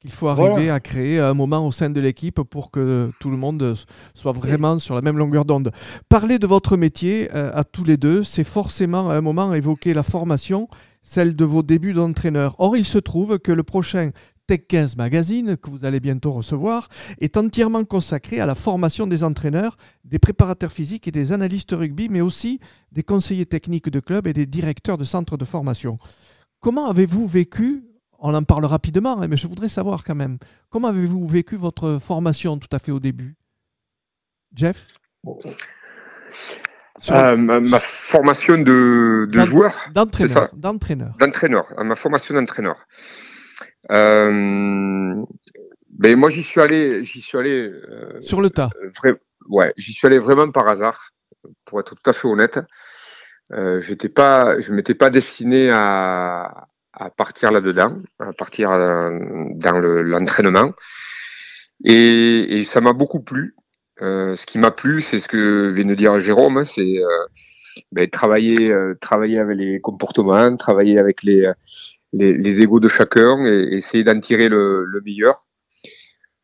qu'il 0.00 0.10
faut 0.10 0.34
Voilà. 0.34 0.54
arriver 0.54 0.70
à 0.70 0.80
créer 0.80 1.20
à 1.20 1.28
un 1.28 1.34
moment 1.34 1.66
au 1.66 1.72
sein 1.72 1.90
de 1.90 2.00
l'équipe 2.00 2.40
pour 2.40 2.70
que 2.70 3.10
tout 3.20 3.28
le 3.28 3.36
monde 3.36 3.74
soit 4.14 4.32
vraiment 4.32 4.78
sur 4.78 4.94
la 4.94 5.02
même 5.02 5.18
longueur 5.18 5.44
d'onde. 5.44 5.72
Parler 6.08 6.38
de 6.38 6.46
votre 6.46 6.78
métier 6.78 7.28
euh, 7.34 7.50
à 7.54 7.64
tous 7.64 7.84
les 7.84 7.98
deux, 7.98 8.24
c'est 8.24 8.44
forcément 8.44 9.10
à 9.10 9.14
un 9.14 9.20
moment 9.20 9.52
évoquer 9.52 9.92
la 9.92 10.02
formation, 10.02 10.66
celle 11.02 11.36
de 11.36 11.44
vos 11.44 11.62
débuts 11.62 11.92
d'entraîneur. 11.92 12.54
Or, 12.58 12.78
il 12.78 12.86
se 12.86 12.96
trouve 12.98 13.38
que 13.38 13.52
le 13.52 13.62
prochain 13.62 14.10
Tech 14.50 14.62
15 14.66 14.96
Magazine, 14.96 15.56
que 15.56 15.70
vous 15.70 15.84
allez 15.84 16.00
bientôt 16.00 16.32
recevoir, 16.32 16.88
est 17.20 17.36
entièrement 17.36 17.84
consacré 17.84 18.40
à 18.40 18.46
la 18.46 18.56
formation 18.56 19.06
des 19.06 19.22
entraîneurs, 19.22 19.76
des 20.04 20.18
préparateurs 20.18 20.72
physiques 20.72 21.06
et 21.06 21.12
des 21.12 21.30
analystes 21.30 21.70
rugby, 21.70 22.08
mais 22.08 22.20
aussi 22.20 22.58
des 22.90 23.04
conseillers 23.04 23.46
techniques 23.46 23.88
de 23.90 24.00
clubs 24.00 24.26
et 24.26 24.32
des 24.32 24.46
directeurs 24.46 24.98
de 24.98 25.04
centres 25.04 25.36
de 25.36 25.44
formation. 25.44 25.98
Comment 26.58 26.90
avez-vous 26.90 27.28
vécu, 27.28 27.84
on 28.18 28.34
en 28.34 28.42
parle 28.42 28.64
rapidement, 28.64 29.22
hein, 29.22 29.28
mais 29.28 29.36
je 29.36 29.46
voudrais 29.46 29.68
savoir 29.68 30.02
quand 30.02 30.16
même, 30.16 30.36
comment 30.68 30.88
avez-vous 30.88 31.24
vécu 31.28 31.54
votre 31.54 32.00
formation 32.00 32.58
tout 32.58 32.66
à 32.72 32.80
fait 32.80 32.90
au 32.90 32.98
début? 32.98 33.36
Jeff? 34.52 34.84
Euh, 37.12 37.36
ma, 37.36 37.60
ma 37.60 37.78
formation 37.78 38.58
de, 38.58 39.28
de 39.30 39.44
joueur, 39.44 39.72
D'entraîneur. 39.94 40.48
D'entraîneur. 40.56 41.12
d'entraîneur, 41.20 41.66
à 41.78 41.84
ma 41.84 41.94
formation 41.94 42.34
d'entraîneur. 42.34 42.84
Euh, 43.90 45.14
ben 45.90 46.16
moi 46.16 46.30
j'y 46.30 46.42
suis 46.42 46.60
allé, 46.60 47.04
j'y 47.04 47.20
suis 47.20 47.38
allé 47.38 47.70
euh, 47.70 48.20
Sur 48.20 48.40
le 48.40 48.50
tas. 48.50 48.70
vrai- 49.02 49.18
ouais, 49.48 49.72
j'y 49.76 49.92
suis 49.92 50.06
allé 50.06 50.18
vraiment 50.18 50.50
par 50.50 50.68
hasard, 50.68 51.12
pour 51.64 51.80
être 51.80 51.94
tout 51.94 52.10
à 52.10 52.12
fait 52.12 52.28
honnête. 52.28 52.58
Euh, 53.52 53.80
j'étais 53.80 54.08
pas, 54.08 54.60
je 54.60 54.72
m'étais 54.72 54.94
pas 54.94 55.10
destiné 55.10 55.70
à, 55.74 56.68
à 56.92 57.10
partir 57.10 57.50
là-dedans, 57.50 57.96
à 58.18 58.32
partir 58.32 58.70
euh, 58.70 59.18
dans 59.54 59.78
le- 59.78 60.02
l'entraînement. 60.02 60.72
et, 61.84 62.60
et 62.60 62.64
ça 62.64 62.80
m'a 62.80 62.92
beaucoup 62.92 63.20
plu. 63.20 63.54
Euh, 64.02 64.36
ce 64.36 64.46
qui 64.46 64.58
m'a 64.58 64.70
plu, 64.70 65.00
c'est 65.02 65.18
ce 65.20 65.28
que 65.28 65.70
vient 65.70 65.84
de 65.84 65.94
dire 65.94 66.20
Jérôme, 66.20 66.58
hein, 66.58 66.64
c'est 66.64 66.80
euh, 67.02 67.26
ben, 67.92 68.08
travailler, 68.08 68.70
euh, 68.70 68.94
travailler 69.00 69.38
avec 69.38 69.58
les 69.58 69.80
comportements, 69.80 70.56
travailler 70.56 70.98
avec 70.98 71.22
les, 71.22 71.50
les, 72.12 72.32
les 72.34 72.60
égos 72.60 72.80
de 72.80 72.88
chacun 72.88 73.44
et 73.46 73.76
essayer 73.76 74.04
d'en 74.04 74.18
tirer 74.20 74.48
le, 74.48 74.84
le 74.84 75.00
meilleur. 75.00 75.46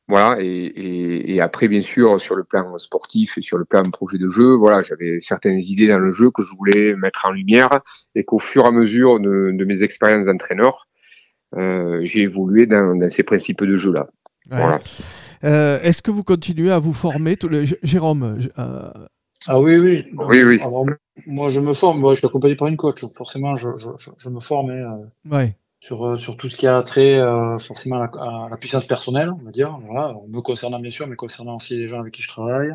Voilà, 0.08 0.40
et, 0.40 0.46
et, 0.46 1.34
et 1.34 1.40
après, 1.40 1.66
bien 1.66 1.80
sûr, 1.80 2.20
sur 2.20 2.36
le 2.36 2.44
plan 2.44 2.78
sportif 2.78 3.38
et 3.38 3.40
sur 3.40 3.58
le 3.58 3.64
plan 3.64 3.82
projet 3.82 4.18
de 4.18 4.28
jeu, 4.28 4.54
voilà, 4.54 4.80
j'avais 4.80 5.18
certaines 5.20 5.58
idées 5.58 5.88
dans 5.88 5.98
le 5.98 6.12
jeu 6.12 6.30
que 6.30 6.42
je 6.44 6.54
voulais 6.56 6.94
mettre 6.94 7.24
en 7.26 7.32
lumière 7.32 7.80
et 8.14 8.22
qu'au 8.22 8.38
fur 8.38 8.64
et 8.64 8.68
à 8.68 8.70
mesure 8.70 9.18
de, 9.18 9.50
de 9.52 9.64
mes 9.64 9.82
expériences 9.82 10.26
d'entraîneur, 10.26 10.86
euh, 11.56 12.02
j'ai 12.04 12.20
évolué 12.20 12.66
dans, 12.66 12.94
dans 12.94 13.10
ces 13.10 13.24
principes 13.24 13.64
de 13.64 13.76
jeu-là. 13.76 14.06
Ouais. 14.52 14.58
Voilà. 14.58 14.78
Euh, 15.42 15.80
Est-ce 15.82 16.02
que 16.02 16.12
vous 16.12 16.22
continuez 16.22 16.70
à 16.70 16.78
vous 16.78 16.92
former 16.92 17.36
tous 17.36 17.48
les- 17.48 17.66
J- 17.66 17.76
Jérôme, 17.82 18.38
euh, 18.58 18.92
Ah 19.46 19.60
oui, 19.60 19.76
oui. 19.76 20.04
Oui, 20.14 20.42
oui. 20.42 20.60
Alors, 20.60 20.84
moi, 21.26 21.48
je 21.48 21.60
me 21.60 21.72
forme. 21.72 22.00
Moi, 22.00 22.14
je 22.14 22.18
suis 22.18 22.26
accompagné 22.26 22.56
par 22.56 22.68
une 22.68 22.76
coach. 22.76 23.00
donc 23.00 23.16
Forcément, 23.16 23.56
je, 23.56 23.68
je, 23.78 23.88
je- 24.18 24.28
me 24.28 24.40
forme 24.40 24.70
hein, 24.70 24.98
euh, 25.28 25.30
ouais. 25.36 25.56
sur, 25.80 26.04
euh, 26.06 26.18
sur 26.18 26.36
tout 26.36 26.48
ce 26.48 26.56
qui 26.56 26.66
a 26.66 26.82
trait 26.82 27.18
euh, 27.18 27.58
forcément 27.58 27.96
à 27.96 28.10
la, 28.12 28.22
à 28.22 28.48
la 28.50 28.56
puissance 28.56 28.86
personnelle, 28.86 29.30
on 29.30 29.44
va 29.44 29.50
dire. 29.50 29.78
Voilà, 29.86 30.14
me 30.28 30.40
concernant 30.40 30.80
bien 30.80 30.90
sûr, 30.90 31.06
mais 31.06 31.16
concernant 31.16 31.56
aussi 31.56 31.76
les 31.76 31.88
gens 31.88 32.00
avec 32.00 32.14
qui 32.14 32.22
je 32.22 32.28
travaille. 32.28 32.74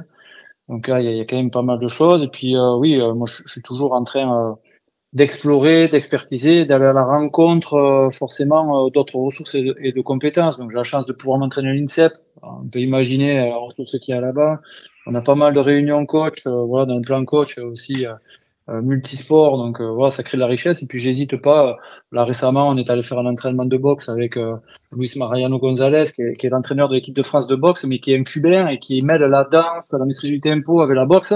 Donc 0.70 0.88
là, 0.88 1.02
il 1.02 1.06
y, 1.06 1.10
a- 1.10 1.12
il 1.12 1.18
y 1.18 1.22
a 1.22 1.26
quand 1.26 1.38
même 1.38 1.52
pas 1.52 1.64
mal 1.64 1.80
de 1.80 1.88
choses. 1.90 2.24
Et 2.24 2.28
puis, 2.30 2.56
euh, 2.56 2.76
oui, 2.78 3.00
euh, 3.02 3.14
moi, 3.14 3.28
je, 3.30 3.44
je 3.46 3.52
suis 3.52 3.62
toujours 3.64 3.94
en 3.94 4.04
train 4.04 4.52
euh, 4.52 4.54
d'explorer, 5.14 5.90
d'expertiser, 5.90 6.66
d'aller 6.66 6.86
à 6.86 6.94
la 6.94 7.04
rencontre 7.04 7.76
euh, 7.76 8.10
forcément 8.12 8.88
euh, 8.88 8.90
d'autres 8.92 9.18
ressources 9.18 9.56
et 9.56 9.64
de, 9.64 9.76
et 9.80 9.92
de 9.94 10.02
compétences. 10.02 10.58
Donc, 10.58 10.72
j'ai 10.72 10.78
la 10.78 10.84
chance 10.84 11.06
de 11.06 11.14
pouvoir 11.14 11.40
m'entraîner 11.40 11.70
à 11.70 11.74
l'INSEP. 11.74 12.14
On 12.44 12.68
peut 12.68 12.80
imaginer 12.80 13.40
euh, 13.40 13.46
les 13.46 13.54
ressources 13.54 14.00
qu'il 14.00 14.16
y 14.16 14.18
a 14.18 14.22
là-bas. 14.22 14.62
On 15.08 15.16
a 15.16 15.22
pas 15.22 15.36
mal 15.36 15.54
de 15.54 15.60
réunions 15.60 16.06
coach, 16.06 16.40
euh, 16.46 16.64
voilà, 16.64 16.86
dans 16.86 16.96
le 16.96 17.02
plan 17.02 17.24
coach 17.26 17.58
aussi. 17.58 18.06
euh, 18.06 18.14
euh, 18.70 18.82
multisport, 18.82 19.58
donc 19.58 19.82
euh, 19.82 19.90
voilà, 19.90 20.12
ça 20.12 20.24
crée 20.24 20.38
de 20.38 20.42
la 20.42 20.48
richesse. 20.48 20.84
Et 20.84 20.86
puis 20.86 21.00
j'hésite 21.00 21.36
pas. 21.42 21.70
euh, 21.70 21.74
Là 22.12 22.24
récemment, 22.26 22.70
on 22.70 22.78
est 22.78 22.90
allé 22.90 23.02
faire 23.04 23.18
un 23.18 23.26
entraînement 23.26 23.66
de 23.66 23.76
boxe 23.78 24.08
avec 24.08 24.38
euh, 24.38 24.56
Luis 24.96 25.12
Mariano 25.16 25.58
Gonzalez, 25.58 26.06
qui 26.16 26.22
est, 26.22 26.34
qui 26.34 26.46
est 26.46 26.50
l'entraîneur 26.50 26.88
de 26.88 26.96
l'équipe 26.96 27.16
de 27.16 27.24
France 27.24 27.48
de 27.48 27.56
boxe, 27.56 27.84
mais 27.86 28.00
qui 28.00 28.14
est 28.14 28.20
un 28.20 28.24
cubain 28.24 28.68
et 28.68 28.80
qui 28.80 29.02
mêle 29.02 29.22
la 29.22 29.44
danse, 29.46 29.84
la 29.92 30.06
maîtrise 30.06 30.32
du 30.32 30.40
tempo 30.42 30.82
avec 30.82 30.96
la 30.96 31.06
boxe. 31.06 31.34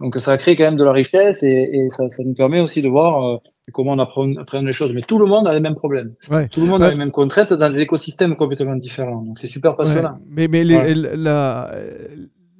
Donc 0.00 0.16
ça 0.16 0.38
crée 0.38 0.56
quand 0.56 0.64
même 0.64 0.76
de 0.76 0.84
la 0.84 0.92
richesse 0.92 1.42
et, 1.42 1.88
ça, 1.90 2.04
nous 2.24 2.32
permet 2.34 2.60
aussi 2.60 2.80
de 2.80 2.88
voir 2.88 3.22
euh, 3.26 3.36
comment 3.72 3.92
on 3.92 3.98
apprend, 3.98 4.24
les 4.62 4.72
choses. 4.72 4.94
Mais 4.94 5.02
tout 5.02 5.18
le 5.18 5.26
monde 5.26 5.46
a 5.48 5.52
les 5.52 5.60
mêmes 5.60 5.74
problèmes. 5.74 6.14
Tout 6.52 6.60
le 6.62 6.66
monde 6.68 6.82
a 6.82 6.88
les 6.88 6.96
mêmes 6.96 7.10
contraintes 7.10 7.52
dans 7.52 7.68
des 7.68 7.80
écosystèmes 7.80 8.36
complètement 8.36 8.76
différents. 8.76 9.22
Donc 9.22 9.38
c'est 9.38 9.48
super 9.48 9.76
passionnant. 9.76 10.14
Mais, 10.30 10.48
mais 10.48 10.64
la, 10.64 11.72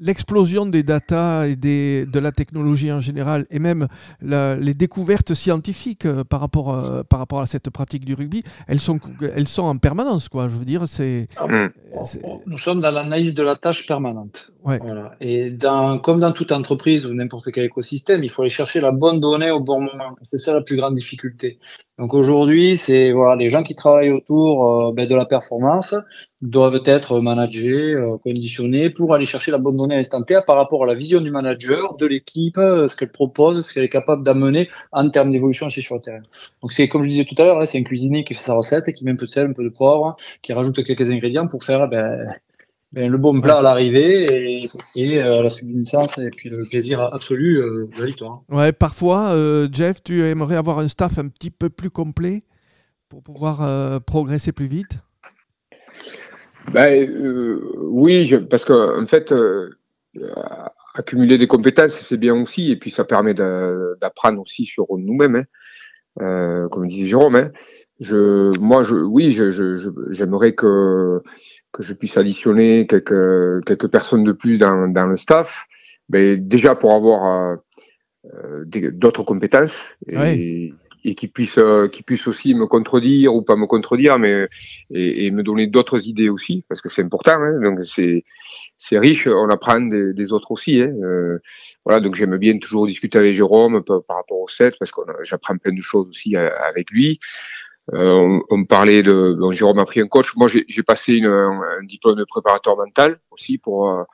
l'explosion 0.00 0.66
des 0.66 0.82
data 0.82 1.46
et 1.46 1.56
des, 1.56 2.06
de 2.06 2.18
la 2.18 2.32
technologie 2.32 2.90
en 2.90 3.00
général, 3.00 3.46
et 3.50 3.58
même 3.58 3.86
les 4.22 4.74
découvertes 4.74 5.34
scientifiques 5.34 6.06
euh, 6.06 6.24
par, 6.24 6.40
rapport, 6.40 6.74
euh, 6.74 7.02
par 7.02 7.18
rapport 7.18 7.40
à 7.40 7.46
cette 7.46 7.70
pratique 7.70 8.04
du 8.04 8.14
rugby, 8.14 8.42
elles 8.66 8.80
sont, 8.80 8.98
elles 9.20 9.48
sont 9.48 9.62
en 9.62 9.76
permanence. 9.76 10.28
Quoi. 10.28 10.48
Je 10.48 10.56
veux 10.56 10.64
dire, 10.64 10.86
c'est, 10.86 11.28
ah, 11.36 11.46
Nous 12.46 12.58
sommes 12.58 12.80
dans 12.80 12.90
l'analyse 12.90 13.34
de 13.34 13.42
la 13.42 13.56
tâche 13.56 13.86
permanente. 13.86 14.50
Et 15.20 15.50
dans, 15.50 15.98
comme 15.98 16.20
dans 16.20 16.32
toute 16.32 16.52
entreprise 16.52 17.06
ou 17.06 17.14
n'importe 17.14 17.50
quel 17.52 17.64
écosystème, 17.64 18.24
il 18.24 18.30
faut 18.30 18.42
aller 18.42 18.50
chercher 18.50 18.80
la 18.80 18.92
bonne 18.92 19.20
donnée 19.20 19.50
au 19.50 19.60
bon 19.60 19.80
moment. 19.80 20.16
C'est 20.30 20.38
ça 20.38 20.52
la 20.52 20.60
plus 20.60 20.76
grande 20.76 20.94
difficulté. 20.94 21.58
Donc 21.98 22.14
aujourd'hui, 22.14 22.76
c'est 22.78 23.12
voilà, 23.12 23.36
les 23.36 23.50
gens 23.50 23.62
qui 23.62 23.74
travaillent 23.74 24.10
autour 24.10 24.88
euh, 24.88 24.92
ben, 24.92 25.06
de 25.06 25.14
la 25.14 25.26
performance 25.26 25.94
doivent 26.40 26.80
être 26.86 27.20
managés, 27.20 27.92
euh, 27.92 28.16
conditionnés 28.22 28.88
pour 28.88 29.12
aller 29.12 29.26
chercher 29.26 29.50
la 29.50 29.58
bonne 29.58 29.76
donnée 29.76 29.96
instantanée 29.96 30.40
par 30.46 30.56
rapport 30.56 30.84
à 30.84 30.86
la 30.86 30.94
vision 30.94 31.20
du 31.20 31.30
manager, 31.30 31.96
de 31.96 32.06
l'équipe, 32.06 32.56
euh, 32.56 32.88
ce 32.88 32.96
qu'elle 32.96 33.12
propose, 33.12 33.66
ce 33.66 33.74
qu'elle 33.74 33.84
est 33.84 33.90
capable 33.90 34.24
d'amener 34.24 34.70
en 34.92 35.10
termes 35.10 35.30
d'évolution 35.30 35.68
sur 35.68 35.96
le 35.96 36.00
terrain. 36.00 36.22
Donc 36.62 36.72
c'est 36.72 36.88
comme 36.88 37.02
je 37.02 37.08
disais 37.08 37.24
tout 37.24 37.34
à 37.40 37.44
l'heure, 37.44 37.60
hein, 37.60 37.66
c'est 37.66 37.78
un 37.78 37.82
cuisinier 37.82 38.24
qui 38.24 38.34
fait 38.34 38.40
sa 38.40 38.54
recette 38.54 38.88
et 38.88 38.94
qui 38.94 39.04
met 39.04 39.10
un 39.10 39.16
peu 39.16 39.26
de 39.26 39.30
sel, 39.30 39.48
un 39.48 39.52
peu 39.52 39.64
de 39.64 39.68
poivre, 39.68 40.16
qui 40.42 40.54
rajoute 40.54 40.82
quelques 40.84 41.10
ingrédients 41.10 41.48
pour 41.48 41.64
faire 41.64 41.86
ben, 41.88 42.26
ben, 42.92 43.08
le 43.08 43.18
bon 43.18 43.40
plat 43.40 43.58
à 43.58 43.62
l'arrivée 43.62 44.68
et, 44.96 45.22
euh, 45.22 45.42
la 45.42 45.50
subsistance 45.50 46.18
et 46.18 46.30
puis 46.30 46.48
le 46.48 46.66
plaisir 46.68 47.00
absolu 47.00 47.58
euh, 47.58 47.88
de 47.94 48.00
la 48.00 48.06
victoire. 48.06 48.42
Ouais, 48.48 48.72
parfois, 48.72 49.28
euh, 49.28 49.68
Jeff, 49.70 50.02
tu 50.02 50.26
aimerais 50.26 50.56
avoir 50.56 50.80
un 50.80 50.88
staff 50.88 51.16
un 51.18 51.28
petit 51.28 51.50
peu 51.50 51.70
plus 51.70 51.90
complet 51.90 52.42
pour 53.08 53.22
pouvoir 53.22 54.00
progresser 54.02 54.52
plus 54.52 54.66
vite? 54.66 54.98
Ben, 56.72 57.08
Oui, 57.76 58.32
parce 58.48 58.64
qu'en 58.64 59.02
en 59.02 59.06
fait, 59.06 59.34
accumuler 60.94 61.36
des 61.36 61.48
compétences, 61.48 61.98
c'est 61.98 62.16
bien 62.16 62.40
aussi, 62.40 62.70
et 62.70 62.76
puis 62.76 62.90
ça 62.90 63.04
permet 63.04 63.34
d'apprendre 63.34 64.40
aussi 64.40 64.64
sur 64.64 64.86
nous-mêmes, 64.90 65.44
hein. 66.20 66.68
comme 66.70 66.86
disait 66.86 67.08
Jérôme. 67.08 67.34
Hein. 67.34 67.50
Je, 67.98 68.56
moi, 68.60 68.84
je, 68.84 68.94
oui, 68.94 69.32
j'aimerais 69.32 70.50
je, 70.50 70.54
que 70.54 71.22
que 71.72 71.82
je 71.82 71.94
puisse 71.94 72.16
additionner 72.16 72.86
quelques 72.86 73.64
quelques 73.64 73.88
personnes 73.88 74.24
de 74.24 74.32
plus 74.32 74.58
dans, 74.58 74.88
dans 74.88 75.06
le 75.06 75.16
staff, 75.16 75.66
mais 76.08 76.36
déjà 76.36 76.74
pour 76.74 76.94
avoir 76.94 77.58
euh, 78.26 78.64
d'autres 78.92 79.22
compétences 79.22 79.78
et, 80.08 80.74
et 81.04 81.14
qui 81.14 81.28
puissent 81.28 81.58
euh, 81.58 81.88
qui 81.88 82.02
puissent 82.02 82.26
aussi 82.26 82.54
me 82.54 82.66
contredire 82.66 83.34
ou 83.34 83.42
pas 83.42 83.56
me 83.56 83.66
contredire, 83.66 84.18
mais 84.18 84.48
et, 84.92 85.26
et 85.26 85.30
me 85.30 85.42
donner 85.42 85.66
d'autres 85.66 86.06
idées 86.06 86.28
aussi 86.28 86.64
parce 86.68 86.80
que 86.80 86.88
c'est 86.88 87.02
important. 87.02 87.40
Hein, 87.40 87.60
donc 87.62 87.84
c'est 87.84 88.24
c'est 88.76 88.98
riche, 88.98 89.26
on 89.26 89.48
apprend 89.48 89.80
des, 89.80 90.12
des 90.12 90.32
autres 90.32 90.50
aussi. 90.50 90.80
Hein, 90.80 90.92
euh, 91.02 91.38
voilà, 91.84 92.00
donc 92.00 92.14
j'aime 92.14 92.36
bien 92.36 92.58
toujours 92.58 92.86
discuter 92.86 93.18
avec 93.18 93.34
Jérôme 93.34 93.82
par, 93.84 94.02
par 94.04 94.16
rapport 94.16 94.40
au 94.40 94.48
set 94.48 94.74
parce 94.78 94.90
que 94.90 95.00
j'apprends 95.22 95.56
plein 95.56 95.72
de 95.72 95.82
choses 95.82 96.08
aussi 96.08 96.36
euh, 96.36 96.50
avec 96.68 96.90
lui. 96.90 97.18
Euh, 97.92 98.40
on, 98.50 98.58
me 98.58 98.66
parlait 98.66 99.02
de. 99.02 99.36
Bon, 99.38 99.50
Jérôme 99.50 99.78
a 99.78 99.84
pris 99.84 100.00
un 100.00 100.06
coach. 100.06 100.34
Moi, 100.36 100.48
j'ai 100.48 100.82
passé 100.82 101.14
une, 101.14 101.26
un, 101.26 101.82
diplôme 101.82 102.16
de 102.16 102.24
préparateur 102.24 102.76
mental 102.76 103.18
aussi 103.30 103.58
pour 103.58 103.90
euh, 103.90 104.04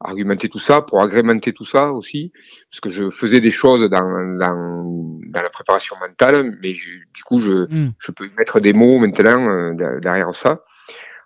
argumenter 0.00 0.48
tout 0.48 0.58
ça, 0.58 0.80
pour 0.80 1.00
agrémenter 1.00 1.52
tout 1.52 1.64
ça 1.64 1.92
aussi, 1.92 2.32
parce 2.70 2.80
que 2.80 2.88
je 2.88 3.10
faisais 3.10 3.40
des 3.40 3.50
choses 3.50 3.88
dans, 3.88 4.36
dans, 4.38 5.20
dans 5.26 5.42
la 5.42 5.50
préparation 5.50 5.96
mentale, 6.00 6.58
mais 6.60 6.72
du 6.72 7.22
coup, 7.24 7.40
je, 7.40 7.66
hmm. 7.68 7.92
je 7.98 8.10
peux 8.10 8.28
mettre 8.36 8.58
des 8.58 8.72
mots 8.72 8.98
maintenant 8.98 9.48
euh, 9.48 10.00
derrière 10.00 10.34
ça. 10.34 10.64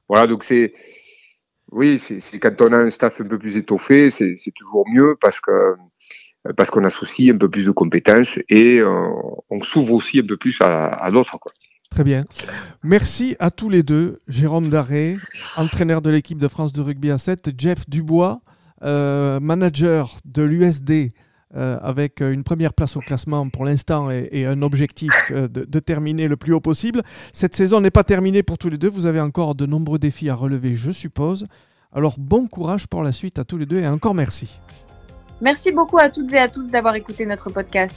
Voilà, 0.09 0.27
donc 0.27 0.45
c'est. 0.45 0.75
Oui, 1.71 1.99
c'est 1.99 2.38
quand 2.38 2.61
on 2.61 2.73
a 2.73 2.77
un 2.77 2.90
staff 2.90 3.21
un 3.21 3.27
peu 3.27 3.38
plus 3.38 3.57
étoffé, 3.57 4.11
c'est 4.11 4.37
toujours 4.55 4.85
mieux 4.88 5.17
parce 5.21 5.40
que 5.40 5.75
parce 6.57 6.71
qu'on 6.71 6.85
associe 6.85 7.35
un 7.35 7.38
peu 7.38 7.49
plus 7.49 7.67
de 7.67 7.71
compétences 7.73 8.38
et 8.51 8.81
on 8.85 9.62
s'ouvre 9.62 9.95
aussi 9.95 10.21
un 10.21 10.27
peu 10.27 10.37
plus 10.37 10.61
à, 10.61 10.88
à 10.88 11.11
d'autres. 11.11 11.38
Quoi. 11.38 11.51
Très 11.94 12.02
bien. 12.02 12.24
Merci 12.83 13.37
à 13.38 13.52
tous 13.52 13.68
les 13.68 13.85
deux. 13.85 14.18
Jérôme 14.26 14.68
Daré, 14.68 15.16
entraîneur 15.57 16.02
de 16.02 16.11
l'équipe 16.11 16.38
de 16.38 16.48
France 16.48 16.72
de 16.72 16.83
rugby 16.83 17.12
à 17.12 17.18
7, 17.18 17.50
Jeff 17.57 17.88
Dubois, 17.88 18.40
euh, 18.83 19.38
manager 19.38 20.18
de 20.24 20.42
l'USD 20.42 21.12
euh, 21.54 21.78
avec 21.80 22.20
une 22.20 22.42
première 22.42 22.72
place 22.72 22.96
au 22.96 23.00
classement 23.00 23.48
pour 23.48 23.64
l'instant 23.64 24.11
et, 24.11 24.44
un 24.44 24.61
objectif 24.62 25.12
de, 25.30 25.78
terminer 25.78 26.26
le 26.26 26.37
plus 26.37 26.52
haut 26.52 26.59
possible. 26.59 27.00
Cette 27.33 27.54
saison 27.54 27.80
n'est 27.80 27.92
pas 27.92 28.02
terminée 28.02 28.42
pour 28.42 28.59
tous 28.59 28.70
les 28.70 28.78
deux. 28.78 28.90
Vous 28.90 29.07
avez 29.07 29.20
encore 29.20 29.54
de 29.54 29.64
nombreux 29.64 30.00
défis 30.00 30.28
à 30.28 30.35
relever, 30.35 30.74
je 30.74 30.90
suppose. 30.90 31.46
Alors 31.92 32.16
bon 32.18 32.48
courage 32.48 32.88
pour 32.88 33.04
la 33.04 33.12
suite 33.12 33.38
à 33.38 33.44
tous 33.44 33.57
les 33.57 33.66
deux 33.66 33.78
et 33.78 33.87
encore 33.87 34.16
merci. 34.16 34.59
Merci 35.40 35.70
beaucoup 35.70 35.98
à 35.98 36.11
toutes 36.11 36.33
et 36.33 36.38
à 36.38 36.48
tous 36.48 36.66
d'avoir 36.66 36.96
écouté 36.96 37.24
notre 37.24 37.50
podcast. 37.50 37.94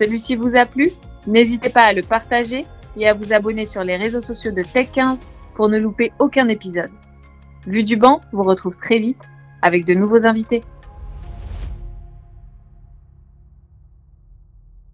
Celui-ci 0.00 0.34
vous 0.34 0.56
a 0.56 0.64
plu? 0.64 0.92
N'hésitez 1.26 1.68
pas 1.68 1.82
à 1.82 1.92
le 1.92 2.02
partager 2.02 2.64
et 2.96 3.08
à 3.08 3.14
vous 3.14 3.32
abonner 3.32 3.66
sur 3.66 3.82
les 3.82 3.96
réseaux 3.96 4.22
sociaux 4.22 4.52
de 4.52 4.62
Tech15 4.62 5.18
pour 5.54 5.68
ne 5.68 5.78
louper 5.78 6.12
aucun 6.18 6.48
épisode. 6.48 6.90
Vue 7.66 7.84
du 7.84 7.96
banc 7.96 8.20
vous 8.32 8.44
retrouve 8.44 8.76
très 8.76 8.98
vite 8.98 9.22
avec 9.62 9.84
de 9.84 9.94
nouveaux 9.94 10.24
invités. 10.24 10.62